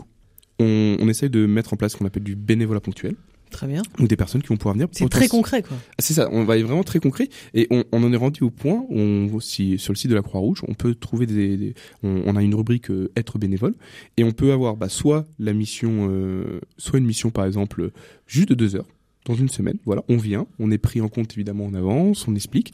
on, 0.60 0.97
on 0.99 1.08
essaye 1.08 1.29
de 1.29 1.45
mettre 1.45 1.73
en 1.73 1.77
place 1.77 1.93
ce 1.93 1.97
qu'on 1.97 2.05
appelle 2.05 2.23
du 2.23 2.36
bénévolat 2.36 2.82
ponctuel. 2.82 3.15
Très 3.49 3.67
bien. 3.67 3.81
Ou 3.99 4.07
des 4.07 4.15
personnes 4.15 4.41
qui 4.41 4.47
vont 4.49 4.57
pouvoir 4.57 4.75
venir. 4.75 4.88
C'est 4.91 5.09
très 5.09 5.27
concret, 5.27 5.63
quoi. 5.63 5.77
Ah, 5.91 6.01
c'est 6.01 6.13
ça. 6.13 6.29
On 6.31 6.43
va 6.43 6.57
être 6.57 6.65
vraiment 6.65 6.83
très 6.83 6.99
concret. 6.99 7.29
Et 7.53 7.67
on, 7.71 7.83
on 7.91 8.03
en 8.03 8.13
est 8.13 8.17
rendu 8.17 8.43
au 8.43 8.49
point 8.49 8.85
où 8.89 8.99
on, 8.99 9.33
aussi, 9.33 9.77
sur 9.79 9.93
le 9.93 9.97
site 9.97 10.09
de 10.09 10.15
la 10.15 10.21
Croix-Rouge, 10.21 10.63
on 10.67 10.73
peut 10.73 10.93
trouver 10.95 11.25
des, 11.25 11.73
on, 12.03 12.23
on, 12.25 12.35
a 12.35 12.43
une 12.43 12.55
rubrique 12.55 12.91
euh, 12.91 13.12
être 13.15 13.39
bénévole 13.39 13.73
et 14.17 14.23
on 14.23 14.31
peut 14.31 14.51
avoir, 14.51 14.77
bah, 14.77 14.89
soit 14.89 15.25
la 15.39 15.53
mission, 15.53 16.07
euh, 16.12 16.59
soit 16.77 16.99
une 16.99 17.05
mission, 17.05 17.31
par 17.31 17.45
exemple, 17.45 17.91
juste 18.27 18.49
de 18.49 18.55
deux 18.55 18.75
heures 18.75 18.88
dans 19.25 19.35
une 19.35 19.49
semaine. 19.49 19.77
Voilà. 19.85 20.03
On 20.09 20.17
vient. 20.17 20.47
On 20.59 20.71
est 20.71 20.77
pris 20.77 21.01
en 21.01 21.09
compte, 21.09 21.33
évidemment, 21.33 21.65
en 21.65 21.73
avance. 21.73 22.27
On 22.27 22.35
explique 22.35 22.73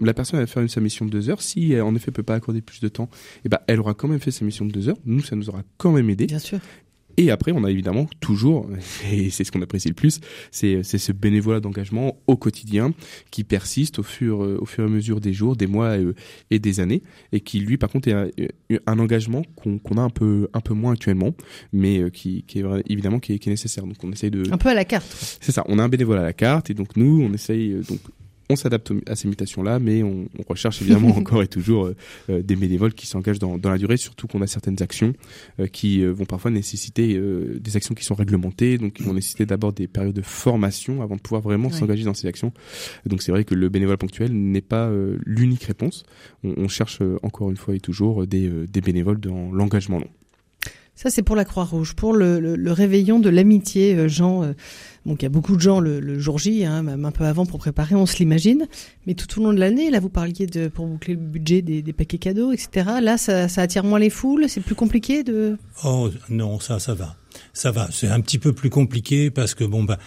la 0.00 0.14
personne 0.14 0.40
va 0.40 0.46
faire 0.46 0.62
une, 0.62 0.68
sa 0.68 0.80
mission 0.80 1.04
de 1.04 1.10
deux 1.10 1.30
heures. 1.30 1.42
Si 1.42 1.72
elle, 1.72 1.82
en 1.82 1.94
effet 1.94 2.10
peut 2.10 2.22
pas 2.22 2.34
accorder 2.34 2.60
plus 2.60 2.80
de 2.80 2.88
temps, 2.88 3.08
eh 3.44 3.48
ben 3.48 3.58
elle 3.66 3.80
aura 3.80 3.94
quand 3.94 4.08
même 4.08 4.20
fait 4.20 4.30
sa 4.30 4.44
mission 4.44 4.64
de 4.64 4.72
deux 4.72 4.88
heures. 4.88 4.98
Nous, 5.04 5.22
ça 5.22 5.36
nous 5.36 5.48
aura 5.48 5.62
quand 5.76 5.92
même 5.92 6.10
aidé. 6.10 6.26
Bien 6.26 6.38
sûr. 6.38 6.58
Et 7.16 7.30
après, 7.30 7.52
on 7.52 7.64
a 7.64 7.70
évidemment 7.70 8.06
toujours, 8.20 8.68
et 9.12 9.30
c'est 9.30 9.44
ce 9.44 9.52
qu'on 9.52 9.62
apprécie 9.62 9.88
le 9.88 9.94
plus, 9.94 10.20
c'est 10.50 10.82
ce 10.82 11.12
bénévolat 11.12 11.60
d'engagement 11.60 12.18
au 12.26 12.36
quotidien 12.36 12.92
qui 13.30 13.44
persiste 13.44 13.98
au 13.98 14.02
fur, 14.02 14.40
au 14.40 14.66
fur 14.66 14.84
et 14.84 14.86
à 14.86 14.90
mesure 14.90 15.20
des 15.20 15.32
jours, 15.32 15.56
des 15.56 15.66
mois 15.66 15.96
euh, 15.98 16.14
et, 16.50 16.58
des 16.58 16.80
années, 16.80 17.02
et 17.32 17.40
qui 17.40 17.60
lui, 17.60 17.76
par 17.76 17.90
contre, 17.90 18.08
est 18.08 18.52
un, 18.86 18.98
engagement 18.98 19.42
qu'on 19.56 19.96
a 19.96 20.00
un 20.00 20.10
peu, 20.10 20.48
un 20.52 20.60
peu 20.60 20.74
moins 20.74 20.92
actuellement, 20.92 21.34
mais 21.72 21.98
euh, 21.98 22.10
qui, 22.10 22.44
qui 22.46 22.60
est 22.60 22.64
évidemment 22.88 23.18
qui 23.18 23.34
est, 23.34 23.38
qui 23.38 23.48
est, 23.48 23.52
nécessaire. 23.52 23.84
Donc 23.84 23.96
on 24.02 24.12
essaye 24.12 24.30
de 24.30 24.50
un 24.52 24.58
peu 24.58 24.68
à 24.68 24.74
la 24.74 24.84
carte. 24.84 25.06
C'est 25.40 25.52
ça. 25.52 25.64
On 25.68 25.78
a 25.78 25.82
un 25.82 25.88
bénévolat 25.88 26.20
à 26.20 26.24
la 26.24 26.32
carte, 26.32 26.70
et 26.70 26.74
donc 26.74 26.96
nous, 26.96 27.22
on 27.22 27.32
essaye 27.32 27.72
euh, 27.72 27.82
donc 27.82 28.00
on 28.50 28.56
s'adapte 28.56 28.92
à 29.06 29.16
ces 29.16 29.28
mutations-là, 29.28 29.78
mais 29.78 30.02
on, 30.02 30.26
recherche 30.48 30.82
évidemment 30.82 31.08
encore 31.16 31.42
et 31.42 31.48
toujours 31.48 31.86
euh, 31.86 31.96
euh, 32.28 32.42
des 32.42 32.56
bénévoles 32.56 32.92
qui 32.92 33.06
s'engagent 33.06 33.38
dans, 33.38 33.58
la 33.62 33.78
durée, 33.78 33.96
surtout 33.96 34.26
qu'on 34.26 34.42
a 34.42 34.46
certaines 34.46 34.82
actions 34.82 35.14
euh, 35.60 35.66
qui 35.66 36.04
vont 36.04 36.26
parfois 36.26 36.50
nécessiter 36.50 37.18
des 37.58 37.76
actions 37.76 37.94
qui 37.94 38.04
sont 38.04 38.14
réglementées, 38.14 38.78
donc 38.78 38.94
qui 38.94 39.02
vont 39.02 39.14
nécessiter 39.14 39.46
d'abord 39.46 39.72
des 39.72 39.86
périodes 39.86 40.14
de 40.14 40.22
formation 40.22 41.02
avant 41.02 41.16
de 41.16 41.20
pouvoir 41.20 41.42
vraiment 41.42 41.70
s'engager 41.70 42.04
dans 42.04 42.14
ces 42.14 42.28
actions. 42.28 42.52
Donc 43.06 43.22
c'est 43.22 43.32
vrai 43.32 43.44
que 43.44 43.54
le 43.54 43.68
bénévole 43.68 43.96
ponctuel 43.96 44.32
n'est 44.32 44.60
pas 44.60 44.90
l'unique 45.24 45.64
réponse. 45.64 46.04
On, 46.42 46.68
cherche 46.68 47.00
encore 47.22 47.50
une 47.50 47.56
fois 47.56 47.74
et 47.74 47.80
toujours 47.80 48.26
des, 48.26 48.66
bénévoles 48.82 49.20
dans 49.20 49.52
l'engagement 49.52 49.98
long. 49.98 50.10
Ça, 50.96 51.10
c'est 51.10 51.22
pour 51.22 51.36
la 51.36 51.44
Croix-Rouge. 51.44 51.94
Pour 51.94 52.12
le, 52.12 52.72
réveillon 52.72 53.18
de 53.18 53.28
l'amitié, 53.28 54.08
Jean, 54.08 54.54
donc 55.06 55.20
il 55.20 55.24
y 55.24 55.26
a 55.26 55.30
beaucoup 55.30 55.56
de 55.56 55.60
gens 55.60 55.80
le, 55.80 56.18
jour 56.18 56.38
J, 56.38 56.64
hein, 56.64 56.82
même 56.82 57.04
un 57.04 57.10
peu 57.10 57.24
avant 57.24 57.44
pour 57.44 57.58
préparer, 57.58 57.94
on 57.94 58.06
se 58.06 58.16
l'imagine. 58.16 58.66
Mais 59.06 59.14
tout 59.14 59.38
au 59.38 59.44
long 59.44 59.52
de 59.52 59.58
l'année, 59.58 59.90
là 59.90 60.00
vous 60.00 60.08
parliez 60.08 60.46
de 60.46 60.68
pour 60.68 60.86
boucler 60.86 61.14
le 61.14 61.20
budget 61.20 61.62
des, 61.62 61.92
paquets 61.92 62.18
cadeaux, 62.18 62.52
etc. 62.52 62.90
Là, 63.02 63.18
ça, 63.18 63.46
attire 63.56 63.84
moins 63.84 63.98
les 63.98 64.10
foules, 64.10 64.48
c'est 64.48 64.60
plus 64.60 64.74
compliqué 64.74 65.22
de. 65.22 65.58
Oh 65.84 66.10
non, 66.30 66.58
ça, 66.58 66.78
ça 66.78 66.94
va, 66.94 67.16
ça 67.52 67.70
va. 67.70 67.88
C'est 67.90 68.08
un 68.08 68.20
petit 68.20 68.38
peu 68.38 68.52
plus 68.52 68.70
compliqué 68.70 69.30
parce 69.30 69.54
que 69.54 69.64
bon 69.64 69.84
bah 69.84 69.98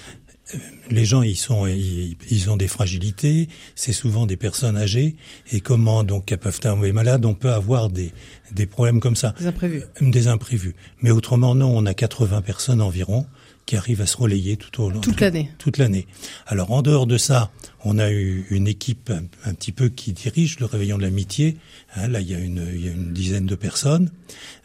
les 0.89 1.05
gens 1.05 1.21
ils 1.21 1.35
sont 1.35 1.67
ils, 1.67 2.49
ont 2.49 2.57
des 2.57 2.67
fragilités, 2.67 3.49
c'est 3.75 3.93
souvent 3.93 4.25
des 4.25 4.37
personnes 4.37 4.77
âgées 4.77 5.15
et 5.51 5.59
comment 5.59 6.03
donc 6.03 6.31
elles 6.31 6.37
peuvent 6.37 6.59
tomber 6.59 6.91
malades, 6.91 7.25
on 7.25 7.33
peut 7.33 7.51
avoir 7.51 7.89
des 7.89 8.13
des 8.51 8.65
problèmes 8.65 8.99
comme 8.99 9.15
ça. 9.15 9.33
Des 9.39 9.47
imprévus. 9.47 9.83
Des 10.01 10.27
imprévus. 10.27 10.75
Mais 11.01 11.11
autrement 11.11 11.55
non, 11.55 11.75
on 11.75 11.85
a 11.85 11.93
80 11.93 12.41
personnes 12.41 12.81
environ 12.81 13.25
qui 13.65 13.75
arrive 13.75 13.99
à 13.99 14.05
se 14.05 14.15
relayer 14.15 14.55
tout 14.55 14.81
au 14.81 14.89
long 14.89 15.01
toute 15.01 15.19
l'année. 15.19 15.51
Toute 15.57 15.77
l'année. 15.77 16.07
Alors 16.45 16.71
en 16.71 16.81
dehors 16.81 17.05
de 17.05 17.17
ça, 17.17 17.51
on 17.83 17.99
a 17.99 18.09
eu 18.09 18.45
une 18.49 18.67
équipe 18.67 19.11
un, 19.43 19.53
petit 19.53 19.73
peu 19.73 19.89
qui 19.89 20.13
dirige 20.13 20.59
le 20.59 20.65
réveillon 20.65 20.97
de 20.97 21.03
l'amitié. 21.03 21.57
Hein, 21.95 22.07
là, 22.07 22.21
il 22.21 22.31
y, 22.31 22.33
a 22.33 22.39
une, 22.39 22.65
il 22.73 22.85
y 22.85 22.87
a 22.87 22.91
une 22.91 23.11
dizaine 23.11 23.45
de 23.45 23.55
personnes. 23.55 24.09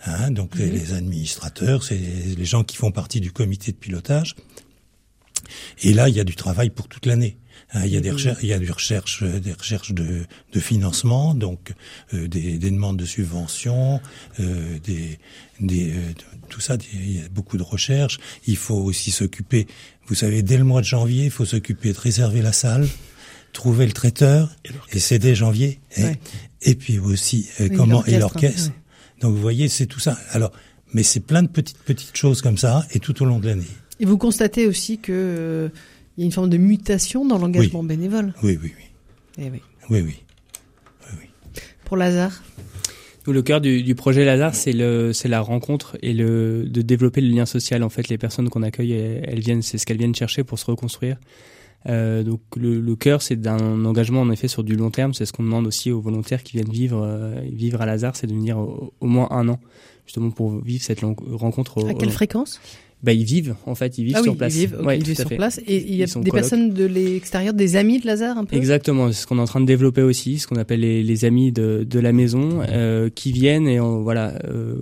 Hein, 0.07 0.31
donc 0.31 0.57
les, 0.57 0.71
les, 0.71 0.93
administrateurs, 0.93 1.83
c'est 1.83 1.99
les 1.99 2.45
gens 2.45 2.63
qui 2.63 2.77
font 2.77 2.93
partie 2.93 3.21
du 3.21 3.33
comité 3.33 3.73
de 3.73 3.77
pilotage. 3.77 4.37
Et 5.83 5.93
là, 5.93 6.09
il 6.09 6.15
y 6.15 6.21
a 6.21 6.25
du 6.25 6.37
travail 6.37 6.71
pour 6.71 6.89
toute 6.89 7.07
l'année. 7.07 7.37
Hein, 7.75 7.83
il 7.85 7.93
y 7.93 7.97
a 7.97 8.01
des 8.01 8.11
recherches, 8.11 8.39
il 8.43 8.49
y 8.49 8.53
a 8.53 8.59
des 8.59 8.71
recherches, 8.71 9.23
des 9.23 9.53
recherches 9.53 9.93
de, 9.93 10.25
de 10.53 10.61
financement, 10.61 11.35
donc 11.35 11.73
euh, 12.13 12.29
des, 12.29 12.59
des, 12.59 12.71
demandes 12.71 12.99
de 12.99 13.07
subventions, 13.07 14.01
euh, 14.41 14.79
des, 14.81 15.19
des, 15.61 15.91
euh, 15.91 16.13
tout 16.49 16.61
ça. 16.61 16.77
Il 16.93 17.17
y 17.17 17.21
a 17.21 17.29
beaucoup 17.31 17.57
de 17.57 17.63
recherches. 17.63 18.19
Il 18.47 18.57
faut 18.57 18.77
aussi 18.77 19.11
s'occuper. 19.11 19.67
Vous 20.07 20.15
savez, 20.15 20.43
dès 20.43 20.59
le 20.59 20.65
mois 20.65 20.83
de 20.83 20.87
janvier, 20.87 21.25
il 21.25 21.31
faut 21.31 21.47
s'occuper 21.47 21.93
de 21.93 21.99
réserver 21.99 22.43
la 22.43 22.53
salle, 22.53 22.87
trouver 23.55 23.87
le 23.87 23.93
traiteur, 23.93 24.55
et 24.93 24.99
c'est 24.99 25.19
dès 25.19 25.35
janvier. 25.35 25.81
Et, 26.61 26.75
puis 26.75 26.99
aussi 26.99 27.49
comment 27.77 28.05
et 28.05 28.19
l'orchestre. 28.19 28.73
Donc 29.21 29.35
vous 29.35 29.41
voyez, 29.41 29.69
c'est 29.69 29.87
tout 29.87 30.01
ça. 30.01 30.19
Alors, 30.31 30.53
mais 30.93 31.03
c'est 31.03 31.21
plein 31.21 31.43
de 31.43 31.49
petites 31.49 31.79
petites 31.79 32.17
choses 32.17 32.43
comme 32.43 32.59
ça, 32.59 32.87
et 32.91 32.99
tout 32.99 33.23
au 33.23 33.25
long 33.25 33.39
de 33.39 33.49
l'année. 33.49 33.65
Et 34.03 34.05
vous 34.05 34.19
constatez 34.19 34.67
aussi 34.67 34.99
que 34.99 35.71
il 36.17 36.21
y 36.21 36.25
a 36.25 36.27
une 36.27 36.33
forme 36.33 36.51
de 36.51 36.59
mutation 36.59 37.25
dans 37.25 37.39
l'engagement 37.39 37.83
bénévole. 37.83 38.35
Oui, 38.43 38.59
oui, 38.63 38.73
oui. 38.77 38.85
Eh 39.39 39.51
oui. 39.51 39.63
Oui, 39.89 40.01
oui. 40.01 40.17
oui, 41.19 41.27
Pour 41.85 41.97
Lazare 41.97 42.43
le 43.25 43.41
cœur 43.41 43.61
du, 43.61 43.85
du, 43.85 43.95
projet 43.95 44.25
Lazare, 44.25 44.53
c'est 44.53 44.73
le, 44.73 45.13
c'est 45.13 45.29
la 45.29 45.41
rencontre 45.41 45.97
et 46.03 46.13
le 46.13 46.65
de 46.69 46.83
développer 46.83 47.21
le 47.21 47.29
lien 47.29 47.47
social. 47.47 47.85
En 47.85 47.89
fait, 47.89 48.09
les 48.09 48.19
personnes 48.19 48.49
qu'on 48.49 48.65
accueille, 48.65 48.93
elles, 48.93 49.39
viennent, 49.39 49.63
c'est 49.63 49.79
ce 49.79 49.87
qu'elles 49.87 49.99
viennent 49.99 50.15
chercher 50.15 50.43
pour 50.43 50.59
se 50.59 50.67
reconstruire. 50.67 51.19
Euh, 51.89 52.25
donc 52.25 52.41
le, 52.57 52.81
le 52.81 52.97
cœur, 52.97 53.23
c'est 53.23 53.37
d'un 53.37 53.85
engagement 53.85 54.23
en 54.23 54.31
effet 54.33 54.49
sur 54.49 54.65
du 54.65 54.75
long 54.75 54.91
terme. 54.91 55.15
C'est 55.15 55.25
ce 55.25 55.33
qu'on 55.33 55.45
demande 55.45 55.69
aussi 55.69 55.93
aux 55.93 56.01
volontaires 56.01 56.43
qui 56.43 56.57
viennent 56.57 56.73
vivre 56.73 57.01
euh, 57.01 57.41
vivre 57.45 57.81
à 57.81 57.87
Lazare, 57.87 58.17
c'est 58.17 58.27
de 58.27 58.33
venir 58.33 58.59
au, 58.59 58.93
moins 59.07 59.29
un 59.31 59.49
an, 59.49 59.61
justement 60.05 60.31
pour 60.31 60.61
vivre 60.61 60.83
cette 60.83 61.01
rencontre. 61.01 61.87
à 61.89 61.95
quelle 61.95 62.11
fréquence? 62.11 62.61
Bah, 63.03 63.13
ils 63.13 63.25
vivent, 63.25 63.57
en 63.67 63.75
fait, 63.75 63.99
ils 63.99 64.05
vivent 64.05 64.17
ah 64.19 64.23
sur 64.23 64.37
place. 64.37 64.55
Ils 64.55 64.59
vivent, 64.61 64.79
ils 64.95 65.05
vivent 65.05 65.17
sur 65.17 65.29
place. 65.29 65.61
Et 65.67 65.77
il 65.77 65.97
y 65.97 66.03
a 66.03 66.07
des 66.07 66.31
personnes 66.31 66.73
de 66.73 66.85
l'extérieur, 66.85 67.53
des 67.53 67.77
amis 67.77 67.99
de 67.99 68.07
Lazare 68.07 68.39
un 68.39 68.45
peu? 68.45 68.57
Exactement, 68.57 69.11
c'est 69.11 69.23
ce 69.23 69.27
qu'on 69.27 69.39
est 69.39 69.43
en 69.43 69.47
train 69.47 69.61
de 69.61 69.67
développer 69.67 70.03
aussi, 70.03 70.39
ce 70.39 70.47
qu'on 70.47 70.57
appelle 70.57 70.81
les, 70.81 71.03
les, 71.03 71.25
amis 71.25 71.51
de, 71.51 71.85
de 71.89 71.99
la 71.99 72.13
maison, 72.13 72.63
euh, 72.69 73.11
qui 73.11 73.33
viennent 73.33 73.67
et 73.67 73.81
voilà, 73.81 74.35
euh, 74.45 74.77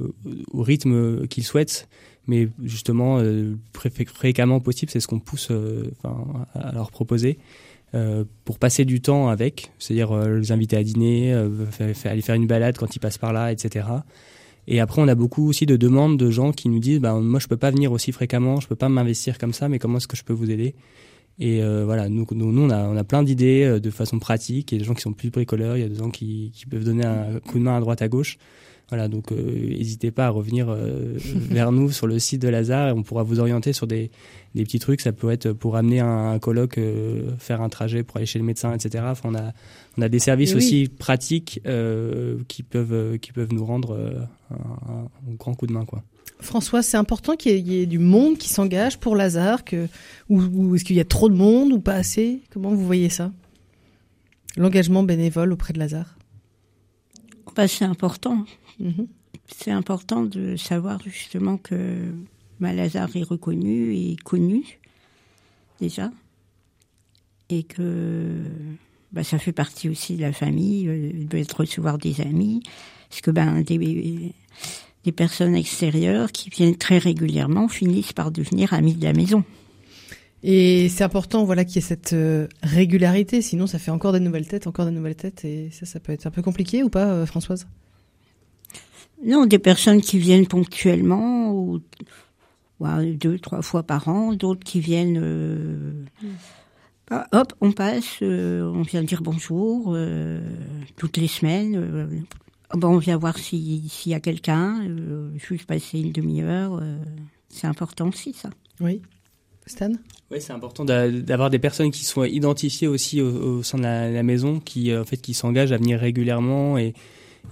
au 0.52 0.62
rythme 0.62 1.26
qu'ils 1.28 1.44
souhaitent, 1.44 1.88
mais 2.26 2.48
justement, 2.62 3.18
euh, 3.18 3.56
fréquemment 4.06 4.60
possible, 4.60 4.90
c'est 4.92 5.00
ce 5.00 5.08
qu'on 5.08 5.18
pousse 5.18 5.48
euh, 5.50 5.90
à 6.54 6.72
leur 6.72 6.90
proposer. 6.90 7.38
Euh, 7.92 8.24
pour 8.44 8.60
passer 8.60 8.84
du 8.84 9.00
temps 9.00 9.28
avec, 9.28 9.72
c'est-à-dire 9.80 10.16
les 10.16 10.52
inviter 10.52 10.76
à 10.76 10.84
dîner, 10.84 11.32
aller 11.80 12.22
faire 12.22 12.36
une 12.36 12.46
balade 12.46 12.78
quand 12.78 12.94
ils 12.94 13.00
passent 13.00 13.18
par 13.18 13.32
là, 13.32 13.50
etc. 13.50 13.86
Et 14.72 14.78
après, 14.78 15.02
on 15.02 15.08
a 15.08 15.16
beaucoup 15.16 15.48
aussi 15.48 15.66
de 15.66 15.76
demandes 15.76 16.16
de 16.16 16.30
gens 16.30 16.52
qui 16.52 16.68
nous 16.68 16.78
disent, 16.78 17.00
bah, 17.00 17.14
moi, 17.14 17.40
je 17.40 17.48
peux 17.48 17.56
pas 17.56 17.72
venir 17.72 17.90
aussi 17.90 18.12
fréquemment, 18.12 18.60
je 18.60 18.68
peux 18.68 18.76
pas 18.76 18.88
m'investir 18.88 19.36
comme 19.36 19.52
ça, 19.52 19.68
mais 19.68 19.80
comment 19.80 19.98
est-ce 19.98 20.06
que 20.06 20.16
je 20.16 20.22
peux 20.22 20.32
vous 20.32 20.48
aider? 20.48 20.76
Et 21.40 21.60
euh, 21.60 21.84
voilà, 21.84 22.08
nous, 22.08 22.24
nous, 22.30 22.52
nous, 22.52 22.62
on 22.62 22.70
a, 22.70 22.84
on 22.84 22.96
a 22.96 23.02
plein 23.02 23.24
d'idées 23.24 23.64
euh, 23.64 23.80
de 23.80 23.90
façon 23.90 24.20
pratique. 24.20 24.70
Il 24.70 24.76
y 24.76 24.78
a 24.78 24.82
des 24.82 24.84
gens 24.84 24.94
qui 24.94 25.00
sont 25.00 25.12
plus 25.12 25.30
bricoleurs, 25.30 25.76
il 25.76 25.80
y 25.80 25.84
a 25.84 25.88
des 25.88 25.96
gens 25.96 26.10
qui, 26.10 26.52
qui 26.54 26.66
peuvent 26.66 26.84
donner 26.84 27.04
un 27.04 27.40
coup 27.40 27.58
de 27.58 27.64
main 27.64 27.76
à 27.76 27.80
droite, 27.80 28.00
à 28.00 28.06
gauche. 28.06 28.38
Voilà, 28.90 29.08
donc 29.08 29.30
n'hésitez 29.30 30.10
pas 30.10 30.26
à 30.26 30.28
revenir 30.30 30.76
vers 31.50 31.72
nous 31.72 31.90
sur 31.90 32.06
le 32.06 32.18
site 32.18 32.42
de 32.42 32.48
Lazare 32.48 32.88
et 32.88 32.92
on 32.92 33.02
pourra 33.02 33.22
vous 33.22 33.40
orienter 33.40 33.72
sur 33.72 33.86
des, 33.86 34.10
des 34.54 34.64
petits 34.64 34.80
trucs. 34.80 35.00
Ça 35.00 35.12
peut 35.12 35.30
être 35.30 35.52
pour 35.52 35.76
amener 35.76 36.00
un, 36.00 36.38
colloque, 36.38 36.78
faire 37.38 37.62
un 37.62 37.68
trajet 37.68 38.02
pour 38.02 38.16
aller 38.16 38.26
chez 38.26 38.38
le 38.38 38.44
médecin, 38.44 38.74
etc. 38.74 39.04
Enfin, 39.06 39.30
on 39.30 39.34
a 39.36 39.52
on 39.96 40.02
a 40.02 40.08
des 40.08 40.18
services 40.18 40.54
aussi 40.54 40.88
pratiques 40.88 41.62
qui 42.48 42.62
peuvent 42.62 43.18
qui 43.18 43.32
peuvent 43.32 43.52
nous 43.52 43.64
rendre 43.64 43.96
un, 44.50 44.54
un, 44.92 45.34
grand 45.38 45.54
coup 45.54 45.66
de 45.66 45.72
main, 45.72 45.84
quoi. 45.84 46.02
François, 46.40 46.82
c'est 46.82 46.96
important 46.96 47.36
qu'il 47.36 47.68
y, 47.68 47.82
ait 47.82 47.86
du 47.86 47.98
monde 47.98 48.38
qui 48.38 48.48
s'engage 48.48 48.98
pour 48.98 49.14
Lazare, 49.14 49.64
que, 49.64 49.88
ou, 50.28 50.74
est-ce 50.74 50.84
qu'il 50.84 50.96
y 50.96 51.00
a 51.00 51.04
trop 51.04 51.28
de 51.28 51.34
monde 51.34 51.72
ou 51.72 51.80
pas 51.80 51.94
assez? 51.94 52.40
Comment 52.50 52.70
vous 52.70 52.84
voyez 52.84 53.10
ça? 53.10 53.30
L'engagement 54.56 55.02
bénévole 55.02 55.52
auprès 55.52 55.72
de 55.72 55.78
Lazare? 55.78 56.16
Bah, 57.54 57.68
C'est 57.68 57.84
important. 57.84 58.44
Mhm. 58.80 59.06
C'est 59.46 59.70
important 59.70 60.22
de 60.22 60.56
savoir 60.56 61.00
justement 61.04 61.56
que 61.56 62.12
bah, 62.60 62.72
Lazare 62.72 63.16
est 63.16 63.22
reconnu 63.22 63.94
et 63.94 64.16
connu 64.24 64.78
déjà. 65.80 66.10
Et 67.48 67.62
que 67.64 68.44
bah, 69.12 69.24
ça 69.24 69.38
fait 69.38 69.52
partie 69.52 69.88
aussi 69.88 70.16
de 70.16 70.22
la 70.22 70.32
famille, 70.32 70.88
euh, 70.88 71.12
de 71.24 71.54
recevoir 71.54 71.98
des 71.98 72.20
amis. 72.20 72.62
Parce 73.08 73.22
que 73.22 73.30
ben, 73.30 73.62
des, 73.62 74.32
des 75.04 75.12
personnes 75.12 75.54
extérieures 75.54 76.30
qui 76.30 76.50
viennent 76.50 76.76
très 76.76 76.98
régulièrement 76.98 77.68
finissent 77.68 78.12
par 78.12 78.30
devenir 78.30 78.72
amis 78.72 78.94
de 78.94 79.04
la 79.04 79.12
maison. 79.12 79.44
Et 80.42 80.88
c'est 80.88 81.04
important, 81.04 81.44
voilà, 81.44 81.64
qu'il 81.64 81.76
y 81.76 81.78
ait 81.78 81.82
cette 81.82 82.12
euh, 82.14 82.46
régularité. 82.62 83.42
Sinon, 83.42 83.66
ça 83.66 83.78
fait 83.78 83.90
encore 83.90 84.12
des 84.12 84.20
nouvelles 84.20 84.46
têtes, 84.46 84.66
encore 84.66 84.86
des 84.86 84.90
nouvelles 84.90 85.16
têtes, 85.16 85.44
et 85.44 85.70
ça, 85.70 85.84
ça 85.84 86.00
peut 86.00 86.12
être 86.12 86.26
un 86.26 86.30
peu 86.30 86.40
compliqué 86.40 86.82
ou 86.82 86.88
pas, 86.88 87.08
euh, 87.08 87.26
Françoise? 87.26 87.66
Non, 89.24 89.46
des 89.46 89.58
personnes 89.58 90.00
qui 90.00 90.18
viennent 90.18 90.46
ponctuellement 90.46 91.52
ou, 91.52 91.80
deux, 92.80 93.38
trois 93.38 93.62
fois 93.62 93.82
par 93.82 94.08
an, 94.08 94.32
d'autres 94.32 94.64
qui 94.64 94.80
viennent. 94.80 95.20
Euh, 95.22 96.04
bah, 97.08 97.26
hop, 97.32 97.52
on 97.60 97.72
passe, 97.72 98.22
on 98.22 98.82
vient 98.82 99.02
dire 99.02 99.20
bonjour 99.22 99.96
toutes 100.96 101.16
les 101.16 101.28
semaines 101.28 102.24
Bon, 102.74 102.94
on 102.94 102.98
vient 102.98 103.16
voir 103.16 103.36
s'il 103.36 103.90
y 104.06 104.14
a 104.14 104.20
quelqu'un, 104.20 104.80
euh, 104.88 105.30
juste 105.36 105.66
passer 105.66 105.98
une 105.98 106.12
demi-heure. 106.12 106.78
Euh, 106.80 106.98
c'est 107.48 107.66
important 107.66 108.08
aussi, 108.08 108.32
ça. 108.32 108.50
Oui. 108.80 109.02
Stan? 109.66 109.92
Oui, 110.30 110.40
c'est 110.40 110.52
important 110.52 110.84
d'avoir 110.84 111.50
des 111.50 111.58
personnes 111.58 111.90
qui 111.90 112.04
soient 112.04 112.28
identifiées 112.28 112.86
aussi 112.86 113.20
au, 113.20 113.62
sein 113.64 113.78
de 113.78 113.82
la, 113.82 114.22
maison, 114.22 114.60
qui 114.60 114.90
euh, 114.90 115.02
en 115.02 115.04
fait 115.04 115.16
qui 115.16 115.34
s'engagent 115.34 115.72
à 115.72 115.76
venir 115.76 115.98
régulièrement 115.98 116.78
et, 116.78 116.94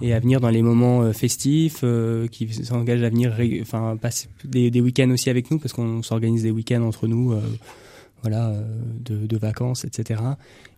et 0.01 0.13
à 0.13 0.19
venir 0.19 0.39
dans 0.39 0.49
les 0.49 0.61
moments 0.61 1.01
euh, 1.01 1.11
festifs, 1.11 1.83
qui 2.31 2.53
s'engagent 2.53 3.03
à 3.03 3.09
venir, 3.09 3.35
enfin 3.61 3.97
passer 3.97 4.29
des, 4.43 4.81
week-ends 4.81 5.09
aussi 5.11 5.29
avec 5.29 5.51
nous 5.51 5.59
parce 5.59 5.73
qu'on 5.73 6.01
s'organise 6.03 6.43
des 6.43 6.51
week-ends 6.51 6.83
entre 6.83 7.07
nous, 7.07 7.35
voilà, 8.21 8.53
de, 9.03 9.37
vacances, 9.37 9.85
etc. 9.85 10.21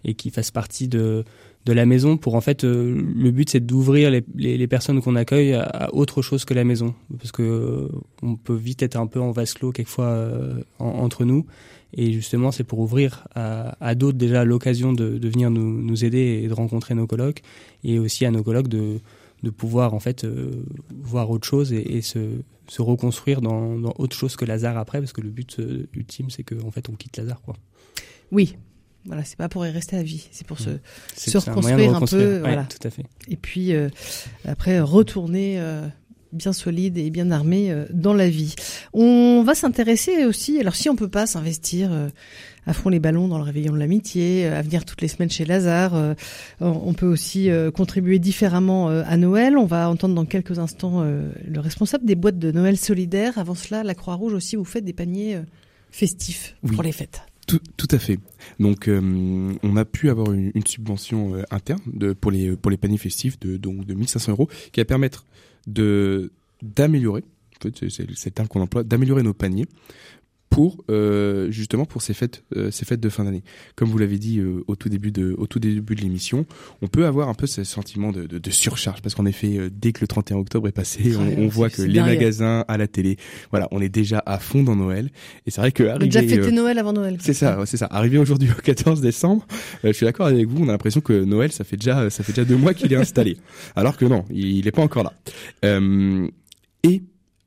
Et 0.04 0.14
qui 0.14 0.30
fassent 0.30 0.52
partie 0.52 0.88
de 0.88 1.24
de 1.66 1.74
la 1.74 1.86
maison 1.86 2.18
pour 2.18 2.36
en 2.36 2.42
fait 2.42 2.64
euh, 2.64 3.02
le 3.16 3.32
but 3.32 3.50
c'est 3.50 3.60
d'ouvrir 3.60 4.10
les, 4.10 4.24
les, 4.36 4.68
personnes 4.68 5.02
qu'on 5.02 5.16
accueille 5.16 5.54
à, 5.54 5.94
autre 5.94 6.22
chose 6.22 6.44
que 6.44 6.54
la 6.54 6.64
maison 6.64 6.96
parce 7.18 7.32
que 7.32 7.44
euh, 7.44 7.88
on 8.24 8.36
peut 8.36 8.56
vite 8.56 8.82
être 8.82 8.96
un 8.96 9.06
peu 9.06 9.22
en 9.22 9.32
vase 9.32 9.54
clos 9.54 9.72
quelquefois 9.72 10.06
euh, 10.06 10.62
entre 10.80 11.24
nous 11.24 11.46
et 11.94 12.12
justement 12.12 12.52
c'est 12.52 12.64
pour 12.64 12.80
ouvrir 12.80 13.28
à, 13.36 13.76
à 13.80 13.96
d'autres 13.96 14.18
déjà 14.18 14.46
l'occasion 14.46 14.94
de, 14.94 15.18
de, 15.18 15.30
venir 15.30 15.50
nous, 15.52 15.82
nous, 15.82 16.06
aider 16.06 16.42
et 16.44 16.48
de 16.48 16.54
rencontrer 16.54 16.96
nos 16.96 17.08
colocs 17.08 17.42
et 17.84 18.00
aussi 18.00 18.26
à 18.26 18.32
nos 18.32 18.44
colocs 18.44 18.68
de, 18.68 19.00
de 19.44 19.50
pouvoir 19.50 19.94
en 19.94 20.00
fait 20.00 20.26
voir 21.04 21.30
autre 21.30 21.48
chose 21.48 21.74
et, 21.74 21.98
et 21.98 22.02
se, 22.02 22.20
se 22.68 22.82
reconstruire 22.82 23.42
dans, 23.42 23.78
dans, 23.78 23.94
autre 23.98 24.16
chose 24.16 24.36
que 24.36 24.46
Lazare 24.46 24.78
après 24.78 25.00
parce 25.00 25.14
que 25.14 25.22
le 25.22 25.30
but 25.30 25.62
ultime 25.94 26.30
c'est 26.30 26.44
qu'en 26.44 26.68
en 26.68 26.72
fait 26.72 26.90
on 26.90 26.94
quitte 26.94 27.18
Lazare 27.18 27.42
quoi. 27.42 27.56
Oui, 28.32 28.56
voilà, 29.06 29.24
c'est 29.24 29.38
pas 29.38 29.50
pour 29.50 29.66
y 29.66 29.72
rester 29.72 29.98
à 29.98 30.04
vie, 30.04 30.28
c'est 30.32 30.46
pour 30.46 30.60
se, 30.60 30.70
se 31.16 31.38
reconstruire 31.38 31.96
un, 31.96 32.02
peu. 32.02 32.40
voilà. 32.40 32.66
Tout 32.66 32.88
à 32.88 32.92
fait. 32.92 33.06
Et 33.28 33.36
puis 33.36 33.74
euh, 33.74 33.90
après 34.46 34.80
retourner 34.80 35.60
euh, 35.60 35.88
bien 36.34 36.54
solide 36.54 36.98
et 36.98 37.10
bien 37.10 37.32
armé 37.32 37.72
euh, 37.72 37.86
dans 37.92 38.14
la 38.14 38.30
vie. 38.30 38.56
On 38.94 39.44
va 39.44 39.56
s'intéresser 39.56 40.26
aussi. 40.26 40.60
Alors 40.60 40.76
si 40.76 40.90
on 40.90 40.96
peut 40.96 41.08
pas 41.08 41.26
s'investir 41.26 41.92
à 42.66 42.74
fond 42.74 42.90
les 42.90 43.00
ballons 43.00 43.28
dans 43.28 43.38
le 43.38 43.44
réveillon 43.44 43.74
de 43.74 43.80
l'amitié, 43.80 44.46
à 44.46 44.62
venir 44.62 44.86
toutes 44.86 45.02
les 45.02 45.08
semaines 45.08 45.30
chez 45.30 45.46
Lazare, 45.46 46.16
on 46.60 46.94
peut 46.94 47.08
aussi 47.08 47.50
contribuer 47.74 48.20
différemment 48.20 48.90
à 48.90 49.18
Noël. 49.18 49.58
On 49.58 49.66
va 49.66 49.90
entendre 49.90 50.16
dans 50.16 50.26
quelques 50.26 50.60
instants 50.60 51.04
le 51.04 51.60
responsable 51.60 52.06
des 52.06 52.16
boîtes 52.16 52.40
de 52.40 52.52
Noël 52.52 52.78
solidaires. 52.78 53.38
Avant 53.38 53.56
cela, 53.56 53.84
la 53.84 53.96
Croix-Rouge 53.96 54.34
aussi, 54.34 54.56
vous 54.56 54.66
faites 54.66 54.86
des 54.86 54.94
paniers 54.94 55.40
festifs 55.92 56.56
pour 56.68 56.84
les 56.84 56.92
fêtes. 56.92 57.22
Tout, 57.48 57.88
à 57.92 57.98
fait. 57.98 58.18
Donc, 58.60 58.88
euh, 58.88 59.54
on 59.62 59.76
a 59.76 59.84
pu 59.84 60.10
avoir 60.10 60.32
une, 60.32 60.66
subvention 60.66 61.36
euh, 61.36 61.44
interne 61.52 61.82
de, 61.86 62.14
pour 62.14 62.32
les 62.32 62.56
pour 62.56 62.72
les 62.72 62.78
paniers 62.78 62.98
festifs 62.98 63.40
de 63.40 63.58
donc 63.58 63.86
de 63.86 63.94
1500 63.94 64.32
euros, 64.32 64.50
qui 64.72 64.80
va 64.80 64.86
permettre 64.86 65.26
de 65.68 66.32
d'améliorer, 66.62 67.24
c'est 67.74 68.08
le 68.08 68.32
terme 68.32 68.48
qu'on 68.48 68.62
emploie, 68.62 68.84
d'améliorer 68.84 69.24
nos 69.24 69.34
paniers 69.34 69.68
pour 70.52 70.84
euh, 70.90 71.50
justement 71.50 71.86
pour 71.86 72.02
ces 72.02 72.14
fêtes 72.14 72.44
euh, 72.56 72.70
ces 72.72 72.84
fêtes 72.86 73.00
de 73.00 73.10
fin 73.10 73.24
d'année. 73.24 73.42
Comme 73.76 73.88
vous 73.90 73.98
l'avez 73.98 74.20
dit 74.20 74.40
euh, 74.40 74.64
au 74.68 74.76
tout 74.76 74.90
début 74.90 75.12
de 75.12 75.34
au 75.38 75.48
tout 75.48 75.60
début 75.60 75.96
de 75.96 76.02
l'émission, 76.02 76.46
on 76.82 76.88
peut 76.88 77.06
avoir 77.06 77.30
un 77.30 77.34
peu 77.34 77.48
ce 77.48 77.64
sentiment 77.64 78.12
de, 78.12 78.28
de, 78.28 78.38
de 78.38 78.50
surcharge 78.52 79.02
parce 79.02 79.16
qu'en 79.16 79.26
effet 79.26 79.70
dès 79.72 79.94
que 79.94 80.02
le 80.02 80.08
31 80.08 80.36
octobre 80.38 80.68
est 80.68 80.74
passé, 80.74 81.16
on, 81.16 81.44
on 81.44 81.48
voit 81.48 81.70
que 81.70 81.82
les 81.82 82.02
magasins 82.02 82.66
à 82.68 82.78
la 82.78 82.88
télé, 82.88 83.16
voilà, 83.50 83.70
on 83.72 83.82
est 83.82 83.90
déjà 83.90 84.22
à 84.26 84.40
fond 84.40 84.62
dans 84.62 84.76
Noël 84.76 85.10
et 85.48 85.52
c'est 85.52 85.62
vrai 85.62 85.72
que 85.72 85.84
arriver, 85.84 86.08
déjà 86.08 86.22
fêté 86.22 86.52
Noël 86.52 86.78
avant 86.78 86.94
Noël. 86.94 87.18
C'est 87.22 87.34
ça, 87.34 87.58
c'est 87.66 87.78
ça. 87.78 87.88
Arrivé 87.90 88.18
aujourd'hui 88.18 88.50
au 88.52 88.62
14 88.62 89.00
décembre, 89.00 89.48
je 89.86 89.94
suis 89.94 90.06
d'accord 90.06 90.28
avec 90.28 90.48
vous, 90.48 90.66
on 90.66 90.68
a 90.68 90.74
l'impression 90.74 91.00
que 91.00 91.24
Noël 91.24 91.54
ça 91.54 91.64
fait 91.64 91.78
déjà 91.78 92.10
ça 92.10 92.26
fait 92.26 92.34
déjà 92.34 92.44
deux 92.44 92.58
mois 92.58 92.74
qu'il 92.74 92.92
est 92.92 92.98
installé, 92.98 93.38
alors 93.78 93.96
que 93.96 94.04
non, 94.04 94.26
il 94.30 94.66
n'est 94.66 94.72
pas 94.72 94.84
encore 94.84 95.04
là. 95.04 95.14
et 96.84 97.02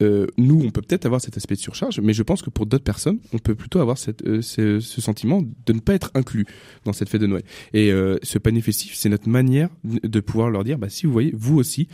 euh, 0.04 0.26
nous, 0.36 0.60
on 0.64 0.70
peut 0.70 0.82
peut-être 0.82 1.06
avoir 1.06 1.20
cet 1.20 1.36
aspect 1.36 1.54
de 1.54 1.60
surcharge, 1.60 2.00
mais 2.00 2.12
je 2.12 2.22
pense 2.22 2.42
que 2.42 2.50
pour 2.50 2.66
d'autres 2.66 2.84
personnes, 2.84 3.18
on 3.32 3.38
peut 3.38 3.54
plutôt 3.54 3.80
avoir 3.80 3.98
cette, 3.98 4.24
euh, 4.26 4.42
ce, 4.42 4.80
ce, 4.80 5.00
sentiment 5.00 5.42
de 5.42 5.72
ne 5.72 5.80
pas 5.80 5.94
être 5.94 6.10
inclus 6.14 6.46
dans 6.84 6.92
cette 6.92 7.08
fête 7.08 7.20
de 7.20 7.26
Noël. 7.26 7.42
Et 7.72 7.92
euh, 7.92 8.18
ce 8.22 8.38
panier 8.38 8.60
festif, 8.60 8.94
c'est 8.94 9.08
notre 9.08 9.28
manière 9.28 9.68
de 9.84 10.20
pouvoir 10.20 10.50
leur 10.50 10.64
dire, 10.64 10.78
bah, 10.78 10.88
si 10.88 11.06
vous 11.06 11.12
voyez, 11.12 11.32
vous 11.36 11.56
aussi, 11.56 11.88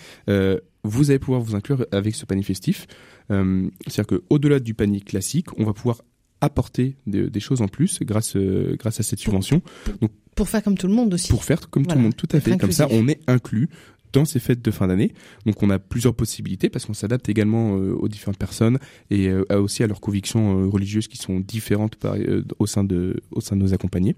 vous 0.84 1.10
allez 1.10 1.18
pouvoir 1.18 1.40
vous 1.40 1.54
inclure 1.54 1.86
avec 1.92 2.14
ce 2.14 2.24
panier 2.26 2.42
festif. 2.42 2.86
C'est-à-dire 3.28 4.06
qu'au-delà 4.06 4.60
du 4.60 4.74
panier 4.74 5.00
classique, 5.00 5.46
on 5.58 5.64
va 5.64 5.72
pouvoir 5.72 6.02
apporter 6.40 6.96
des, 7.06 7.28
des 7.28 7.40
choses 7.40 7.60
en 7.60 7.68
plus 7.68 8.00
grâce 8.02 8.36
grâce 8.36 9.00
à 9.00 9.02
cette 9.02 9.18
subvention. 9.18 9.62
Donc, 10.00 10.10
pour 10.34 10.48
faire 10.48 10.62
comme 10.62 10.78
tout 10.78 10.86
le 10.86 10.94
monde 10.94 11.12
aussi. 11.12 11.28
Pour 11.28 11.44
faire 11.44 11.68
comme 11.68 11.86
tout 11.86 11.96
le 11.96 12.02
monde, 12.02 12.16
tout 12.16 12.28
à 12.32 12.40
fait. 12.40 12.56
Comme 12.56 12.72
ça, 12.72 12.88
on 12.90 13.08
est 13.08 13.20
inclus 13.26 13.68
dans 14.12 14.24
ces 14.24 14.40
fêtes 14.40 14.62
de 14.62 14.70
fin 14.70 14.88
d'année. 14.88 15.12
Donc 15.46 15.62
on 15.62 15.70
a 15.70 15.78
plusieurs 15.78 16.14
possibilités 16.14 16.68
parce 16.68 16.86
qu'on 16.86 16.94
s'adapte 16.94 17.28
également 17.28 17.76
euh, 17.76 17.92
aux 17.94 18.08
différentes 18.08 18.38
personnes 18.38 18.78
et 19.10 19.28
euh, 19.28 19.44
aussi 19.50 19.82
à 19.82 19.86
leurs 19.86 20.00
convictions 20.00 20.60
euh, 20.60 20.66
religieuses 20.66 21.08
qui 21.08 21.16
sont 21.16 21.40
différentes 21.40 21.96
par, 21.96 22.16
au 22.58 22.66
sein 22.66 22.84
de 22.84 23.20
au 23.30 23.40
sein 23.40 23.56
de 23.56 23.62
nos 23.62 23.74
accompagnés. 23.74 24.16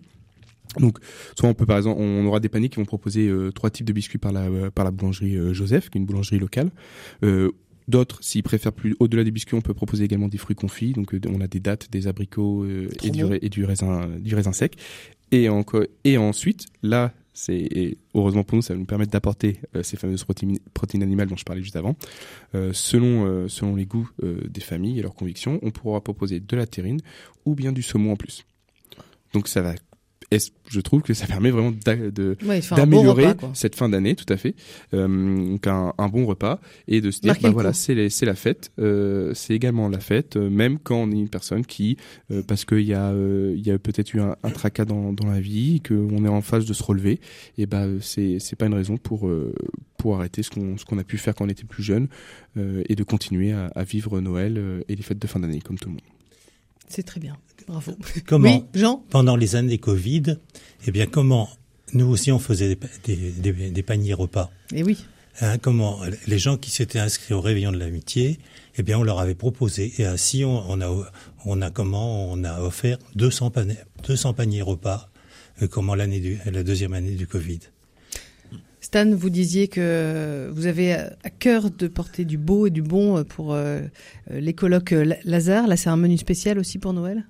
Donc, 0.78 0.99
soit 1.38 1.49
on 1.49 1.55
peut 1.55 1.66
par 1.66 1.76
exemple, 1.76 2.01
on 2.01 2.24
aura 2.24 2.40
des 2.40 2.49
paniers 2.49 2.70
qui 2.70 2.76
vont 2.76 2.86
proposer 2.86 3.30
trois 3.55 3.68
types 3.68 3.84
de 3.84 3.93
biscuits 3.93 4.18
par 4.18 4.32
la 4.32 4.70
par 4.70 4.86
la 4.86 4.90
boulangerie 4.90 5.53
Joseph, 5.53 5.90
qui 5.90 5.99
est 5.99 6.01
une 6.01 6.07
boulangerie 6.07 6.38
locale. 6.38 6.70
D'autres, 7.88 8.18
s'ils 8.22 8.45
préfèrent 8.45 8.72
plus, 8.72 8.95
au-delà 9.01 9.24
des 9.24 9.32
biscuits, 9.32 9.57
on 9.57 9.61
peut 9.61 9.74
proposer 9.74 10.05
également 10.05 10.28
des 10.28 10.38
fruits 10.38 10.57
confits. 10.57 10.93
Donc, 10.93 11.14
on 11.28 11.40
a 11.43 11.47
des 11.47 11.61
dattes, 11.61 11.90
des 11.90 12.07
abricots 12.07 12.64
et, 13.03 13.11
du, 13.11 13.24
et 13.43 13.49
du 13.51 13.64
raisin, 13.66 14.09
du 14.18 14.34
raisin 14.34 14.53
sec. 14.53 14.78
Et, 15.32 15.49
encore, 15.49 15.84
et 16.05 16.16
ensuite, 16.16 16.66
là, 16.82 17.12
c'est 17.34 17.96
heureusement 18.14 18.44
pour 18.44 18.56
nous, 18.56 18.62
ça 18.62 18.74
va 18.74 18.78
nous 18.78 18.86
permettre 18.86 19.12
d'apporter 19.12 19.58
euh, 19.74 19.82
ces 19.82 19.96
fameuses 19.96 20.24
protéines, 20.24 20.58
protéines, 20.74 21.02
animales 21.02 21.28
dont 21.28 21.36
je 21.36 21.44
parlais 21.44 21.62
juste 21.62 21.76
avant. 21.76 21.96
Euh, 22.54 22.72
selon 22.72 23.26
euh, 23.26 23.48
selon 23.48 23.76
les 23.76 23.86
goûts 23.86 24.10
des 24.22 24.60
familles 24.60 24.98
et 24.98 25.02
leurs 25.02 25.14
convictions, 25.14 25.58
on 25.62 25.70
pourra 25.70 26.00
proposer 26.00 26.40
de 26.40 26.56
la 26.56 26.66
terrine 26.66 27.00
ou 27.44 27.54
bien 27.54 27.72
du 27.72 27.82
saumon 27.82 28.12
en 28.12 28.16
plus. 28.16 28.44
Donc 29.32 29.48
ça 29.48 29.62
va 29.62 29.74
je 30.68 30.80
trouve 30.80 31.02
que 31.02 31.14
ça 31.14 31.26
permet 31.26 31.50
vraiment 31.50 31.72
d'améliorer 32.76 33.34
cette 33.54 33.76
fin 33.76 33.88
d'année, 33.88 34.14
tout 34.14 34.30
à 34.32 34.36
fait. 34.36 34.54
Euh, 34.94 35.52
donc 35.52 35.66
un, 35.66 35.92
un, 35.98 36.08
bon 36.08 36.26
repas 36.26 36.60
et 36.88 37.00
de 37.00 37.10
se 37.10 37.20
dire, 37.20 37.34
bah 37.42 37.50
voilà, 37.50 37.72
c'est 37.72 37.94
la 37.94 38.34
fête, 38.34 38.72
euh, 38.78 39.32
c'est 39.34 39.54
également 39.54 39.88
la 39.88 40.00
fête, 40.00 40.36
euh, 40.36 40.50
même 40.50 40.78
quand 40.78 40.96
on 40.96 41.10
est 41.10 41.18
une 41.18 41.28
personne 41.28 41.64
qui, 41.64 41.96
parce 42.46 42.64
qu'il 42.64 42.82
y 42.82 42.94
a 42.94 43.12
il 43.12 43.66
y 43.66 43.70
a 43.70 43.78
peut-être 43.78 44.14
eu 44.14 44.20
un, 44.20 44.36
un 44.42 44.50
tracas 44.50 44.84
dans, 44.84 45.12
dans 45.12 45.26
la 45.26 45.40
vie, 45.40 45.80
qu'on 45.86 46.24
est 46.24 46.28
en 46.28 46.40
phase 46.40 46.66
de 46.66 46.72
se 46.72 46.82
relever, 46.82 47.20
et 47.58 47.66
bah 47.66 47.86
c'est 48.00 48.38
c'est 48.38 48.56
pas 48.56 48.66
une 48.66 48.74
raison 48.74 48.96
pour 48.96 49.30
pour 49.98 50.16
arrêter 50.16 50.42
ce 50.42 50.50
qu'on 50.50 50.76
ce 50.76 50.84
qu'on 50.84 50.98
a 50.98 51.04
pu 51.04 51.18
faire 51.18 51.34
quand 51.34 51.44
on 51.44 51.48
était 51.48 51.64
plus 51.64 51.82
jeune 51.82 52.08
et 52.56 52.94
de 52.94 53.02
continuer 53.04 53.52
à, 53.52 53.66
à 53.74 53.84
vivre 53.84 54.20
Noël 54.20 54.82
et 54.88 54.94
les 54.94 55.02
fêtes 55.02 55.18
de 55.18 55.26
fin 55.26 55.40
d'année 55.40 55.60
comme 55.60 55.78
tout 55.78 55.88
le 55.88 55.94
monde. 55.94 56.21
C'est 56.88 57.02
très 57.02 57.20
bien. 57.20 57.36
Bravo. 57.66 57.92
Comment, 58.26 58.68
Jean? 58.74 59.04
pendant 59.10 59.36
les 59.36 59.56
années 59.56 59.78
Covid, 59.78 60.36
eh 60.86 60.90
bien, 60.90 61.06
comment 61.06 61.48
nous 61.92 62.06
aussi 62.06 62.32
on 62.32 62.38
faisait 62.38 62.76
des, 63.04 63.16
des, 63.16 63.70
des, 63.70 63.82
paniers 63.82 64.14
repas? 64.14 64.50
Et 64.72 64.80
eh 64.80 64.82
oui. 64.82 65.04
Hein, 65.40 65.56
comment 65.58 66.00
les 66.26 66.38
gens 66.38 66.58
qui 66.58 66.70
s'étaient 66.70 66.98
inscrits 66.98 67.32
au 67.32 67.40
réveillon 67.40 67.72
de 67.72 67.78
l'amitié, 67.78 68.38
eh 68.76 68.82
bien, 68.82 68.98
on 68.98 69.02
leur 69.02 69.18
avait 69.18 69.34
proposé 69.34 69.92
et 69.98 70.04
ainsi 70.04 70.44
on, 70.44 70.70
on 70.70 70.80
a 70.82 71.10
on 71.46 71.62
a 71.62 71.70
comment 71.70 72.30
on 72.30 72.44
a 72.44 72.60
offert 72.60 72.98
200 73.14 73.50
paniers, 73.50 73.78
200 74.06 74.34
paniers 74.34 74.62
repas, 74.62 75.08
euh, 75.62 75.68
comment 75.68 75.94
l'année 75.94 76.20
du 76.20 76.38
la 76.44 76.62
deuxième 76.62 76.92
année 76.92 77.14
du 77.14 77.26
Covid. 77.26 77.60
Stan, 78.93 79.11
vous 79.11 79.30
disiez 79.30 79.68
que 79.68 80.51
vous 80.53 80.66
avez 80.66 80.93
à 80.93 81.30
cœur 81.38 81.70
de 81.70 81.88
porter 81.88 82.26
du 82.26 82.36
beau 82.36 82.66
et 82.66 82.70
du 82.70 82.82
bon 82.82 83.24
pour 83.24 83.55
euh, 83.55 83.80
les 84.30 84.53
colloques 84.53 84.95
Lazare. 85.24 85.66
Là, 85.66 85.78
c'est 85.78 85.88
un 85.88 85.97
menu 85.97 86.18
spécial 86.18 86.59
aussi 86.59 86.78
pour 86.78 86.93
Noël? 86.93 87.24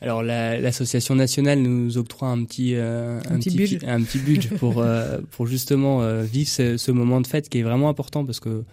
Alors 0.00 0.22
l'association 0.22 1.14
nationale 1.14 1.60
nous 1.60 1.98
octroie 1.98 2.28
un 2.28 2.42
petit 2.44 2.74
euh, 2.74 3.20
un, 3.28 3.38
petit, 3.38 3.54
budget, 3.54 3.84
un 3.86 4.02
petit 4.02 4.18
budget 4.18 4.48
pour 4.56 4.78
euh, 4.78 5.18
pour 5.30 5.46
justement 5.46 6.00
euh, 6.00 6.22
vivre 6.22 6.48
ce, 6.48 6.78
ce, 6.78 6.90
moment 6.90 7.20
de 7.20 7.26
fête 7.26 7.50
qui 7.50 7.58
est 7.58 7.62
vraiment 7.62 7.90
important 7.90 8.24
parce 8.24 8.40
que 8.40 8.64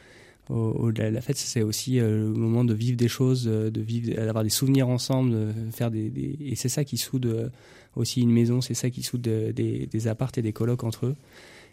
au-delà 0.49 1.09
de 1.09 1.15
la 1.15 1.21
fête 1.21 1.37
c'est 1.37 1.63
aussi 1.63 1.99
le 1.99 2.33
moment 2.33 2.63
de 2.63 2.73
vivre 2.73 2.95
des 2.95 3.09
choses, 3.09 3.43
de 3.43 3.81
vivre 3.81 4.13
d'avoir 4.15 4.45
des 4.45 4.49
souvenirs 4.49 4.87
ensemble, 4.87 5.31
de 5.31 5.51
faire 5.71 5.91
des, 5.91 6.09
des 6.09 6.37
et 6.39 6.55
c'est 6.55 6.69
ça 6.69 6.85
qui 6.85 6.97
soude 6.97 7.51
aussi 7.95 8.21
une 8.21 8.31
maison, 8.31 8.61
c'est 8.61 8.73
ça 8.73 8.89
qui 8.89 9.03
soude 9.03 9.21
des 9.21 9.87
des 9.89 10.07
appartes 10.07 10.37
et 10.37 10.41
des 10.41 10.53
colocs 10.53 10.85
entre 10.85 11.07
eux. 11.07 11.15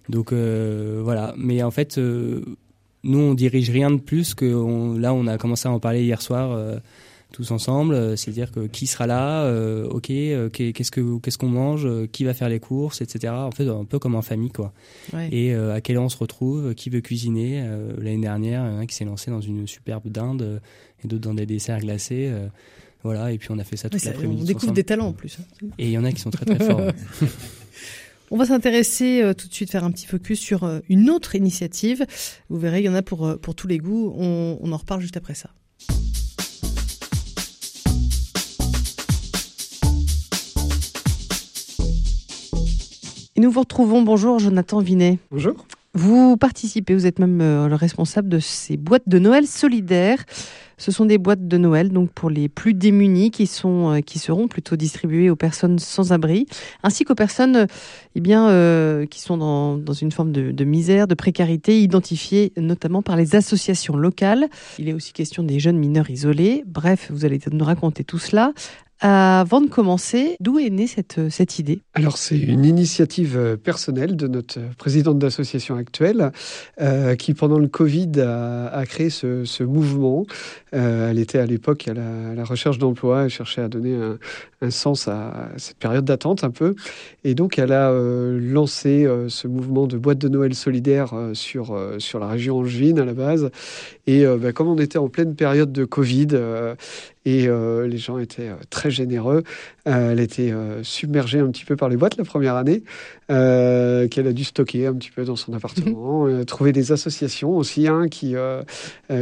Donc 0.09 0.33
voilà, 0.33 1.35
mais 1.37 1.63
en 1.63 1.71
fait 1.71 1.99
nous 1.99 3.19
on 3.19 3.35
dirige 3.35 3.71
rien 3.71 3.91
de 3.91 4.01
plus 4.01 4.35
que 4.35 4.47
on, 4.47 4.99
là 4.99 5.13
on 5.15 5.27
a 5.27 5.39
commencé 5.39 5.69
à 5.69 5.73
en 5.73 5.81
parler 5.81 6.03
hier 6.03 6.21
soir 6.23 6.81
tous 7.33 7.51
ensemble, 7.51 7.95
euh, 7.95 8.17
c'est-à-dire 8.17 8.51
que 8.51 8.67
qui 8.67 8.87
sera 8.87 9.07
là, 9.07 9.45
euh, 9.45 9.87
ok, 9.89 10.11
euh, 10.11 10.49
qu'est-ce 10.49 10.91
que 10.91 11.19
qu'est-ce 11.19 11.37
qu'on 11.37 11.49
mange, 11.49 11.87
qui 12.09 12.25
va 12.25 12.33
faire 12.35 12.49
les 12.49 12.61
courses, 12.61 13.03
etc. 13.03 13.33
En 13.35 13.51
fait, 13.51 13.69
un 13.69 13.85
peu 13.85 13.99
comme 13.99 14.15
en 14.15 14.23
famille, 14.23 14.51
quoi. 14.51 14.73
Et 15.31 15.55
à 15.55 15.81
quelle 15.81 15.97
heure 15.97 16.03
on 16.03 16.09
se 16.09 16.19
retrouve, 16.19 16.75
qui 16.75 16.91
veut 16.91 17.01
cuisiner. 17.01 17.63
L'année 17.99 18.19
dernière, 18.19 18.65
il 18.67 18.73
y 18.73 18.77
en 18.77 18.81
a 18.81 18.87
qui 18.87 18.95
s'est 18.95 19.05
lancé 19.05 19.31
dans 19.31 19.41
une 19.41 19.67
superbe 19.67 20.09
dinde 20.09 20.61
et 21.05 21.09
d'autres 21.09 21.23
dans 21.23 21.35
des 21.35 21.47
desserts 21.47 21.81
glacés. 21.81 22.33
voilà, 23.03 23.33
et 23.33 23.39
puis 23.39 23.49
on 23.51 23.59
a 23.59 23.65
fait 23.65 23.77
ça 23.77 23.89
toute 23.89 24.05
l'après-midi. 24.05 24.43
On 24.43 24.47
découvre 24.47 24.73
des 24.73 24.85
talents 24.85 25.09
en 25.09 25.13
plus. 25.13 25.39
Hein. 25.41 25.67
Et 25.79 25.87
il 25.87 25.93
y 25.93 25.99
en 25.99 26.05
a 26.05 26.13
qui 26.13 26.21
sont 26.21 26.31
très 26.31 26.45
très 26.45 26.65
forts. 26.65 26.81
On 28.31 28.37
va 28.37 28.45
s'intéresser 28.45 29.23
tout 29.39 29.49
de 29.49 29.55
suite, 29.55 29.71
faire 29.71 29.85
un 29.85 29.91
petit 29.91 30.07
focus 30.07 30.39
sur 30.39 30.71
une 30.89 31.09
autre 31.09 31.35
initiative. 31.35 32.05
Vous 32.51 32.59
verrez, 32.59 32.81
il 32.81 32.85
y 32.85 32.89
en 32.89 32.95
a 32.95 33.03
pour, 33.03 33.39
pour 33.41 33.55
tous 33.55 33.67
les 33.67 33.79
goûts. 33.79 34.13
On, 34.19 34.59
on 34.61 34.73
en 34.73 34.77
reparle 34.77 35.01
juste 35.01 35.17
après 35.17 35.35
ça. 35.35 35.51
Et 43.35 43.41
nous 43.41 43.51
vous 43.51 43.61
retrouvons. 43.61 44.03
Bonjour 44.03 44.39
Jonathan 44.41 44.81
Vinet. 44.81 45.19
Bonjour. 45.31 45.55
Vous 45.95 46.37
participez, 46.37 46.93
vous 46.93 47.07
êtes 47.07 47.19
même 47.19 47.41
euh, 47.41 47.67
le 47.67 47.75
responsable 47.77 48.29
de 48.29 48.41
ces 48.41 48.77
boîtes 48.77 49.09
de 49.09 49.19
Noël 49.19 49.47
solidaires. 49.47 50.25
Ce 50.79 50.93
sont 50.93 51.05
des 51.05 51.19
boîtes 51.19 51.47
de 51.47 51.59
Noël 51.59 51.91
donc 51.91 52.11
pour 52.13 52.31
les 52.31 52.49
plus 52.49 52.73
démunis 52.73 53.31
qui 53.31 53.47
sont 53.47 53.93
euh, 53.93 54.01
qui 54.01 54.19
seront 54.19 54.49
plutôt 54.49 54.77
distribuées 54.77 55.29
aux 55.29 55.37
personnes 55.37 55.79
sans 55.79 56.13
abri, 56.13 56.47
ainsi 56.83 57.05
qu'aux 57.05 57.15
personnes 57.15 57.67
eh 58.15 58.21
bien 58.21 58.49
euh, 58.49 59.05
qui 59.07 59.21
sont 59.21 59.37
dans, 59.37 59.93
une 59.93 60.13
forme 60.13 60.33
de, 60.33 60.65
misère, 60.65 61.09
de 61.09 61.15
précarité, 61.15 61.83
identifiées 61.83 62.53
notamment 62.57 63.03
par 63.03 63.17
les 63.17 63.35
associations 63.35 63.97
locales. 63.97 64.49
Il 64.79 64.89
est 64.89 64.93
aussi 64.93 65.13
question 65.13 65.43
des 65.43 65.59
jeunes 65.59 65.79
mineurs 65.79 66.11
isolés. 66.11 66.63
Bref, 66.67 67.11
vous 67.11 67.25
allez 67.25 67.41
nous 67.51 67.65
raconter 67.65 68.05
tout 68.05 68.19
cela. 68.19 68.53
Avant 69.01 69.61
de 69.61 69.69
commencer, 69.69 70.37
d'où 70.41 70.59
est 70.59 70.71
née 70.71 70.89
cette, 70.89 71.31
cette 71.31 71.61
idée? 71.61 71.81
Alors 71.95 72.19
c'est 72.19 72.37
une 72.37 72.65
initiative 72.65 73.37
euh, 73.37 73.57
personnelle 73.57 74.17
de 74.17 74.27
notre 74.27 74.59
présidente 74.77 75.21
d'association 75.21 75.77
actuelle 75.77 76.33
euh, 76.81 77.15
qui 77.15 77.33
pendant 77.35 77.61
le 77.61 77.69
Covid 77.69 78.11
a, 78.21 78.67
a 78.67 78.87
créé 78.87 79.09
ce 79.09 79.63
mouvement. 79.63 80.27
Euh, 80.75 81.11
elle 81.11 81.19
était 81.19 81.39
à 81.39 81.47
l'époque 81.47 81.89
à 81.89 81.95
la, 81.95 82.45
recherche 82.45 82.79
d'emploi, 82.79 83.25
elle 83.25 83.31
cherchait 83.31 83.63
à 83.63 83.69
donner 83.69 83.97
un, 84.61 84.71
sens 84.71 85.09
à 85.09 85.51
cette 85.57 85.79
période 85.79 86.05
d'attente 86.05 86.45
un 86.45 86.51
peu. 86.51 86.75
Et 87.25 87.35
donc 87.35 87.59
elle 87.59 87.73
a 87.73 87.91
euh, 87.91 88.39
lancé 88.41 89.05
euh, 89.05 89.29
ce 89.29 89.49
mouvement 89.49 89.87
de 89.87 89.97
boîte 89.97 90.19
de 90.19 90.29
Noël 90.29 90.55
solidaire 90.55 91.13
sur, 91.33 91.79
sur 91.99 92.19
la 92.19 92.29
région 92.29 92.59
angevine 92.59 92.99
à 92.99 93.05
la 93.05 93.15
base. 93.15 93.51
Et 94.07 94.25
bah, 94.25 94.53
comme 94.53 94.69
on 94.69 94.79
était 94.79 94.99
en 94.99 95.09
pleine 95.09 95.35
période 95.35 95.73
de 95.73 95.85
Covid, 95.85 96.29
et 97.25 97.47
les 97.47 97.99
gens 97.99 98.19
étaient 98.19 98.51
très 98.71 98.91
généreux. 98.91 99.43
Euh, 99.89 100.13
elle 100.13 100.21
était 100.21 100.53
submergée 100.83 101.41
un 101.41 101.51
petit 101.51 101.65
peu 101.65 101.77
par 101.77 101.89
les 101.89 101.97
boîtes 101.97 102.17
la 102.17 102.25
première 102.25 102.57
année, 102.57 102.83
qu'elle 103.29 104.27
a 104.27 104.33
dû 104.33 104.45
stocker 104.45 104.87
un 104.87 104.95
petit 104.95 105.11
peu 105.11 105.25
dans 105.25 105.37
son 105.37 105.53
appartement, 105.55 106.27
mhm. 106.27 106.45
trouver 106.45 106.73
des 106.73 106.93
associations 106.93 107.57
aussi 107.57 107.89
hein, 107.89 108.09
qui, 108.09 108.35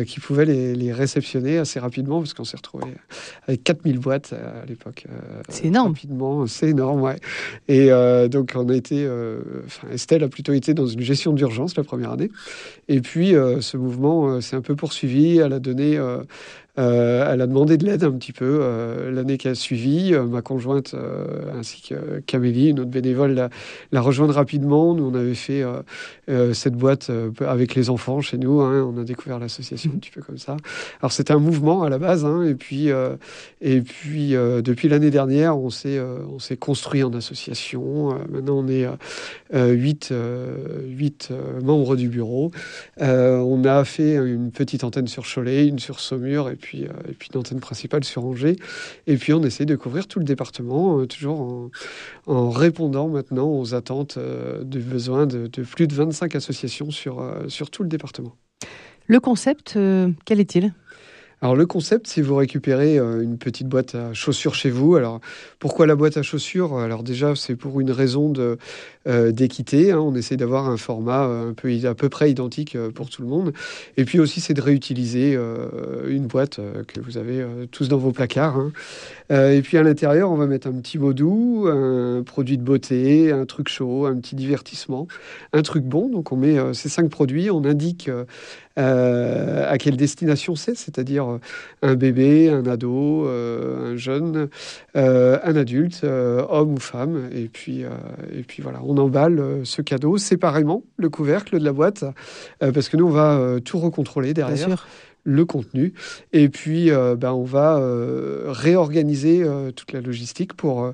qui 0.07 0.21
pouvaient 0.21 0.45
les, 0.45 0.75
les, 0.75 0.93
réceptionner 0.93 1.59
assez 1.59 1.79
rapidement, 1.79 2.21
parce 2.21 2.35
qu'on 2.35 2.45
s'est 2.45 2.57
retrouvé 2.57 2.85
avec 3.47 3.65
4000 3.65 3.99
boîtes 3.99 4.33
à 4.33 4.65
l'époque. 4.67 5.07
c'est 5.49 5.67
énorme. 5.67 5.93
Rapidement, 5.93 6.47
c'est 6.47 6.69
énorme, 6.69 7.03
ouais. 7.03 7.17
Et 7.69 7.91
donc 8.29 8.53
on 8.55 8.69
a 8.69 8.75
été, 8.75 9.09
Estelle 9.93 10.25
a 10.25 10.29
plutôt 10.29 10.53
été 10.53 10.75
dans 10.75 10.87
une 10.87 11.01
gestion 11.01 11.33
d'urgence 11.33 11.77
la 11.77 11.85
première 11.85 12.13
année. 12.13 12.31
Et 12.89 13.01
puis 13.01 13.33
ce 13.61 13.77
mouvement 13.77 14.41
s'est 14.41 14.57
un 14.57 14.63
peu 14.63 14.77
poursuivi. 14.77 15.39
Elle 15.39 15.53
a 15.53 15.59
donné 15.59 15.99
euh, 16.79 17.33
elle 17.33 17.41
a 17.41 17.47
demandé 17.47 17.79
de 17.79 17.87
l'aide 17.87 18.05
un 18.05 18.13
petit 18.13 18.33
peu 18.33 18.59
euh, 18.63 19.11
l'année 19.11 19.39
qui 19.39 19.49
a 19.49 19.55
suivi. 19.55 20.15
Euh, 20.15 20.25
ma 20.25 20.43
conjointe 20.43 20.95
ainsi 21.57 21.83
que 21.83 22.21
Camélie, 22.21 22.69
une 22.69 22.81
autre 22.81 22.91
bénévole, 22.91 23.33
l'a, 23.33 23.49
l'a 23.93 24.01
rejointe 24.01 24.31
rapidement. 24.31 24.95
Nous, 24.95 25.05
on 25.05 25.15
avait 25.15 25.35
fait 25.35 25.65
cette 26.53 26.75
boîte 26.75 27.11
avec 27.41 27.75
les 27.75 27.91
enfants 27.91 28.21
chez 28.21 28.39
nous. 28.39 28.61
Hein. 28.61 28.83
on 28.83 29.01
a 29.01 29.05
découvert 29.05 29.39
l'association 29.39 29.93
un 29.95 29.99
petit 29.99 30.11
peu 30.11 30.21
comme 30.21 30.39
ça. 30.39 30.57
Alors 31.01 31.13
c'était 31.13 31.33
un 31.33 31.39
mouvement 31.39 31.83
à 31.83 31.89
la 31.89 31.99
base, 31.99 32.25
hein, 32.25 32.43
et 32.43 32.55
puis 32.55 32.89
et 33.61 33.81
puis 33.81 34.31
depuis 34.31 34.89
l'année 34.89 35.11
dernière, 35.11 35.59
on 35.59 35.71
s'est 35.71 36.01
on 36.01 36.39
construit 36.57 37.03
en 37.03 37.13
association. 37.13 38.19
maintenant, 38.31 38.59
on 38.59 38.69
est 38.69 38.87
huit 39.53 40.13
huit 40.87 41.31
membres 41.63 41.97
du 41.97 42.09
bureau. 42.09 42.51
on 42.99 43.65
a 43.65 43.85
fait 43.85 44.15
une 44.15 44.51
petite 44.51 44.85
antenne 44.85 45.07
sur 45.07 45.25
Cholet, 45.25 45.67
une 45.67 45.79
sur 45.79 46.01
Saumur, 46.01 46.51
puis, 46.67 46.85
euh, 46.85 46.89
et 47.09 47.13
puis 47.13 47.29
une 47.33 47.39
antenne 47.39 47.61
principale 47.61 48.03
sur 48.03 48.25
Angers. 48.25 48.57
Et 49.07 49.17
puis 49.17 49.33
on 49.33 49.43
essaie 49.45 49.67
de 49.67 49.77
couvrir 49.77 50.09
tout 50.09 50.19
le 50.19 50.25
département, 50.25 50.99
euh, 50.99 51.07
toujours 51.07 51.71
en, 52.27 52.51
répondant 52.51 53.09
maintenant 53.09 53.49
aux 53.49 53.75
attentes 53.75 54.17
euh, 54.17 54.65
du 54.65 54.81
besoin 54.81 55.27
de, 55.27 55.47
de, 55.47 55.63
plus 55.63 55.87
de 55.87 55.95
25 55.95 56.35
associations 56.35 56.91
sur, 56.91 57.25
sur 57.47 57.71
tout 57.71 57.85
le 57.85 57.89
département. 57.89 58.35
Le 59.07 59.21
concept, 59.21 59.79
quel 60.25 60.41
est-il? 60.41 60.75
Alors 61.43 61.55
le 61.55 61.67
concept, 61.67 62.07
c'est 62.07 62.23
vous 62.23 62.37
récupérez 62.37 62.99
euh, 62.99 63.21
une 63.21 63.37
petite 63.37 63.69
boîte 63.69 63.95
à 63.95 64.15
chaussures 64.15 64.55
chez 64.55 64.71
vous. 64.71 64.97
Alors 64.97 65.21
pourquoi 65.59 65.87
la 65.87 65.95
boîte 65.95 66.17
à 66.17 66.23
chaussures? 66.23 66.79
Alors 66.79 67.03
déjà, 67.03 67.35
c'est 67.37 67.57
pour 67.57 67.79
une 67.79 67.91
raison 67.91 68.33
euh, 69.07 69.33
d'équité. 69.33 69.93
Hein. 69.93 69.99
On 69.99 70.15
essaie 70.15 70.39
d'avoir 70.39 70.67
un 70.67 70.79
format 70.79 71.27
euh, 71.27 71.51
un 71.51 71.53
peu 71.53 71.69
à 71.87 71.95
peu 71.95 72.09
près 72.09 72.31
identique 72.31 72.79
pour 72.95 73.11
tout 73.11 73.21
le 73.21 73.29
monde. 73.29 73.53
Et 73.99 74.07
puis 74.07 74.19
aussi, 74.19 74.41
c'est 74.41 74.55
de 74.55 74.63
réutiliser 74.63 75.39
une 76.09 76.27
boîte 76.27 76.61
que 76.87 77.01
vous 77.01 77.19
avez 77.19 77.45
tous 77.71 77.89
dans 77.89 77.99
vos 77.99 78.13
placards. 78.13 78.57
Hein. 78.57 78.73
et 79.51 79.61
puis 79.63 79.77
à 79.77 79.83
l'intérieur, 79.83 80.31
on 80.31 80.37
va 80.37 80.47
mettre 80.47 80.69
un 80.69 80.73
petit 80.73 80.99
mot 80.99 81.13
doux, 81.13 81.67
un 81.69 82.23
produit 82.23 82.57
de 82.57 82.63
beauté, 82.63 83.33
un 83.33 83.45
truc 83.45 83.69
chaud, 83.69 84.07
un 84.07 84.17
petit 84.17 84.37
divertissement, 84.37 85.07
un 85.53 85.63
truc 85.63 85.85
bon. 85.85 86.09
Donc 86.09 86.33
on 86.33 86.37
met 86.37 86.57
ces 86.73 86.89
cinq 86.89 87.11
produits, 87.11 87.51
on 87.51 87.65
indique 87.65 88.11
euh, 88.79 89.73
à 89.73 89.79
quelle 89.79 89.97
destination 89.97 90.55
c'est, 90.55 90.77
c'est-à-dire 90.77 91.31
euh, 91.31 91.41
un 91.81 91.95
bébé, 91.95 92.51
un 92.51 92.67
ado, 92.67 93.27
euh, 93.27 93.93
un 93.93 93.97
jeune, 93.97 94.49
un 94.95 95.57
adulte, 95.57 96.05
homme 96.05 96.75
ou 96.75 96.79
femme. 96.79 97.29
Et 97.33 97.49
puis, 97.49 97.83
et 98.33 98.43
puis 98.43 98.63
voilà, 98.63 98.81
on 98.85 98.97
emballe 98.99 99.61
ce 99.65 99.83
cadeau 99.83 100.19
séparément, 100.19 100.83
le 100.97 101.09
couvercle 101.09 101.59
de 101.59 101.65
la 101.65 101.73
boîte, 101.73 102.05
parce 102.61 102.89
que 102.89 102.97
nous, 102.97 103.07
on 103.07 103.11
va 103.11 103.61
tout 103.65 103.79
recontrôler 103.79 104.35
derrière 104.35 104.87
le 105.25 105.45
contenu. 105.45 105.93
Et 106.33 106.49
puis, 106.49 106.91
ben, 106.91 107.33
on 107.33 107.45
va 107.45 107.81
réorganiser 108.47 109.45
toute 109.75 109.93
la 109.93 110.01
logistique 110.01 110.55
pour, 110.55 110.93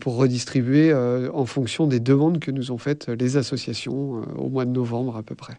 pour 0.00 0.16
redistribuer 0.16 0.92
en 0.94 1.46
fonction 1.46 1.86
des 1.86 2.00
demandes 2.00 2.38
que 2.38 2.50
nous 2.50 2.70
ont 2.70 2.78
faites 2.78 3.08
les 3.08 3.36
associations 3.36 4.22
au 4.36 4.48
mois 4.48 4.64
de 4.64 4.70
novembre 4.70 5.16
à 5.16 5.22
peu 5.22 5.34
près. 5.34 5.54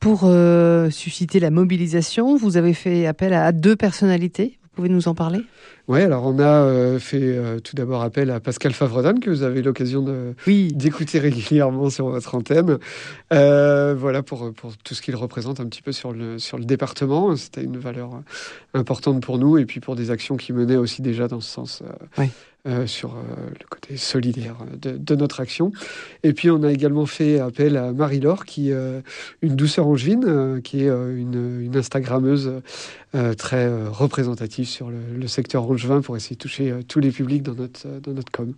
Pour 0.00 0.22
euh, 0.24 0.88
susciter 0.88 1.40
la 1.40 1.50
mobilisation, 1.50 2.34
vous 2.34 2.56
avez 2.56 2.72
fait 2.72 3.06
appel 3.06 3.34
à 3.34 3.52
deux 3.52 3.76
personnalités. 3.76 4.58
Vous 4.62 4.68
pouvez 4.76 4.88
nous 4.88 5.08
en 5.08 5.14
parler? 5.14 5.40
Oui, 5.88 6.00
alors 6.00 6.24
on 6.24 6.38
a 6.38 6.62
euh, 6.62 6.98
fait 6.98 7.20
euh, 7.20 7.58
tout 7.60 7.76
d'abord 7.76 8.00
appel 8.00 8.30
à 8.30 8.40
Pascal 8.40 8.72
Favredan, 8.72 9.20
que 9.20 9.28
vous 9.28 9.42
avez 9.42 9.60
l'occasion 9.60 10.00
de, 10.00 10.34
d'écouter 10.72 11.18
régulièrement 11.18 11.90
sur 11.90 12.08
votre 12.08 12.34
antenne. 12.34 12.78
voilà, 13.30 14.22
pour, 14.22 14.54
pour 14.54 14.74
tout 14.78 14.94
ce 14.94 15.02
qu'il 15.02 15.16
représente 15.16 15.60
un 15.60 15.66
petit 15.66 15.82
peu 15.82 15.92
sur 15.92 16.12
le, 16.12 16.38
sur 16.38 16.56
le 16.56 16.64
département. 16.64 17.36
C'était 17.36 17.62
une 17.62 17.76
valeur 17.76 18.22
importante 18.72 19.22
pour 19.22 19.36
nous 19.36 19.58
et 19.58 19.66
puis 19.66 19.80
pour 19.80 19.96
des 19.96 20.10
actions 20.10 20.38
qui 20.38 20.54
menaient 20.54 20.76
aussi 20.76 21.02
déjà 21.02 21.28
dans 21.28 21.40
ce 21.40 21.50
sens 21.50 21.82
sur 22.86 23.14
le 23.14 23.66
côté 23.68 23.96
solidaire 23.96 24.56
de, 24.80 25.14
notre 25.14 25.40
action. 25.40 25.72
Et 26.22 26.32
puis 26.32 26.50
on 26.50 26.62
a 26.62 26.70
également 26.70 27.06
fait 27.06 27.40
appel 27.40 27.76
à 27.76 27.92
Marie-Laure, 27.92 28.44
qui 28.44 28.70
une 28.70 29.56
douceur 29.56 29.86
angevine, 29.86 30.60
qui 30.62 30.84
est 30.84 30.88
une, 30.88 31.72
Instagrammeuse 31.74 32.52
très 33.38 33.68
représentative 33.88 34.66
sur 34.66 34.90
le, 34.90 35.26
secteur 35.26 35.70
angevin 35.70 36.00
pour 36.00 36.16
essayer 36.16 36.36
de 36.36 36.40
toucher 36.40 36.74
tous 36.86 37.00
les 37.00 37.10
publics 37.10 37.42
dans 37.42 37.54
notre, 37.54 37.86
dans 38.00 38.12
notre 38.12 38.32
com. 38.32 38.54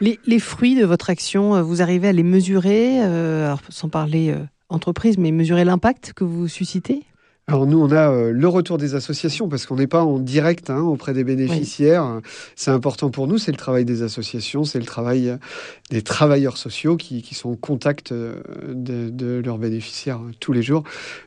Les, 0.00 0.38
fruits 0.38 0.76
de 0.76 0.86
votre 0.86 1.10
action, 1.10 1.56
euh, 1.56 1.62
vous 1.62 1.82
arrivez 1.82 2.08
à 2.08 2.12
les 2.12 2.22
mesurer, 2.22 3.02
euh, 3.02 3.54
sans 3.68 3.90
parler 3.90 4.30
euh, 4.30 4.38
entreprise, 4.70 5.18
mais 5.18 5.30
mesurer 5.30 5.64
l'impact 5.64 6.14
que 6.14 6.24
vous 6.24 6.48
suscitez? 6.48 7.02
Alors 7.50 7.66
nous, 7.66 7.82
on 7.82 7.90
a 7.90 8.12
euh, 8.12 8.30
le 8.30 8.46
retour 8.46 8.78
des 8.78 8.94
associations 8.94 9.48
parce 9.48 9.66
qu'on 9.66 9.74
n'est 9.74 9.88
pas 9.88 10.04
en 10.04 10.20
direct 10.20 10.70
hein, 10.70 10.82
auprès 10.82 11.12
des 11.12 11.24
bénéficiaires. 11.24 12.20
C'est 12.54 12.70
important 12.70 13.10
pour 13.10 13.26
nous, 13.26 13.38
c'est 13.38 13.50
le 13.50 13.56
travail 13.56 13.84
des 13.84 14.04
associations, 14.04 14.62
c'est 14.62 14.78
le 14.78 14.84
travail 14.84 15.30
euh, 15.30 15.36
des 15.90 16.02
travailleurs 16.02 16.56
sociaux 16.56 16.96
qui, 16.96 17.22
qui 17.22 17.34
sont 17.34 17.50
en 17.50 17.56
contact 17.56 18.12
euh, 18.12 18.36
de, 18.68 19.10
de, 19.10 19.42
leurs 19.44 19.58
bénéficiaires 19.58 20.20
tous 20.38 20.52
les 20.52 20.62
jours. 20.62 20.84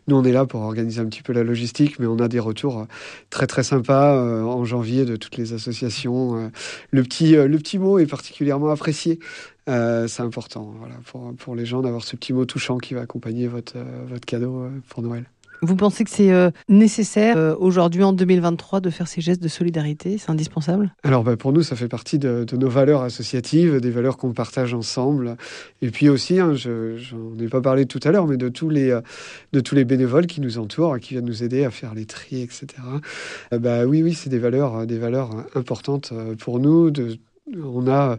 Nous, 0.07 0.15
on 0.15 0.24
est 0.24 0.32
là 0.32 0.45
pour 0.45 0.61
organiser 0.61 1.01
un 1.01 1.07
petit 1.07 1.24
peu 1.24 1.34
la 1.34 1.43
logistique, 1.43 1.99
mais 1.99 2.05
on 2.05 2.19
a 2.19 2.30
des 2.30 2.39
retours 2.39 2.88
très 3.30 3.45
très 3.45 3.63
sympas 3.63 4.15
en 4.15 4.63
janvier 4.63 5.03
de 5.03 5.17
toutes 5.17 5.36
les 5.36 5.51
associations. 5.51 6.49
Le 6.91 7.03
petit, 7.03 7.34
le 7.34 7.57
petit 7.57 7.80
mot 7.80 7.99
est 7.99 8.05
particulièrement 8.05 8.69
apprécié. 8.69 9.19
c'est 9.67 10.21
important 10.21 10.74
voilà, 10.80 10.95
pour, 11.05 11.34
pour 11.36 11.55
les 11.55 11.65
gens 11.65 11.82
d'avoir 11.82 12.05
ce 12.05 12.15
petit 12.15 12.32
mot 12.32 12.45
touchant 12.45 12.78
qui 12.78 12.93
va 12.93 13.01
accompagner 13.01 13.47
votre, 13.47 13.76
votre 14.07 14.26
cadeau 14.26 14.67
pour 14.88 15.03
Noël. 15.03 15.26
Vous 15.64 15.78
pensez 15.78 16.03
que 16.03 16.09
c'est 16.09 16.34
euh, 16.34 16.51
nécessaire 16.68 17.38
euh, 17.38 17.55
aujourd'hui 17.57 18.03
en 18.03 18.11
2023 18.11 18.82
de 18.82 18.89
faire 18.89 19.07
ces 19.07 19.22
gestes 19.22 19.41
de 19.41 19.47
solidarité? 19.47 20.18
C'est 20.18 20.30
indispensable? 20.30 20.93
Alors 21.03 21.24
bah, 21.24 21.38
pour 21.38 21.53
nous, 21.53 21.64
ça 21.64 21.78
fait 21.78 21.88
partie 21.88 22.20
de, 22.20 22.45
nos 22.51 22.68
valeurs 22.68 23.01
associatives, 23.01 23.80
des 23.80 23.89
valeurs 23.89 24.18
qu'on 24.18 24.34
partage 24.34 24.74
ensemble. 24.74 25.38
Et 25.82 25.89
puis 25.89 26.09
aussi, 26.09 26.38
hein, 26.41 26.53
je 26.53 27.16
n'en 27.16 27.39
ai 27.39 27.47
pas 27.47 27.61
parlé 27.61 27.86
tout 27.86 28.01
à 28.03 28.11
l'heure, 28.11 28.28
mais 28.28 28.36
de 28.36 28.49
tous, 28.49 28.70
les, 28.70 28.89
euh, 28.89 28.99
de 29.53 29.61
tous 29.61 29.74
les 29.74 29.86
bénévoles 29.86 30.28
qui 30.28 30.41
nous 30.41 30.57
entourent, 30.57 30.99
qui 30.99 31.14
viennent 31.14 31.26
nous 31.26 31.43
aider 31.43 31.64
à 31.64 31.72
faire 31.72 31.95
les 31.95 32.05
tris, 32.05 32.41
etc. 32.41 32.66
bah, 33.51 33.86
oui, 33.86 34.03
oui, 34.03 34.14
c'est 34.14 34.30
des 34.30 34.39
valeurs, 34.39 34.86
des 34.86 34.99
valeurs 34.99 35.30
importantes 35.55 36.11
pour 36.39 36.59
nous. 36.59 36.91
On 37.48 37.88
a 37.88 38.18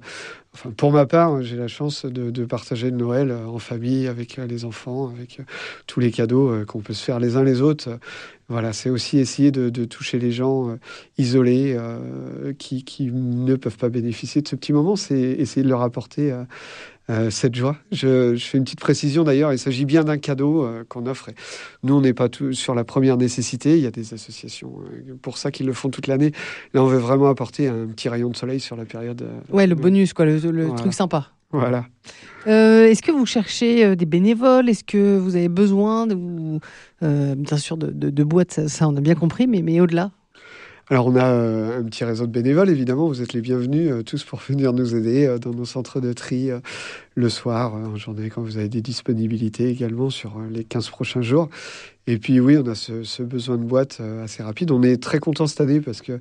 Enfin, 0.55 0.70
pour 0.70 0.93
ma 0.93 1.05
part, 1.05 1.43
j'ai 1.43 1.57
la 1.57 1.66
chance 1.66 2.07
de, 2.07 2.45
partager 2.45 2.89
le 2.91 2.97
Noël 2.97 3.33
euh, 3.33 3.47
en 3.47 3.59
famille 3.59 4.07
avec 4.07 4.39
euh, 4.39 4.47
les 4.47 4.64
enfants, 4.64 5.09
avec 5.09 5.41
euh, 5.41 5.43
tous 5.89 5.99
les 5.99 6.12
cadeaux 6.12 6.64
qu'on 6.66 6.81
peut 6.81 6.93
se 6.93 7.05
faire 7.05 7.18
les 7.18 7.37
uns 7.37 7.43
les 7.43 7.61
autres. 7.61 7.99
Voilà, 8.49 8.72
c'est 8.72 8.89
aussi 8.89 9.18
essayer 9.18 9.51
de, 9.51 9.85
toucher 9.85 10.18
les 10.18 10.31
gens 10.31 10.77
isolés 11.16 11.79
qui, 12.59 13.11
ne 13.11 13.57
peuvent 13.57 13.79
pas 13.79 13.89
bénéficier 13.89 14.43
de 14.43 14.49
ce 14.49 14.55
petit 14.55 14.75
moment. 14.75 14.97
C'est 14.97 15.18
essayer 15.18 15.62
de 15.62 15.68
leur 15.68 15.81
apporter 15.81 16.31
cette 17.30 17.55
joie. 17.55 17.76
Je, 17.92 18.36
fais 18.36 18.59
une 18.59 18.64
petite 18.64 18.80
précision 18.80 19.24
d'ailleurs, 19.24 19.52
il 19.52 19.59
s'agit 19.59 19.84
bien 19.84 20.05
d'un 20.05 20.18
cadeau 20.18 20.64
euh, 20.64 20.84
qu'on 20.88 21.07
offre. 21.07 21.30
nous, 21.82 21.94
on 21.94 22.00
n'est 22.00 22.14
pas 22.14 22.28
tout 22.28 22.52
sur 22.52 22.74
la 22.74 22.84
première 22.84 23.16
nécessité, 23.16 23.76
il 23.76 23.82
y 23.82 23.86
a 23.86 23.90
des 23.90 24.14
associations 24.14 24.72
euh, 24.80 25.14
pour 25.20 25.38
ça 25.38 25.50
qui 25.50 25.64
le 25.64 25.72
font 25.72 25.90
toute 25.90 26.07
l'année. 26.07 26.32
Là, 26.72 26.82
on 26.82 26.86
veut 26.86 26.98
vraiment 26.98 27.28
apporter 27.28 27.68
un 27.68 27.86
petit 27.86 28.09
rayon 28.09 28.30
de 28.30 28.36
soleil 28.36 28.61
sur 28.61 28.76
la 28.76 28.84
période. 28.84 29.26
ouais, 29.50 29.66
le 29.66 29.74
bonus, 29.74 30.12
quoi, 30.12 30.24
le, 30.24 30.74
truc 30.76 30.94
sympa. 30.94 31.28
Voilà. 31.50 31.86
Est-ce 32.46 33.00
que 33.00 33.12
vous 33.12 33.26
cherchez 33.26 33.94
des 33.94 34.07
bénévoles? 34.07 34.68
Est-ce 34.68 34.82
que 34.82 35.16
vous 35.16 35.36
avez 35.36 35.48
besoin 35.48 36.07
de, 36.07 36.16
bien 37.00 37.57
sûr 37.57 37.76
de, 37.76 37.90
de, 37.90 38.24
boîtes? 38.24 38.52
Ça, 38.52 38.68
ça, 38.68 38.88
on 38.88 38.96
a 38.96 39.00
bien 39.00 39.14
compris, 39.14 39.46
mais, 39.46 39.62
mais 39.62 39.80
au-delà 39.80 40.11
alors 40.91 41.07
on 41.07 41.16
a 41.16 41.24
euh, 41.24 41.80
un 41.80 41.85
petit 41.85 42.05
réseau 42.05 42.26
de 42.26 42.32
bénévoles, 42.32 42.68
évidemment, 42.68 43.09
vous 43.09 43.22
êtes 43.22 43.32
les 43.32 43.41
bienvenus 43.41 43.91
euh, 43.91 44.03
tous 44.03 44.22
pour 44.22 44.39
venir 44.49 44.74
nous 44.74 44.95
aider 44.95 45.26
euh, 45.26 45.39
dans 45.39 45.53
nos 45.53 45.64
centres 45.64 45.99
de 45.99 46.12
tri 46.12 46.51
le 47.14 47.28
soir, 47.28 47.74
en 47.74 47.96
journée, 47.96 48.28
quand 48.28 48.42
vous 48.42 48.56
avez 48.56 48.68
des 48.68 48.82
disponibilités 48.82 49.68
également 49.68 50.10
sur 50.10 50.38
les 50.50 50.64
15 50.64 50.88
prochains 50.90 51.22
jours. 51.22 51.48
Et 52.06 52.18
puis 52.18 52.38
oui, 52.38 52.58
on 52.58 52.66
a 52.68 52.74
ce, 52.74 53.22
besoin 53.22 53.56
de 53.56 53.62
boîte 53.62 53.98
euh, 54.00 54.24
assez 54.24 54.42
rapide. 54.42 54.70
On 54.70 54.82
est 54.82 55.02
très 55.02 55.20
content 55.20 55.46
cette 55.46 55.62
année 55.62 55.80
parce 55.80 56.02
que 56.02 56.20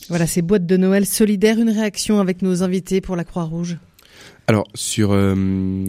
Voilà, 0.08 0.28
ces 0.28 0.42
boîtes 0.42 0.66
de 0.66 0.78
Noël 0.78 1.06
solidaires, 1.06 1.60
une 1.60 1.70
réaction 1.70 2.20
avec 2.20 2.42
nos 2.42 2.64
invités 2.64 3.02
pour 3.02 3.16
la 3.16 3.24
Croix-Rouge? 3.24 3.78
Alors, 4.48 4.66
sur, 4.76 5.12
euh, 5.12 5.84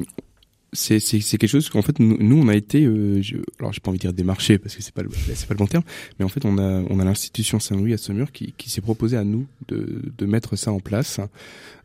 c'est 0.73 0.99
quelque 1.39 1.47
chose 1.47 1.69
qu'en 1.71 1.83
fait 1.83 1.99
nous, 1.99 2.17
nous, 2.19 2.43
on 2.43 2.49
a 2.49 2.55
été 2.55 2.85
euh, 2.85 3.23
je, 3.23 3.37
alors 3.59 3.73
j'ai 3.73 3.81
pas 3.81 3.91
envie 3.91 3.99
de 3.99 4.03
dire 4.03 4.13
démarché 4.13 4.59
parce 4.59 4.77
que 4.77 4.83
c'est 4.83 4.95
pas 4.95 5.03
le 5.03 5.11
c'est 5.35 5.47
pas 5.47 5.55
le 5.55 5.59
bon 5.59 5.67
terme 5.67 5.85
mais 6.19 6.25
en 6.25 6.29
fait 6.29 6.45
on 6.45 6.59
a 6.59 6.83
on 6.91 7.01
a 7.01 7.05
l'institution 7.05 7.61
Saint-Louis 7.61 7.95
à 7.95 7.99
Saumur 7.99 8.33
qui, 8.33 8.53
qui 8.57 8.71
s'est 8.71 8.81
proposé 8.81 9.17
à 9.17 9.25
nous 9.25 9.47
de, 9.69 10.03
de 10.17 10.27
mettre 10.27 10.57
ça 10.57 10.73
en 10.73 10.81
place 10.81 11.21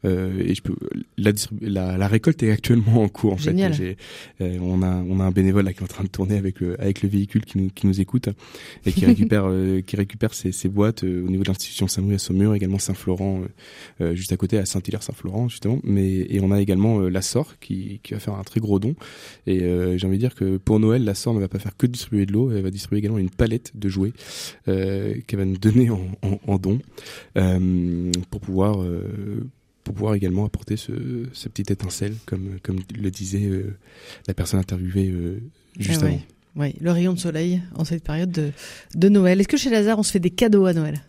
euh, 0.03 0.43
et 0.43 0.55
je 0.55 0.61
peux 0.63 0.75
la, 1.17 1.31
la, 1.61 1.97
la 1.97 2.07
récolte 2.07 2.41
est 2.41 2.51
actuellement 2.51 3.03
en 3.03 3.07
cours 3.07 3.33
en 3.33 3.37
Génial. 3.37 3.73
fait 3.73 3.97
euh, 4.41 4.57
on 4.61 4.81
a 4.81 4.95
on 4.95 5.19
a 5.19 5.23
un 5.23 5.31
bénévole 5.31 5.65
là 5.65 5.73
qui 5.73 5.79
est 5.79 5.83
en 5.83 5.87
train 5.87 6.03
de 6.03 6.09
tourner 6.09 6.37
avec 6.37 6.59
le 6.59 6.79
avec 6.81 7.03
le 7.03 7.09
véhicule 7.09 7.45
qui 7.45 7.59
nous 7.59 7.69
qui 7.69 7.85
nous 7.85 8.01
écoute 8.01 8.29
et 8.85 8.91
qui 8.91 9.05
récupère 9.05 9.43
euh, 9.47 9.81
qui 9.81 9.95
récupère 9.95 10.33
ces, 10.33 10.51
ces 10.51 10.69
boîtes 10.69 11.03
euh, 11.03 11.23
au 11.23 11.29
niveau 11.29 11.43
de 11.43 11.49
l'institution 11.49 11.87
Saint-Louis 11.87 12.15
à 12.15 12.19
Saumur 12.19 12.55
également 12.55 12.79
Saint-Florent 12.79 13.41
juste 14.13 14.31
à 14.31 14.37
côté 14.37 14.57
à 14.57 14.65
Saint-Hilaire-Saint-Florent 14.65 15.49
justement 15.49 15.79
mais 15.83 16.25
et 16.29 16.39
on 16.41 16.51
a 16.51 16.59
également 16.59 17.01
la 17.01 17.21
SOR 17.21 17.59
qui 17.59 17.99
qui 18.03 18.13
va 18.13 18.19
faire 18.19 18.35
un 18.35 18.43
très 18.43 18.59
gros 18.59 18.79
et 19.47 19.63
euh, 19.63 19.97
j'ai 19.97 20.07
envie 20.07 20.17
de 20.17 20.21
dire 20.21 20.35
que 20.35 20.57
pour 20.57 20.79
Noël, 20.79 21.03
la 21.03 21.15
SOR 21.15 21.33
ne 21.33 21.39
va 21.39 21.47
pas 21.47 21.59
faire 21.59 21.75
que 21.77 21.87
distribuer 21.87 22.25
de 22.25 22.33
l'eau, 22.33 22.51
elle 22.51 22.63
va 22.63 22.71
distribuer 22.71 22.99
également 22.99 23.17
une 23.17 23.29
palette 23.29 23.71
de 23.75 23.89
jouets 23.89 24.13
euh, 24.67 25.15
qu'elle 25.27 25.39
va 25.39 25.45
nous 25.45 25.57
donner 25.57 25.89
en, 25.89 25.99
en, 26.47 26.57
don 26.57 26.79
euh, 27.37 28.11
pour 28.29 28.41
pouvoir 28.41 28.85
pour 29.83 29.95
pouvoir 29.95 30.13
également 30.13 30.45
apporter 30.45 30.77
ce, 30.77 30.91
ce, 31.33 31.49
petite 31.49 31.71
étincelle, 31.71 32.15
comme, 32.25 32.59
comme 32.61 32.79
le 32.95 33.09
disait 33.09 33.49
la 34.27 34.33
personne 34.33 34.59
interviewée 34.59 35.11
juste 35.79 36.01
ah 36.03 36.07
avant. 36.07 36.19
Oui, 36.55 36.75
le 36.81 36.91
rayon 36.91 37.13
de 37.13 37.19
soleil 37.19 37.61
en 37.75 37.85
cette 37.85 38.03
période 38.03 38.31
de, 38.31 38.51
de 38.95 39.09
Noël. 39.09 39.39
Est-ce 39.39 39.47
que 39.47 39.57
chez 39.57 39.69
Lazare, 39.69 39.97
on 39.97 40.03
se 40.03 40.11
fait 40.11 40.19
des 40.19 40.29
cadeaux 40.29 40.65
à 40.65 40.73
Noël? 40.73 41.01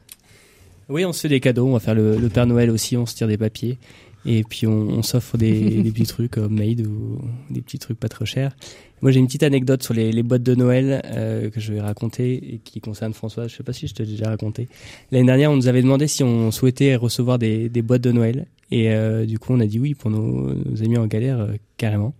Oui, 0.88 1.04
on 1.04 1.12
se 1.12 1.20
fait 1.22 1.28
des 1.28 1.40
cadeaux. 1.40 1.66
On 1.66 1.72
va 1.72 1.80
faire 1.80 1.94
le, 1.94 2.16
le 2.16 2.28
Père 2.28 2.46
Noël 2.46 2.70
aussi. 2.70 2.96
On 2.96 3.06
se 3.06 3.14
tire 3.14 3.26
des 3.26 3.38
papiers. 3.38 3.78
Et 4.24 4.44
puis 4.44 4.66
on, 4.66 4.88
on 4.88 5.02
s'offre 5.02 5.36
des, 5.36 5.60
des, 5.82 5.90
petits 5.90 6.06
trucs 6.06 6.36
homemade 6.36 6.86
ou 6.86 7.18
des 7.50 7.60
petits 7.60 7.78
trucs 7.78 7.98
pas 7.98 8.08
trop 8.08 8.24
chers. 8.24 8.54
Moi 9.00 9.10
j'ai 9.10 9.18
une 9.18 9.26
petite 9.26 9.42
anecdote 9.42 9.82
sur 9.82 9.94
les, 9.94 10.12
les 10.12 10.22
boîtes 10.22 10.44
de 10.44 10.54
Noël 10.54 11.02
euh, 11.06 11.50
que 11.50 11.58
je 11.58 11.72
vais 11.72 11.80
raconter 11.80 12.54
et 12.54 12.58
qui 12.58 12.80
concerne 12.80 13.12
François. 13.12 13.48
Je 13.48 13.56
sais 13.56 13.64
pas 13.64 13.72
si 13.72 13.88
je 13.88 13.94
t'ai 13.94 14.04
déjà 14.04 14.28
raconté. 14.28 14.68
L'année 15.10 15.26
dernière 15.26 15.50
on 15.50 15.56
nous 15.56 15.66
avait 15.66 15.82
demandé 15.82 16.06
si 16.06 16.22
on 16.22 16.50
souhaitait 16.50 16.94
recevoir 16.94 17.38
des, 17.38 17.68
des 17.68 17.82
boîtes 17.82 18.02
de 18.02 18.12
Noël 18.12 18.46
et 18.70 18.92
euh, 18.92 19.26
du 19.26 19.38
coup 19.38 19.52
on 19.52 19.60
a 19.60 19.66
dit 19.66 19.80
oui 19.80 19.94
pour 19.94 20.10
nos, 20.10 20.54
nos 20.54 20.82
amis 20.82 20.98
en 20.98 21.06
galère 21.06 21.40
euh, 21.40 21.52
carrément. 21.76 22.14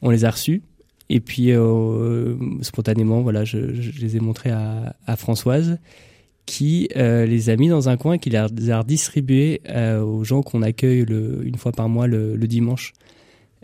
On 0.00 0.10
les 0.10 0.24
a 0.24 0.30
reçus 0.30 0.62
et 1.08 1.20
puis 1.20 1.52
euh, 1.52 2.34
spontanément 2.62 3.20
voilà 3.20 3.44
je, 3.44 3.74
je, 3.74 4.00
les 4.00 4.16
ai 4.16 4.20
montrés 4.20 4.50
à, 4.50 4.96
à 5.06 5.16
Françoise 5.16 5.78
qui 6.46 6.88
euh, 6.96 7.26
les 7.26 7.50
a 7.50 7.56
mis 7.56 7.68
dans 7.68 7.88
un 7.88 7.96
coin 7.96 8.14
et 8.14 8.18
qui 8.20 8.30
les 8.30 8.38
a 8.70 8.78
redistribués 8.78 9.60
euh, 9.68 10.00
aux 10.00 10.22
gens 10.24 10.42
qu'on 10.42 10.62
accueille 10.62 11.04
le, 11.04 11.40
une 11.44 11.56
fois 11.56 11.72
par 11.72 11.88
mois 11.88 12.06
le, 12.06 12.36
le 12.36 12.46
dimanche. 12.46 12.92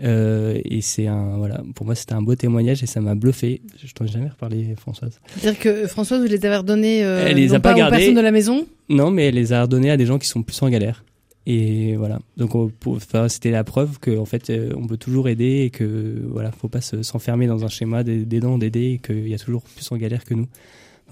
Euh, 0.03 0.59
et 0.65 0.81
c'est 0.81 1.07
un 1.07 1.37
voilà, 1.37 1.63
pour 1.77 1.87
moi 1.87 1.95
c'était 1.95 2.15
un 2.15 2.23
beau 2.23 2.35
témoignage 2.35 2.83
et 2.83 2.87
ça 2.87 3.01
m'a 3.01 3.15
bluffé. 3.15 3.61
Je 3.85 3.93
t'en 3.93 4.05
ai 4.05 4.09
jamais 4.09 4.29
reparlé, 4.31 4.75
Françoise. 4.77 5.21
C'est-à-dire 5.37 5.61
que 5.61 5.87
Françoise, 5.87 6.21
vous 6.23 6.27
les 6.27 6.45
avez 6.45 6.57
redonnés 6.57 6.99
elle 6.99 7.37
les 7.37 7.55
a 7.55 7.61
pas, 7.61 7.73
aux 7.75 7.77
gardés. 7.77 7.99
personnes 7.99 8.15
de 8.17 8.21
la 8.21 8.33
maison? 8.33 8.67
Non, 8.89 9.11
mais 9.13 9.27
elle 9.27 9.35
les 9.37 9.53
a 9.53 9.63
redonnés 9.63 9.91
à 9.91 9.97
des 9.97 10.07
gens 10.07 10.19
qui 10.19 10.27
sont 10.27 10.43
plus 10.43 10.61
en 10.63 10.69
galère. 10.69 11.05
Et 11.47 11.95
voilà. 11.97 12.19
Donc 12.37 12.55
enfin, 12.87 13.29
c'était 13.29 13.51
la 13.51 13.65
preuve 13.65 13.99
que 14.01 14.17
en 14.17 14.25
fait 14.25 14.51
on 14.77 14.87
peut 14.87 14.97
toujours 14.97 15.29
aider 15.29 15.63
et 15.67 15.71
que 15.71 16.21
voilà, 16.29 16.51
faut 16.53 16.69
pas 16.69 16.81
se- 16.81 17.03
s'enfermer 17.03 17.47
dans 17.47 17.65
un 17.65 17.69
schéma 17.69 18.03
d'aidant, 18.03 18.59
d'aider 18.59 18.93
et 18.95 18.99
qu'il 18.99 19.29
y 19.29 19.35
a 19.35 19.39
toujours 19.39 19.63
plus 19.63 19.91
en 19.93 19.97
galère 19.99 20.25
que 20.25 20.35
nous. 20.35 20.47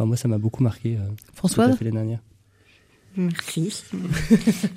Enfin, 0.01 0.07
moi 0.07 0.17
ça 0.17 0.29
m'a 0.29 0.39
beaucoup 0.39 0.63
marqué. 0.63 0.97
Euh, 0.97 1.01
tout 1.37 1.61
à 1.61 1.77
fait 1.77 1.85
l'année 1.85 1.97
dernière. 1.99 2.21
Merci. 3.19 3.85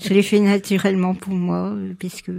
je 0.04 0.14
l'ai 0.14 0.22
fait 0.22 0.42
naturellement 0.42 1.16
pour 1.16 1.34
moi, 1.34 1.74
puisque 1.98 2.30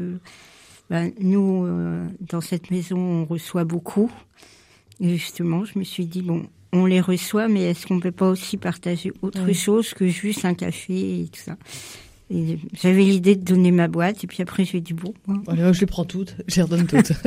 ben, 0.91 1.11
nous, 1.19 1.65
euh, 1.65 2.07
dans 2.21 2.43
cette 2.43 2.71
maison, 2.71 2.99
on 2.99 3.25
reçoit 3.25 3.65
beaucoup. 3.65 4.13
Et 5.01 5.17
justement, 5.17 5.65
je 5.65 5.79
me 5.79 5.85
suis 5.85 6.05
dit, 6.05 6.21
bon, 6.21 6.47
on 6.75 6.85
les 6.85 7.01
reçoit, 7.01 7.49
mais 7.49 7.63
est-ce 7.71 7.87
qu'on 7.87 8.01
peut 8.01 8.13
pas 8.13 8.29
aussi 8.29 8.59
partager 8.59 9.13
autre 9.23 9.41
Oui. 9.47 9.55
chose 9.55 9.95
que 9.95 10.07
juste 10.07 10.45
un 10.45 10.53
café 10.53 11.23
et 11.23 11.29
tout 11.29 11.41
ça? 11.41 11.57
J'avais 12.31 13.03
l'idée 13.03 13.37
de 13.37 13.45
donner 13.45 13.71
ma 13.71 13.87
boîte, 13.87 14.25
et 14.25 14.27
puis 14.27 14.43
après, 14.43 14.65
j'ai 14.65 14.81
dit, 14.81 14.95
bon, 14.95 15.13
je 15.49 15.81
les 15.81 15.87
prends 15.87 16.05
toutes, 16.05 16.37
je 16.49 16.57
les 16.57 16.63
redonne 16.63 16.87
toutes. 16.87 17.13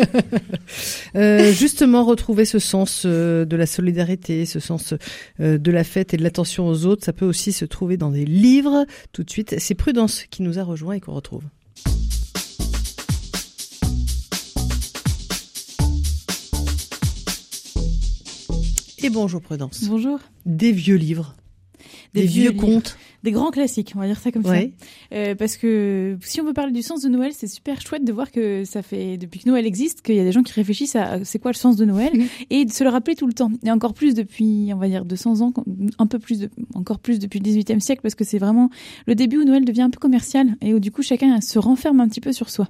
Euh, 1.16 1.52
justement, 1.54 2.04
retrouver 2.04 2.46
ce 2.46 2.60
sens 2.60 3.04
euh, 3.06 3.46
de 3.46 3.56
la 3.56 3.66
solidarité, 3.66 4.46
ce 4.46 4.60
sens 4.60 4.94
euh, 5.40 5.58
de 5.58 5.72
la 5.72 5.84
fête 5.84 6.14
et 6.14 6.18
de 6.18 6.24
l'attention 6.24 6.68
aux 6.68 6.86
autres, 6.86 7.06
ça 7.06 7.14
peut 7.14 7.26
aussi 7.26 7.54
se 7.54 7.66
trouver 7.66 7.98
dans 7.98 8.12
des 8.12 8.26
livres. 8.26 8.86
Tout 9.14 9.24
de 9.24 9.30
suite, 9.30 9.56
c'est 9.58 9.76
Prudence 9.76 10.26
qui 10.30 10.44
nous 10.44 10.60
a 10.60 10.64
rejoint 10.64 10.96
et 10.96 11.00
qu'on 11.00 11.14
retrouve. 11.14 11.44
Et 19.00 19.10
bonjour 19.10 19.42
Prudence. 19.42 19.86
Bonjour. 19.88 20.20
Des 20.46 20.72
vieux 20.72 20.98
livres, 20.98 21.36
des, 22.14 22.26
vieux, 22.26 22.52
livres. 22.52 22.62
contes. 22.62 22.98
Des 23.28 23.34
grands 23.34 23.52
classiques, 23.52 23.92
on 23.96 24.00
va 24.00 24.08
dire 24.08 24.18
ça 24.20 24.32
comme 24.32 24.46
Ouais. 24.46 24.72
ça. 24.80 25.18
Euh, 25.18 25.36
parce 25.36 25.58
que 25.58 26.18
si 26.22 26.40
on 26.40 26.46
veut 26.46 26.54
parler 26.54 26.72
du 26.72 26.82
sens 26.82 27.02
de 27.02 27.10
Noël, 27.10 27.32
c'est 27.34 27.48
super 27.48 27.82
chouette 27.82 28.06
de 28.06 28.14
voir 28.14 28.32
que 28.32 28.64
ça 28.64 28.82
fait 28.82 29.18
depuis 29.18 29.42
que 29.42 29.50
Noël 29.50 29.66
existe 29.66 30.02
qu'il 30.02 30.16
y 30.16 30.20
a 30.20 30.24
des 30.24 30.32
gens 30.32 30.44
qui 30.44 30.54
réfléchissent 30.54 30.96
à 30.96 31.24
c'est 31.26 31.38
quoi 31.40 31.52
le 31.52 31.58
sens 31.58 31.76
de 31.76 31.84
Noël 31.84 32.12
Mhm. 32.14 32.26
et 32.52 32.64
de 32.64 32.72
se 32.72 32.86
le 32.86 32.90
rappeler 32.90 33.16
tout 33.16 33.28
le 33.28 33.34
temps. 33.34 33.52
Et 33.66 33.72
encore 33.72 33.94
plus 33.94 34.14
depuis, 34.14 34.70
on 34.74 34.78
va 34.78 34.88
dire 34.88 35.04
200 35.04 35.42
ans, 35.42 35.52
un 36.00 36.08
peu 36.08 36.20
plus 36.20 36.40
de, 36.40 36.50
encore 36.74 37.00
plus 37.00 37.20
depuis 37.20 37.40
le 37.40 37.44
18e 37.44 37.80
siècle 37.82 38.02
parce 38.02 38.16
que 38.16 38.24
c'est 38.24 38.38
vraiment 38.40 38.70
le 39.08 39.16
début 39.16 39.38
où 39.40 39.44
Noël 39.44 39.66
devient 39.66 39.82
un 39.82 39.90
peu 39.90 40.00
commercial 40.00 40.56
et 40.62 40.74
où 40.74 40.80
du 40.80 40.92
coup 40.92 41.02
chacun 41.02 41.42
se 41.42 41.60
renferme 41.60 42.00
un 42.00 42.08
petit 42.08 42.22
peu 42.22 42.32
sur 42.32 42.50
soi. 42.50 42.70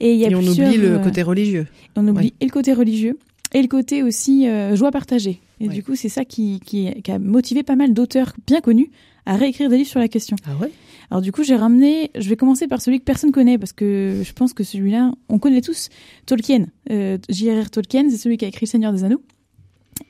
Et, 0.00 0.14
y 0.14 0.24
a 0.24 0.30
Et 0.30 0.34
on 0.34 0.38
oublie 0.40 0.78
le 0.78 0.94
euh, 0.94 0.98
côté 1.00 1.22
religieux. 1.22 1.66
on 1.96 2.08
oublie 2.08 2.28
Ouais. 2.28 2.32
et 2.40 2.44
le 2.46 2.50
côté 2.50 2.72
religieux 2.72 3.18
et 3.52 3.60
le 3.60 3.68
côté 3.68 4.02
aussi 4.02 4.48
euh, 4.48 4.76
joie 4.76 4.90
partagée. 4.92 5.40
Et 5.62 5.68
Ouais. 5.68 5.74
du 5.74 5.82
coup, 5.82 5.94
c'est 5.94 6.08
ça 6.08 6.24
qui, 6.24 6.58
qui, 6.64 6.88
qui 7.02 7.10
a 7.12 7.18
motivé 7.18 7.62
pas 7.62 7.76
mal 7.76 7.92
d'auteurs 7.92 8.32
bien 8.46 8.60
connus 8.62 8.90
à 9.26 9.36
réécrire 9.36 9.68
des 9.70 9.78
livres 9.78 9.88
sur 9.88 10.00
la 10.00 10.08
question. 10.08 10.36
Ah 10.46 10.56
ouais? 10.60 10.70
Alors 11.10 11.22
du 11.22 11.32
coup, 11.32 11.42
j'ai 11.42 11.56
ramené, 11.56 12.10
je 12.16 12.28
vais 12.28 12.36
commencer 12.36 12.68
par 12.68 12.80
celui 12.80 13.00
que 13.00 13.04
personne 13.04 13.32
connaît 13.32 13.58
parce 13.58 13.72
que 13.72 14.22
je 14.24 14.32
pense 14.32 14.52
que 14.52 14.62
celui-là, 14.62 15.12
on 15.28 15.38
connaît 15.38 15.60
tous, 15.60 15.88
Tolkien. 16.26 16.66
Euh, 16.90 17.18
J.R.R. 17.28 17.70
Tolkien, 17.70 18.08
c'est 18.10 18.16
celui 18.16 18.36
qui 18.36 18.44
a 18.44 18.48
écrit 18.48 18.66
Le 18.66 18.70
Seigneur 18.70 18.92
des 18.92 19.04
Anneaux. 19.04 19.22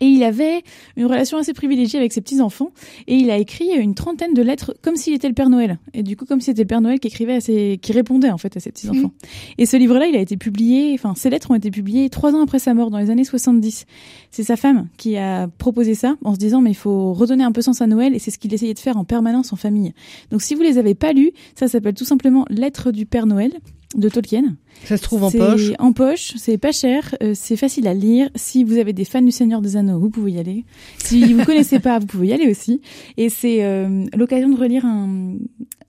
Et 0.00 0.06
il 0.06 0.22
avait 0.22 0.62
une 0.96 1.06
relation 1.06 1.38
assez 1.38 1.52
privilégiée 1.52 1.98
avec 1.98 2.12
ses 2.12 2.20
petits-enfants. 2.20 2.70
Et 3.06 3.16
il 3.16 3.30
a 3.30 3.38
écrit 3.38 3.70
une 3.76 3.94
trentaine 3.94 4.34
de 4.34 4.42
lettres 4.42 4.74
comme 4.82 4.96
s'il 4.96 5.14
était 5.14 5.28
le 5.28 5.34
Père 5.34 5.50
Noël. 5.50 5.78
Et 5.94 6.02
du 6.02 6.16
coup, 6.16 6.24
comme 6.24 6.40
si 6.40 6.46
c'était 6.46 6.62
le 6.62 6.68
Père 6.68 6.80
Noël 6.80 7.00
qui 7.00 7.08
écrivait 7.08 7.34
à 7.34 7.40
ses, 7.40 7.78
qui 7.80 7.92
répondait 7.92 8.30
en 8.30 8.38
fait 8.38 8.56
à 8.56 8.60
ses 8.60 8.70
petits-enfants. 8.70 9.12
Et 9.58 9.66
ce 9.66 9.76
livre-là, 9.76 10.06
il 10.06 10.16
a 10.16 10.20
été 10.20 10.36
publié, 10.36 10.92
enfin, 10.94 11.14
ces 11.16 11.30
lettres 11.30 11.50
ont 11.50 11.54
été 11.54 11.70
publiées 11.70 12.08
trois 12.10 12.34
ans 12.34 12.42
après 12.42 12.58
sa 12.58 12.74
mort, 12.74 12.90
dans 12.90 12.98
les 12.98 13.10
années 13.10 13.24
70. 13.24 13.86
C'est 14.30 14.42
sa 14.42 14.56
femme 14.56 14.88
qui 14.96 15.16
a 15.16 15.48
proposé 15.48 15.94
ça, 15.94 16.16
en 16.24 16.34
se 16.34 16.38
disant, 16.38 16.60
mais 16.60 16.70
il 16.70 16.76
faut 16.76 17.12
redonner 17.12 17.44
un 17.44 17.52
peu 17.52 17.62
sens 17.62 17.80
à 17.80 17.86
Noël, 17.86 18.14
et 18.14 18.18
c'est 18.18 18.30
ce 18.30 18.38
qu'il 18.38 18.52
essayait 18.54 18.74
de 18.74 18.78
faire 18.78 18.96
en 18.96 19.04
permanence 19.04 19.52
en 19.52 19.56
famille. 19.56 19.92
Donc 20.30 20.42
si 20.42 20.54
vous 20.54 20.62
les 20.62 20.78
avez 20.78 20.94
pas 20.94 21.12
lus, 21.12 21.32
ça 21.54 21.68
s'appelle 21.68 21.94
tout 21.94 22.04
simplement 22.04 22.44
Lettres 22.48 22.90
du 22.90 23.06
Père 23.06 23.26
Noël 23.26 23.52
de 23.96 24.08
Tolkien. 24.08 24.56
Ça 24.84 24.96
se 24.96 25.02
trouve 25.02 25.24
en 25.24 25.30
C'est 25.30 25.38
poche. 25.38 25.72
En 25.78 25.92
poche, 25.92 26.34
c'est 26.36 26.58
pas 26.58 26.72
cher, 26.72 27.14
euh, 27.22 27.32
c'est 27.34 27.56
facile 27.56 27.86
à 27.88 27.94
lire. 27.94 28.30
Si 28.34 28.64
vous 28.64 28.78
avez 28.78 28.92
des 28.92 29.04
fans 29.04 29.22
du 29.22 29.32
Seigneur 29.32 29.60
des 29.60 29.76
Anneaux, 29.76 29.98
vous 29.98 30.10
pouvez 30.10 30.32
y 30.32 30.38
aller. 30.38 30.64
Si 30.98 31.34
vous 31.34 31.44
connaissez 31.44 31.80
pas, 31.80 31.98
vous 31.98 32.06
pouvez 32.06 32.28
y 32.28 32.32
aller 32.32 32.48
aussi. 32.48 32.80
Et 33.16 33.28
c'est 33.28 33.64
euh, 33.64 34.06
l'occasion 34.16 34.48
de 34.48 34.58
relire 34.58 34.84
un, 34.84 35.34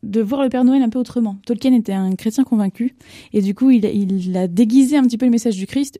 de 0.03 0.21
voir 0.21 0.41
le 0.43 0.49
Père 0.49 0.63
Noël 0.63 0.81
un 0.81 0.89
peu 0.89 0.97
autrement. 0.99 1.37
Tolkien 1.45 1.73
était 1.73 1.93
un 1.93 2.15
chrétien 2.15 2.43
convaincu, 2.43 2.95
et 3.33 3.41
du 3.41 3.53
coup, 3.53 3.69
il, 3.69 3.85
a- 3.85 3.91
il 3.91 4.35
a 4.35 4.47
déguisé 4.47 4.97
un 4.97 5.03
petit 5.03 5.17
peu 5.17 5.25
le 5.25 5.31
message 5.31 5.55
du 5.57 5.67
Christ 5.67 5.99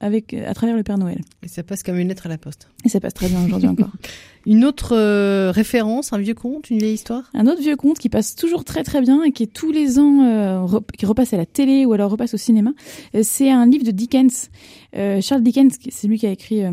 avec 0.00 0.34
à 0.34 0.54
travers 0.54 0.76
le 0.76 0.82
Père 0.82 0.98
Noël. 0.98 1.20
Et 1.42 1.48
ça 1.48 1.62
passe 1.62 1.82
comme 1.82 1.98
une 1.98 2.08
lettre 2.08 2.26
à 2.26 2.28
la 2.28 2.38
poste. 2.38 2.68
Et 2.84 2.88
ça 2.88 3.00
passe 3.00 3.14
très 3.14 3.28
bien 3.28 3.44
aujourd'hui 3.44 3.68
encore. 3.70 3.90
Une 4.46 4.64
autre 4.64 4.96
euh, 4.96 5.50
référence, 5.54 6.12
un 6.14 6.18
vieux 6.18 6.34
conte, 6.34 6.70
une 6.70 6.78
vieille 6.78 6.94
histoire? 6.94 7.24
Un 7.34 7.46
autre 7.46 7.60
vieux 7.60 7.76
conte 7.76 7.98
qui 7.98 8.08
passe 8.08 8.34
toujours 8.36 8.64
très 8.64 8.84
très 8.84 9.02
bien 9.02 9.22
et 9.22 9.32
qui 9.32 9.42
est 9.42 9.52
tous 9.52 9.70
les 9.70 9.98
ans 9.98 10.24
euh, 10.24 10.62
rep- 10.64 10.90
qui 10.96 11.04
repasse 11.04 11.34
à 11.34 11.36
la 11.36 11.44
télé 11.44 11.84
ou 11.84 11.92
alors 11.92 12.10
repasse 12.10 12.32
au 12.32 12.38
cinéma, 12.38 12.72
euh, 13.14 13.20
c'est 13.22 13.50
un 13.50 13.66
livre 13.66 13.84
de 13.84 13.90
Dickens. 13.90 14.48
Euh, 14.96 15.20
Charles 15.20 15.42
Dickens, 15.42 15.78
c'est 15.88 16.08
lui 16.08 16.18
qui 16.18 16.26
a 16.26 16.30
écrit 16.30 16.64
euh, 16.64 16.70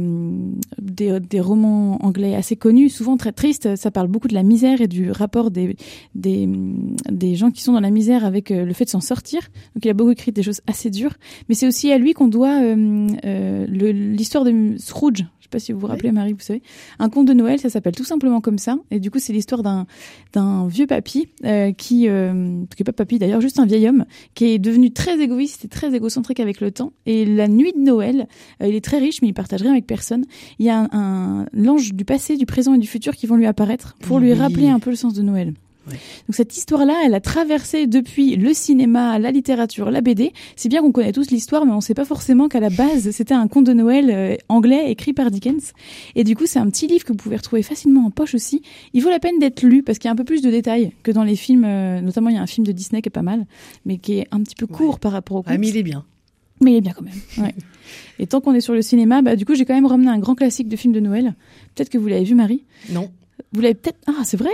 des, 0.81 1.19
des 1.19 1.39
romans 1.39 2.03
anglais 2.03 2.35
assez 2.35 2.55
connus, 2.55 2.89
souvent 2.89 3.17
très 3.17 3.31
tristes. 3.31 3.75
Ça 3.75 3.91
parle 3.91 4.07
beaucoup 4.07 4.27
de 4.27 4.33
la 4.33 4.43
misère 4.43 4.81
et 4.81 4.87
du 4.87 5.11
rapport 5.11 5.51
des, 5.51 5.75
des, 6.15 6.49
des 7.09 7.35
gens 7.35 7.51
qui 7.51 7.61
sont 7.61 7.73
dans 7.73 7.79
la 7.79 7.91
misère 7.91 8.25
avec 8.25 8.51
euh, 8.51 8.65
le 8.65 8.73
fait 8.73 8.85
de 8.85 8.89
s'en 8.89 9.01
sortir. 9.01 9.41
Donc 9.75 9.85
il 9.85 9.89
a 9.89 9.93
beaucoup 9.93 10.11
écrit 10.11 10.31
des 10.31 10.43
choses 10.43 10.61
assez 10.67 10.89
dures. 10.89 11.13
Mais 11.49 11.55
c'est 11.55 11.67
aussi 11.67 11.91
à 11.91 11.97
lui 11.97 12.13
qu'on 12.13 12.27
doit 12.27 12.61
euh, 12.61 13.65
l'histoire 13.67 14.43
de 14.43 14.75
Scrooge. 14.77 15.25
Je 15.47 15.51
sais 15.51 15.61
pas 15.61 15.65
si 15.65 15.71
vous 15.71 15.79
vous 15.79 15.87
rappelez, 15.87 16.11
Marie, 16.11 16.33
vous 16.33 16.41
savez. 16.41 16.61
Un 16.99 17.09
conte 17.09 17.25
de 17.25 17.33
Noël, 17.33 17.57
ça 17.57 17.69
s'appelle 17.69 17.95
tout 17.95 18.03
simplement 18.03 18.41
comme 18.41 18.57
ça. 18.57 18.77
Et 18.91 18.99
du 18.99 19.09
coup, 19.09 19.19
c'est 19.19 19.31
l'histoire 19.31 19.63
d'un 19.63 19.87
d'un 20.33 20.67
vieux 20.67 20.87
papy 20.87 21.29
euh, 21.45 21.71
qui, 21.71 22.09
euh, 22.09 22.63
qui 22.75 22.83
est 22.83 22.85
pas 22.85 22.91
papy 22.91 23.17
d'ailleurs, 23.17 23.39
juste 23.39 23.57
un 23.57 23.65
vieil 23.65 23.87
homme 23.87 24.03
qui 24.35 24.45
est 24.45 24.59
devenu 24.59 24.91
très 24.91 25.17
égoïste 25.21 25.63
et 25.63 25.69
très 25.69 25.95
égocentrique 25.95 26.41
avec 26.41 26.59
le 26.59 26.71
temps. 26.71 26.91
Et 27.05 27.25
la 27.25 27.47
nuit 27.47 27.71
de 27.71 27.79
Noël, 27.79 28.27
euh, 28.61 28.67
il 28.67 28.75
est 28.75 28.83
très 28.83 28.97
riche, 28.97 29.21
mais 29.21 29.29
il 29.29 29.33
partage 29.33 29.61
rien 29.61 29.71
avec 29.71 29.87
personne. 29.87 30.25
Il 30.59 30.65
y 30.65 30.69
a 30.69 30.79
un, 30.79 30.89
un 30.91 31.45
l'ange 31.53 31.93
du 31.93 32.03
passé, 32.03 32.35
du 32.35 32.45
présent 32.45 32.73
et 32.73 32.77
du 32.77 32.87
futur 32.87 33.15
qui 33.15 33.25
vont 33.25 33.37
lui 33.37 33.45
apparaître 33.45 33.95
pour 34.01 34.19
lui 34.19 34.33
rappeler 34.33 34.67
un 34.67 34.79
peu 34.79 34.89
le 34.89 34.97
sens 34.97 35.13
de 35.13 35.21
Noël. 35.21 35.53
Ouais. 35.87 35.93
Donc 36.27 36.35
cette 36.35 36.55
histoire-là, 36.57 36.95
elle 37.05 37.13
a 37.13 37.21
traversé 37.21 37.87
depuis 37.87 38.35
le 38.35 38.53
cinéma, 38.53 39.17
la 39.19 39.31
littérature, 39.31 39.89
la 39.91 40.01
BD. 40.01 40.33
C'est 40.55 40.69
bien 40.69 40.81
qu'on 40.81 40.91
connaît 40.91 41.11
tous 41.13 41.31
l'histoire, 41.31 41.65
mais 41.65 41.71
on 41.71 41.77
ne 41.77 41.81
sait 41.81 41.93
pas 41.93 42.05
forcément 42.05 42.47
qu'à 42.49 42.59
la 42.59 42.69
base, 42.69 43.11
c'était 43.11 43.33
un 43.33 43.47
conte 43.47 43.65
de 43.65 43.73
Noël 43.73 44.09
euh, 44.11 44.35
anglais 44.49 44.91
écrit 44.91 45.13
par 45.13 45.31
Dickens. 45.31 45.73
Et 46.15 46.23
du 46.23 46.35
coup, 46.35 46.45
c'est 46.45 46.59
un 46.59 46.69
petit 46.69 46.87
livre 46.87 47.03
que 47.05 47.11
vous 47.13 47.17
pouvez 47.17 47.37
retrouver 47.37 47.63
facilement 47.63 48.05
en 48.05 48.11
poche 48.11 48.35
aussi. 48.35 48.61
Il 48.93 49.01
vaut 49.03 49.09
la 49.09 49.19
peine 49.19 49.39
d'être 49.39 49.63
lu 49.63 49.83
parce 49.83 49.97
qu'il 49.99 50.07
y 50.07 50.09
a 50.09 50.13
un 50.13 50.17
peu 50.17 50.23
plus 50.25 50.41
de 50.41 50.51
détails 50.51 50.91
que 51.03 51.11
dans 51.11 51.23
les 51.23 51.35
films. 51.35 51.63
euh, 51.65 52.01
notamment, 52.01 52.29
il 52.29 52.35
y 52.35 52.39
a 52.39 52.41
un 52.41 52.47
film 52.47 52.65
de 52.67 52.71
Disney 52.71 53.01
qui 53.01 53.07
est 53.07 53.11
pas 53.11 53.21
mal, 53.21 53.45
mais 53.85 53.97
qui 53.97 54.19
est 54.19 54.27
un 54.31 54.41
petit 54.41 54.55
peu 54.55 54.67
court 54.67 54.95
Ouais. 54.95 54.99
par 54.99 55.11
rapport 55.13 55.37
au 55.37 55.43
conte. 55.43 55.53
Ah, 55.53 55.57
mais 55.57 55.67
il 55.69 55.77
est 55.77 55.83
bien. 55.83 56.05
Mais 56.59 56.71
il 56.71 56.75
est 56.77 56.81
bien 56.81 56.93
quand 56.93 57.03
même. 57.05 57.45
Ouais. 57.45 57.55
Et 58.19 58.25
tant 58.27 58.41
qu'on 58.41 58.53
est 58.55 58.61
sur 58.61 58.73
le 58.73 58.81
cinéma, 58.81 59.21
bah, 59.21 59.35
du 59.35 59.45
coup, 59.45 59.53
j'ai 59.55 59.63
quand 59.63 59.75
même 59.75 59.85
ramené 59.85 60.09
un 60.09 60.17
grand 60.19 60.33
classique 60.35 60.67
de 60.67 60.75
film 60.75 60.91
de 60.93 60.99
Noël. 60.99 61.35
Peut-être 61.75 61.89
que 61.89 61.97
vous 61.99 62.07
l'avez 62.07 62.23
vu, 62.23 62.33
Marie. 62.35 62.63
Non. 62.89 63.09
Vous 63.53 63.61
l'avez 63.61 63.75
peut-être. 63.75 63.97
Ah, 64.07 64.21
c'est 64.23 64.37
vrai? 64.37 64.49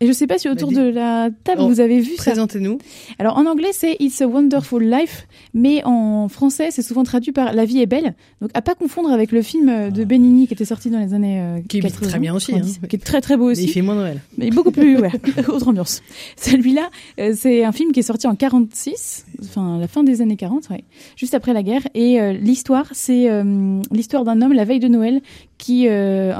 Et 0.00 0.06
je 0.06 0.12
sais 0.12 0.26
pas 0.26 0.38
si 0.38 0.48
autour 0.48 0.70
dis- 0.70 0.76
de 0.76 0.82
la 0.82 1.28
table 1.44 1.60
Oh, 1.64 1.68
vous 1.68 1.80
avez 1.80 2.00
vu 2.00 2.16
ça. 2.16 2.22
Présentez-nous. 2.30 2.78
Alors 3.18 3.36
en 3.36 3.46
anglais 3.46 3.70
c'est 3.72 3.96
It's 4.00 4.20
a 4.22 4.26
Wonderful 4.26 4.82
Life, 4.82 5.26
mais 5.54 5.82
en 5.84 6.28
français 6.28 6.68
c'est 6.70 6.82
souvent 6.82 7.02
traduit 7.04 7.32
par 7.32 7.52
La 7.52 7.64
vie 7.64 7.80
est 7.80 7.86
belle. 7.86 8.14
Donc 8.40 8.50
à 8.54 8.62
pas 8.62 8.74
confondre 8.74 9.10
avec 9.12 9.32
le 9.32 9.42
film 9.42 9.68
euh, 9.68 9.90
de 9.90 10.04
Benigni 10.04 10.46
qui 10.46 10.54
était 10.54 10.64
sorti 10.64 10.88
dans 10.90 10.98
les 11.00 11.14
années 11.14 11.40
euh, 11.40 11.60
Qui 11.68 11.78
est 11.78 11.82
80, 11.82 12.08
très 12.08 12.18
bien 12.18 12.34
aussi, 12.34 12.52
hein. 12.52 12.58
90, 12.60 12.80
qui 12.88 12.96
est 12.96 12.98
très 12.98 13.20
très 13.20 13.36
beau 13.36 13.46
Mais 13.46 13.52
aussi. 13.52 13.64
il 13.64 13.68
fait 13.72 13.82
moins 13.82 13.94
Noël. 13.96 14.20
Mais 14.38 14.50
beaucoup 14.50 14.70
plus, 14.70 14.98
ouais, 14.98 15.10
autre 15.48 15.68
ambiance. 15.68 16.00
Celui-là, 16.36 16.90
euh, 17.20 17.34
c'est 17.36 17.64
un 17.64 17.72
film 17.72 17.92
qui 17.92 18.00
est 18.00 18.04
sorti 18.04 18.26
en 18.26 18.34
46, 18.34 19.26
enfin 19.44 19.78
la 19.78 19.88
fin 19.88 20.02
des 20.04 20.20
années 20.22 20.36
40, 20.36 20.70
ouais, 20.70 20.84
juste 21.16 21.34
après 21.34 21.52
la 21.52 21.62
guerre. 21.62 21.82
Et 21.94 22.20
euh, 22.20 22.32
l'histoire, 22.32 22.86
c'est 22.92 23.28
l'histoire 23.90 24.24
d'un 24.24 24.40
homme 24.42 24.52
la 24.52 24.64
veille 24.64 24.80
de 24.80 24.88
Noël 24.88 25.20
qui 25.62 25.86
euh, 25.88 26.34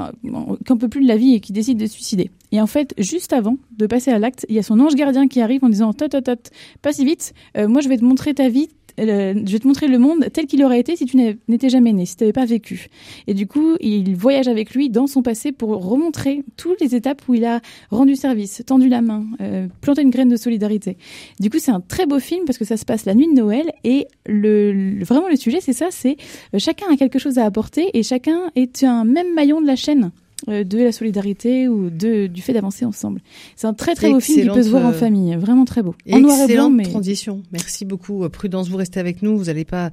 peut 0.67 0.89
plus 0.89 1.03
de 1.03 1.07
la 1.07 1.17
vie 1.17 1.35
et 1.35 1.41
qui 1.41 1.53
décide 1.53 1.79
de 1.79 1.87
se 1.87 1.93
suicider. 1.93 2.33
Et 2.51 2.61
en 2.61 2.67
fait, 2.67 2.93
juste 2.99 3.33
avant 3.33 3.57
de 3.79 3.87
passer 3.87 4.11
à 4.11 4.19
l'acte, 4.19 4.45
il 4.49 4.57
y 4.57 4.59
a 4.59 4.65
son 4.65 4.81
ange 4.81 4.97
gardien 4.97 5.29
qui 5.29 5.41
arrive 5.41 5.65
en 5.65 5.69
disant 5.69 5.93
tot 5.93 6.09
tot 6.09 6.23
tot, 6.23 6.51
pas 6.83 6.93
si 6.93 7.05
vite. 7.05 7.33
Euh, 7.57 7.69
moi, 7.69 7.81
je 7.83 7.89
vais 7.89 7.97
te 7.97 8.05
montrer 8.05 8.35
ta 8.35 8.49
vie 8.49 8.69
je 8.99 9.53
vais 9.53 9.59
te 9.59 9.67
montrer 9.67 9.89
le 9.89 9.99
monde 9.99 10.27
tel 10.33 10.47
qu'il 10.47 10.63
aurait 10.65 10.81
été 10.81 10.97
si 10.97 11.07
tu 11.07 11.17
n'étais 11.49 11.69
jamais 11.69 11.93
né, 11.93 12.07
si 12.07 12.17
tu 12.17 12.25
n'avais 12.25 12.33
pas 12.33 12.45
vécu. 12.45 12.89
Et 13.27 13.35
du 13.35 13.47
coup, 13.47 13.77
il 13.81 14.15
voyage 14.17 14.49
avec 14.49 14.75
lui 14.75 14.91
dans 14.91 15.07
son 15.07 15.23
passé 15.23 15.53
pour 15.53 15.71
remontrer 15.85 16.45
toutes 16.57 16.81
les 16.81 16.95
étapes 16.95 17.23
où 17.29 17.35
il 17.35 17.45
a 17.45 17.61
rendu 17.91 18.17
service, 18.17 18.63
tendu 18.67 18.89
la 18.89 19.01
main, 19.01 19.25
euh, 19.41 19.69
planté 19.81 20.03
une 20.03 20.11
graine 20.11 20.29
de 20.29 20.37
solidarité. 20.37 20.97
Du 21.41 21.51
coup, 21.51 21.59
c'est 21.59 21.71
un 21.71 21.81
très 21.81 22.07
beau 22.07 22.19
film 22.19 22.45
parce 22.45 22.59
que 22.59 22.65
ça 22.65 22.77
se 22.77 22.85
passe 22.85 23.05
la 23.05 23.15
nuit 23.15 23.29
de 23.29 23.35
Noël 23.35 23.73
et 23.85 24.07
vraiment 24.27 25.29
le 25.29 25.37
sujet, 25.37 25.59
c'est 25.61 25.73
ça, 25.73 25.89
c'est 25.91 26.17
euh, 26.55 26.59
chacun 26.59 26.87
a 26.93 26.97
quelque 26.97 27.19
chose 27.19 27.39
à 27.39 27.45
apporter 27.45 27.91
et 27.95 28.03
chacun 28.03 28.51
est 28.57 28.85
un 28.85 29.05
même 29.05 29.35
maillon 29.35 29.61
de 29.61 29.67
la 29.67 29.77
chaîne. 29.77 30.11
Euh, 30.49 30.65
de 30.65 30.79
la 30.79 30.91
solidarité 30.91 31.69
ou 31.69 31.89
de, 31.89 32.27
du 32.27 32.43
fait 32.43 32.53
d'avancer 32.53 32.85
ensemble. 32.85 33.21
C'est 33.55 33.69
un 33.69 33.75
très 33.75 33.95
très 33.95 34.11
beau 34.11 34.19
film 34.19 34.49
qui 34.49 34.55
peut 34.55 34.63
se 34.65 34.71
voir 34.71 34.85
en 34.85 34.91
euh, 34.91 34.93
famille, 34.93 35.37
vraiment 35.37 35.65
très 35.65 35.83
beau. 35.83 35.95
En 36.11 36.19
noir 36.19 36.37
et 36.49 36.53
blanc, 36.53 36.69
mais... 36.69 36.83
transition. 36.83 37.43
Merci 37.53 37.85
beaucoup. 37.85 38.25
Euh, 38.25 38.29
Prudence, 38.29 38.69
vous 38.69 38.77
restez 38.77 38.99
avec 38.99 39.23
nous. 39.23 39.39
Vous 39.39 39.45
n'allez 39.45 39.65
pas 39.65 39.91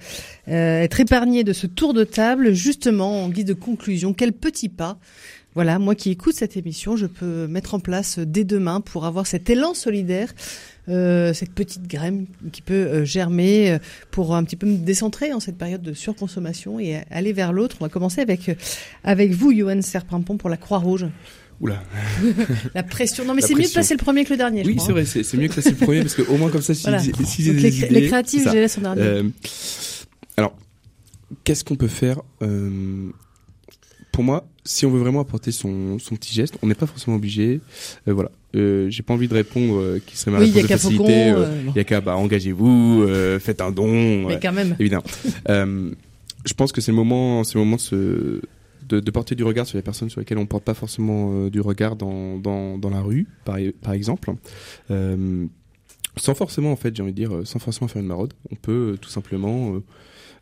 être 0.47 0.99
épargné 0.99 1.43
de 1.43 1.53
ce 1.53 1.67
tour 1.67 1.93
de 1.93 2.03
table. 2.03 2.53
Justement, 2.53 3.25
en 3.25 3.29
guise 3.29 3.45
de 3.45 3.53
conclusion, 3.53 4.13
quel 4.13 4.33
petit 4.33 4.69
pas 4.69 4.97
voilà, 5.55 5.79
moi 5.79 5.95
qui 5.95 6.11
écoute 6.11 6.35
cette 6.35 6.57
émission, 6.57 6.95
je 6.95 7.07
peux 7.07 7.47
mettre 7.47 7.73
en 7.73 7.79
place 7.79 8.19
dès 8.19 8.43
demain 8.43 8.81
pour 8.81 9.05
avoir 9.05 9.25
cet 9.25 9.49
élan 9.49 9.73
solidaire 9.73 10.33
euh, 10.89 11.33
cette 11.33 11.51
petite 11.51 11.87
graine 11.87 12.25
qui 12.51 12.63
peut 12.63 12.73
euh, 12.73 13.05
germer 13.05 13.71
euh, 13.71 13.79
pour 14.09 14.33
un 14.33 14.43
petit 14.43 14.55
peu 14.55 14.65
me 14.65 14.77
décentrer 14.77 15.33
en 15.33 15.39
cette 15.39 15.57
période 15.57 15.83
de 15.83 15.93
surconsommation 15.93 16.79
et 16.79 17.03
aller 17.11 17.31
vers 17.31 17.53
l'autre. 17.53 17.75
On 17.79 17.85
va 17.85 17.89
commencer 17.89 18.21
avec 18.21 18.49
avec 19.03 19.31
vous, 19.31 19.53
Johan 19.53 19.83
Serpimpon, 19.83 20.37
pour 20.37 20.49
la 20.49 20.57
Croix-Rouge. 20.57 21.05
Oula. 21.61 21.83
la 22.73 22.81
pression. 22.81 23.23
Non, 23.23 23.35
mais 23.35 23.41
c'est 23.41 23.53
mieux 23.53 23.67
de 23.67 23.73
passer 23.73 23.93
le 23.93 23.99
premier 23.99 24.25
que 24.25 24.31
le 24.31 24.37
dernier. 24.37 24.63
Oui, 24.65 24.77
c'est 24.83 24.91
vrai, 24.91 25.05
c'est 25.05 25.31
mieux 25.35 25.47
que 25.47 25.55
passer 25.55 25.71
le 25.71 25.75
premier 25.75 26.01
parce 26.01 26.15
qu'au 26.15 26.37
moins 26.37 26.49
comme 26.49 26.61
ça, 26.61 26.73
si, 26.73 26.87
si 27.25 27.41
les, 27.43 27.69
les, 27.69 28.07
créatifs, 28.07 28.45
je 28.45 28.53
les 28.53 28.61
laisse 28.61 28.77
en 28.79 28.81
dernier. 28.81 29.31
alors, 30.37 30.55
qu'est-ce 31.43 31.63
qu'on 31.63 31.75
peut 31.75 31.87
faire 31.87 32.21
Pour 34.11 34.23
moi, 34.23 34.47
si 34.69 34.85
on 34.85 34.91
veut 34.91 34.99
vraiment 34.99 35.21
apporter 35.21 35.51
son, 35.51 35.97
son 35.97 36.15
petit 36.15 36.31
geste, 36.31 36.55
on 36.61 36.67
n'est 36.67 36.75
pas 36.75 36.85
forcément 36.85 37.17
obligé. 37.17 37.59
voilà, 38.05 38.29
euh, 38.55 38.87
j'ai 38.91 39.01
pas 39.01 39.15
envie 39.15 39.27
de 39.27 39.33
répondre 39.33 39.79
euh, 39.79 39.99
qui 40.05 40.15
serait 40.15 40.29
ma 40.29 40.37
oui, 40.39 40.51
réponse 40.51 40.61
de 40.61 40.67
facilité. 40.67 41.27
Il 41.27 41.33
euh, 41.33 41.71
y 41.75 41.79
a 41.79 41.83
qu'à 41.83 42.01
bah, 42.01 42.15
engagez-vous, 42.15 43.03
faites 43.39 43.61
un 43.61 43.71
don. 43.71 44.27
Mais 44.27 44.39
quand 44.39 44.53
même. 44.53 44.75
Évidemment. 44.79 45.03
je 45.47 46.53
pense 46.55 46.71
que 46.71 46.81
c'est 46.81 46.91
le 46.91 46.97
moment, 46.97 47.43
c'est 47.43 47.55
le 47.55 47.61
moment 47.61 47.77
de, 47.77 47.81
se, 47.81 48.41
de, 48.87 48.99
de, 48.99 49.11
porter 49.11 49.33
du 49.33 49.43
regard 49.43 49.65
sur 49.65 49.75
les 49.77 49.81
personnes 49.81 50.11
sur 50.11 50.19
lesquelles 50.19 50.37
on 50.37 50.45
porte 50.45 50.63
pas 50.63 50.75
forcément 50.75 51.47
du 51.47 51.61
regard 51.61 51.95
dans, 51.95 52.37
dans, 52.37 52.77
dans 52.77 52.91
la 52.91 53.01
rue, 53.01 53.25
par, 53.45 53.57
par 53.81 53.93
exemple. 53.93 54.31
sans 54.87 56.35
forcément, 56.35 56.71
en 56.71 56.75
fait, 56.75 56.95
j'ai 56.95 57.01
envie 57.01 57.11
de 57.13 57.17
dire, 57.17 57.31
sans 57.43 57.57
forcément 57.57 57.87
faire 57.87 58.03
une 58.03 58.07
maraude. 58.07 58.33
On 58.51 58.55
peut 58.55 58.99
tout 59.01 59.09
simplement 59.09 59.81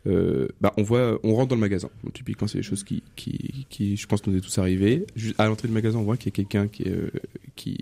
euh, 0.08 0.48
bah, 0.60 0.72
on 0.76 0.82
voit, 0.82 1.18
on 1.22 1.34
rentre 1.34 1.48
dans 1.48 1.56
le 1.56 1.60
magasin. 1.60 1.90
Typiquement, 2.14 2.48
c'est 2.48 2.58
des 2.58 2.64
choses 2.64 2.84
qui, 2.84 3.02
qui, 3.16 3.96
je 3.96 4.06
pense, 4.06 4.26
nous 4.26 4.36
est 4.36 4.40
tous 4.40 4.58
arrivé. 4.58 5.06
À 5.38 5.46
l'entrée 5.46 5.68
du 5.68 5.74
magasin, 5.74 5.98
on 5.98 6.02
voit 6.02 6.16
qu'il 6.16 6.26
y 6.26 6.34
a 6.34 6.36
quelqu'un 6.36 6.68
qui, 6.68 6.84
euh, 6.88 7.10
qui, 7.56 7.76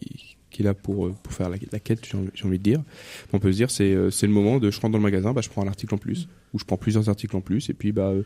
est 0.59 0.63
là 0.63 0.75
pour, 0.75 1.07
euh, 1.07 1.15
faire 1.29 1.49
la, 1.51 1.59
quête, 1.59 2.07
j'ai 2.07 2.47
envie 2.47 2.59
de 2.59 2.63
dire. 2.63 2.83
On 3.33 3.39
peut 3.39 3.53
se 3.53 3.57
dire, 3.57 3.71
c'est, 3.71 3.95
c'est 4.11 4.27
le 4.27 4.33
moment 4.33 4.59
de, 4.59 4.71
je 4.71 4.81
rentre 4.81 4.93
dans 4.93 4.99
le 4.99 5.03
magasin, 5.03 5.33
bah, 5.33 5.43
je 5.43 5.49
prends 5.49 5.63
un 5.63 5.69
article 5.69 5.95
en 5.95 5.99
plus 5.99 6.29
je 6.59 6.65
prends 6.65 6.77
plusieurs 6.77 7.09
articles 7.09 7.37
en 7.37 7.41
plus 7.41 7.71
et 7.71 7.75
puis 7.75 7.93
bah, 7.93 8.09
euh, 8.09 8.23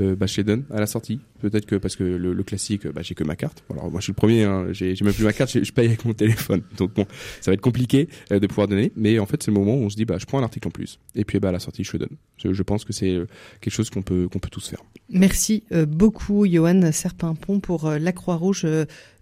euh, 0.00 0.16
bah 0.16 0.26
je 0.26 0.36
les 0.38 0.44
donne 0.44 0.64
à 0.70 0.80
la 0.80 0.86
sortie. 0.86 1.20
Peut-être 1.40 1.66
que 1.66 1.76
parce 1.76 1.96
que 1.96 2.04
le, 2.04 2.42
classique, 2.42 2.86
bah, 2.86 3.02
j'ai 3.02 3.14
que 3.14 3.24
ma 3.24 3.36
carte. 3.36 3.64
Alors 3.70 3.90
moi 3.90 4.00
je 4.00 4.04
suis 4.04 4.12
le 4.12 4.16
premier, 4.16 4.44
hein, 4.44 4.66
j'ai, 4.72 4.94
même 5.02 5.12
plus 5.12 5.24
ma 5.24 5.32
carte, 5.32 5.58
je, 5.62 5.72
paye 5.72 5.86
avec 5.86 6.04
mon 6.04 6.14
téléphone. 6.14 6.62
Donc 6.78 6.94
bon, 6.94 7.06
ça 7.40 7.50
va 7.50 7.54
être 7.54 7.60
compliqué 7.60 8.08
euh, 8.32 8.38
de 8.38 8.46
pouvoir 8.46 8.68
donner, 8.68 8.92
mais 8.96 9.18
en 9.18 9.26
fait 9.26 9.42
c'est 9.42 9.50
le 9.50 9.58
moment 9.58 9.74
où 9.74 9.82
on 9.82 9.90
se 9.90 9.96
dit 9.96 10.04
bah 10.04 10.16
je 10.18 10.26
prends 10.26 10.38
un 10.38 10.44
article 10.44 10.68
en 10.68 10.70
plus 10.70 10.98
et 11.14 11.24
puis 11.24 11.38
bah 11.38 11.48
à 11.50 11.52
la 11.52 11.60
sortie 11.60 11.84
je 11.84 11.92
le 11.92 11.98
donne. 12.00 12.16
Je, 12.38 12.62
pense 12.62 12.84
que 12.84 12.92
c'est 12.92 13.18
quelque 13.60 13.72
chose 13.72 13.90
qu'on 13.90 14.02
peut 14.02 14.28
qu'on 14.28 14.38
peut 14.38 14.50
tous 14.50 14.68
faire. 14.68 14.82
Merci 15.08 15.64
beaucoup 15.88 16.46
Johan 16.46 16.92
Serpimpon 16.92 17.60
pour 17.60 17.90
la 17.90 18.12
Croix-Rouge 18.12 18.66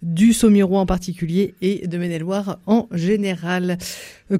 du 0.05 0.33
Saumurois 0.33 0.79
en 0.79 0.87
particulier 0.87 1.55
et 1.61 1.89
de 1.89 1.99
Maine-et-Loire 1.99 2.59
en 2.67 2.87
général. 2.93 3.79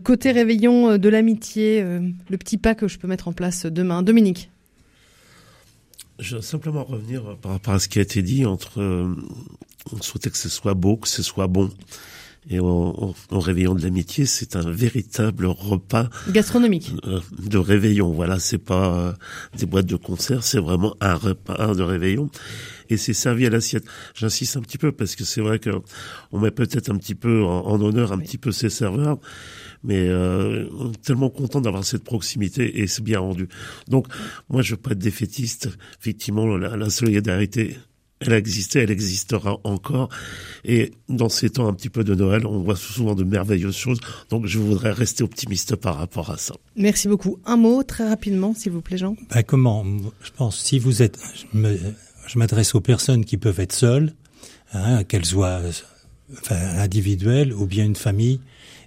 côté 0.05 0.31
réveillon 0.31 0.99
de 0.99 1.09
l'amitié, 1.09 1.83
le 1.83 2.37
petit 2.37 2.59
pas 2.59 2.77
que 2.77 2.87
je 2.87 2.99
peux 2.99 3.09
mettre 3.09 3.27
en 3.27 3.33
place 3.33 3.67
demain 3.67 4.03
Dominique. 4.03 4.51
Je 6.19 6.37
veux 6.37 6.43
simplement 6.43 6.85
revenir 6.85 7.37
par 7.43 7.53
rapport 7.53 7.75
à 7.75 7.79
ce 7.81 7.89
qui 7.89 7.99
a 7.99 8.03
été 8.03 8.23
dit 8.23 8.47
entre 8.47 8.81
euh, 8.81 9.17
on 9.93 10.01
souhaitait 10.01 10.31
que 10.31 10.37
ce 10.37 10.49
soit 10.49 10.75
beau, 10.75 10.97
que 10.97 11.09
ce 11.09 11.23
soit 11.23 11.49
bon. 11.49 11.71
Et 12.51 12.61
au, 12.61 13.15
réveillon 13.31 13.75
de 13.75 13.83
l'amitié, 13.83 14.27
c'est 14.27 14.55
un 14.57 14.71
véritable 14.71 15.47
repas 15.47 16.11
gastronomique 16.29 16.93
euh, 17.07 17.21
de 17.39 17.57
réveillon. 17.59 18.13
Voilà, 18.13 18.39
c'est 18.39 18.59
pas 18.59 18.95
euh, 18.95 19.13
des 19.57 19.65
boîtes 19.65 19.87
de 19.87 19.97
concert, 19.97 20.45
c'est 20.45 20.59
vraiment 20.59 20.95
un 21.01 21.15
repas 21.15 21.75
de 21.75 21.83
réveillon. 21.83 22.31
Et 22.91 22.99
c'est 22.99 23.15
servi 23.15 23.47
à 23.47 23.51
l'assiette. 23.51 23.85
J'insiste 24.15 24.59
un 24.59 24.61
petit 24.61 24.77
peu 24.77 24.93
parce 24.93 25.17
que 25.17 25.25
c'est 25.25 25.41
vrai 25.41 25.59
que 25.59 25.71
on 26.33 26.41
met 26.41 26.51
peut-être 26.51 26.91
un 26.91 26.97
petit 26.97 27.15
peu 27.15 27.43
en, 27.43 27.81
honneur 27.81 28.13
un 28.13 28.19
petit 28.19 28.37
peu 28.37 28.53
ces 28.53 28.69
serveurs, 28.69 29.19
mais 29.83 30.07
euh, 30.09 30.69
on 30.79 30.93
est 30.93 31.03
tellement 31.03 31.31
content 31.31 31.63
d'avoir 31.63 31.85
cette 31.85 32.05
proximité 32.05 32.81
et 32.81 32.87
c'est 32.87 33.03
bien 33.03 33.21
rendu. 33.21 33.49
Donc 33.89 34.07
moi 34.51 34.61
je 34.61 34.73
veux 34.73 34.81
pas 34.81 34.91
être 34.91 34.99
défaitiste. 34.99 35.71
Effectivement, 35.99 36.59
la, 36.59 36.77
la 36.77 36.91
solidarité 36.91 37.79
elle 38.27 38.33
a 38.35 38.39
existé, 38.39 38.81
elle 38.81 38.91
existera 38.91 39.59
encore. 39.65 40.09
Et 40.65 40.93
dans 41.09 41.29
ces 41.29 41.51
temps 41.51 41.69
un 41.69 41.75
petit 41.75 41.91
peu 41.91 42.05
de 42.05 42.15
Noël, 42.15 42.47
on 42.47 42.61
voit 42.61 42.77
souvent 42.77 43.15
de 43.15 43.25
merveilleuses 43.25 43.77
choses. 43.77 44.01
Donc 44.31 44.47
je 44.47 44.59
voudrais 44.59 44.93
rester 44.93 45.23
optimiste 45.23 45.77
par 45.77 45.97
rapport 45.97 46.31
à 46.31 46.37
ça. 46.37 46.55
Merci 46.77 47.09
beaucoup. 47.09 47.39
Un 47.45 47.57
mot 47.57 47.83
très 47.83 48.09
rapidement, 48.09 48.55
s'il 48.55 48.73
vous 48.73 48.81
plaît, 48.81 48.99
Jean. 48.99 49.17
Ben 49.31 49.43
comment? 49.43 49.85
Je 50.23 50.31
pense 50.37 50.59
si 50.59 50.79
vous 50.79 51.03
êtes, 51.03 51.19
je 51.53 52.39
m'adresse 52.39 52.75
aux 52.75 52.81
personnes 52.81 53.25
qui 53.25 53.37
peuvent 53.37 53.61
être 53.61 53.73
seules, 53.73 54.13
hein, 54.73 55.05
qu'elles 55.05 55.27
soient 55.27 55.61
enfin, 56.33 56.57
individuelles 56.79 57.53
ou 57.53 57.67
bien 57.67 57.85
une 57.85 57.97
famille, 57.97 58.41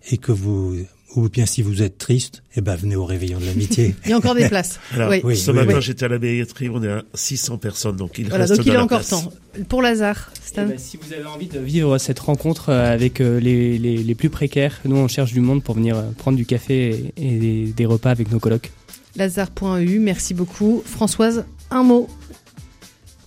et 0.10 0.18
que 0.18 0.32
vous 0.32 0.78
ou 1.16 1.30
bien 1.30 1.46
si 1.46 1.62
vous 1.62 1.82
êtes 1.82 1.98
triste, 1.98 2.44
eh 2.56 2.62
ben 2.62 2.76
venez 2.76 2.96
au 2.96 3.06
réveillon 3.06 3.40
de 3.40 3.46
l'amitié. 3.46 3.96
il 4.06 4.12
y 4.12 4.14
a 4.14 4.18
encore 4.18 4.36
des 4.36 4.48
places. 4.48 4.80
oui. 5.24 5.38
Ce 5.38 5.52
matin, 5.52 5.80
j'étais 5.80 6.06
à 6.06 6.10
la 6.10 6.18
billetterie, 6.18 6.70
on 6.70 6.84
est 6.84 6.92
à 6.92 7.04
600 7.14 7.58
personnes, 7.58 7.96
donc 7.96 8.18
il 8.18 8.28
voilà, 8.28 8.44
reste 8.46 8.58
donc 8.58 8.66
il 8.66 8.74
est 8.74 8.78
encore 8.78 9.06
temps. 9.06 9.32
Pour 9.70 9.82
Lazare, 9.82 10.32
eh 10.52 10.56
ben, 10.56 10.78
si 10.78 10.98
vous 10.98 11.14
avez 11.14 11.26
envie 11.26 11.48
de 11.48 11.60
vivre 11.60 11.98
cette 11.98 12.20
rencontre 12.20 12.70
euh, 12.70 12.94
avec 12.94 13.22
euh, 13.22 13.40
les, 13.40 13.78
les, 13.78 13.98
les, 13.98 14.16
plus 14.16 14.30
précaires, 14.30 14.80
nous 14.86 14.98
on 14.98 15.08
cherche 15.08 15.34
du 15.34 15.40
monde 15.40 15.64
pour 15.64 15.76
venir 15.76 15.98
euh, 15.98 16.12
prendre 16.18 16.38
du 16.38 16.46
café 16.46 17.12
et, 17.18 17.38
des, 17.38 17.66
des, 17.76 17.86
repas 17.86 18.12
avec 18.12 18.32
nos 18.32 18.40
colocs. 18.40 18.72
Lazare.eu, 19.16 20.00
merci 20.00 20.34
beaucoup. 20.34 20.84
Françoise, 20.86 21.46
un 21.72 21.84
mot. 21.84 22.08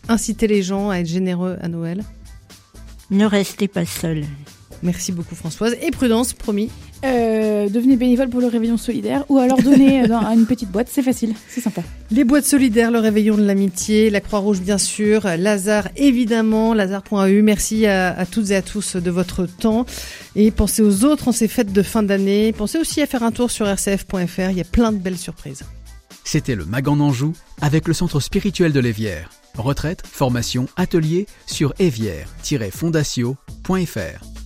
Inciter 0.09 0.47
les 0.47 0.62
gens 0.62 0.91
à 0.91 0.99
être 0.99 1.09
généreux 1.09 1.57
à 1.61 1.68
Noël. 1.68 2.05
Ne 3.11 3.26
restez 3.26 3.66
pas 3.66 3.85
seul. 3.85 4.24
Merci 4.83 5.12
beaucoup 5.12 5.35
Françoise. 5.35 5.76
Et 5.83 5.91
prudence, 5.91 6.33
promis. 6.33 6.70
Euh, 7.03 7.68
devenez 7.68 7.96
bénévole 7.96 8.28
pour 8.28 8.40
le 8.40 8.48
réveillon 8.48 8.76
solidaire 8.76 9.24
ou 9.30 9.38
alors 9.38 9.62
donnez 9.62 10.07
dans 10.07 10.20
une 10.32 10.44
petite 10.44 10.70
boîte, 10.70 10.88
c'est 10.90 11.03
facile, 11.03 11.34
c'est 11.48 11.62
sympa. 11.62 11.82
Les 12.11 12.24
boîtes 12.24 12.44
solidaires, 12.44 12.90
le 12.90 12.98
réveillon 12.98 13.36
de 13.36 13.44
l'amitié, 13.44 14.11
la 14.11 14.20
Croix-Rouge 14.20 14.61
bien 14.61 14.76
sûr, 14.76 15.22
Lazare 15.38 15.88
évidemment, 15.96 16.74
Lazare.eu. 16.74 17.42
Merci 17.42 17.86
à, 17.86 18.18
à, 18.18 18.26
toutes 18.26 18.51
et 18.51 18.57
à 18.57 18.62
tous 18.62 18.96
de 18.96 19.11
votre 19.11 19.46
temps 19.46 19.86
et 20.36 20.51
pensez 20.51 20.82
aux 20.82 21.05
autres 21.05 21.28
en 21.28 21.32
ces 21.32 21.48
fêtes 21.48 21.72
de 21.72 21.82
fin 21.82 22.03
d'année. 22.03 22.53
Pensez 22.53 22.78
aussi 22.78 23.01
à 23.01 23.07
faire 23.07 23.22
un 23.22 23.32
tour 23.32 23.51
sur 23.51 23.66
rcf.fr, 23.66 24.51
il 24.51 24.59
y 24.59 24.61
a 24.61 24.64
plein 24.64 24.92
de 24.92 24.98
belles 24.98 25.18
surprises. 25.18 25.62
C'était 26.24 26.55
le 26.55 26.66
Mag 26.66 26.88
en 26.88 27.01
Anjou 27.01 27.32
avec 27.61 27.88
le 27.88 27.94
centre 27.94 28.20
spirituel 28.20 28.72
de 28.72 28.80
l'Évière. 28.80 29.30
Retraite, 29.57 30.07
formation, 30.07 30.68
atelier 30.76 31.26
sur 31.46 31.74
évière-fondatio.fr. 31.78 34.39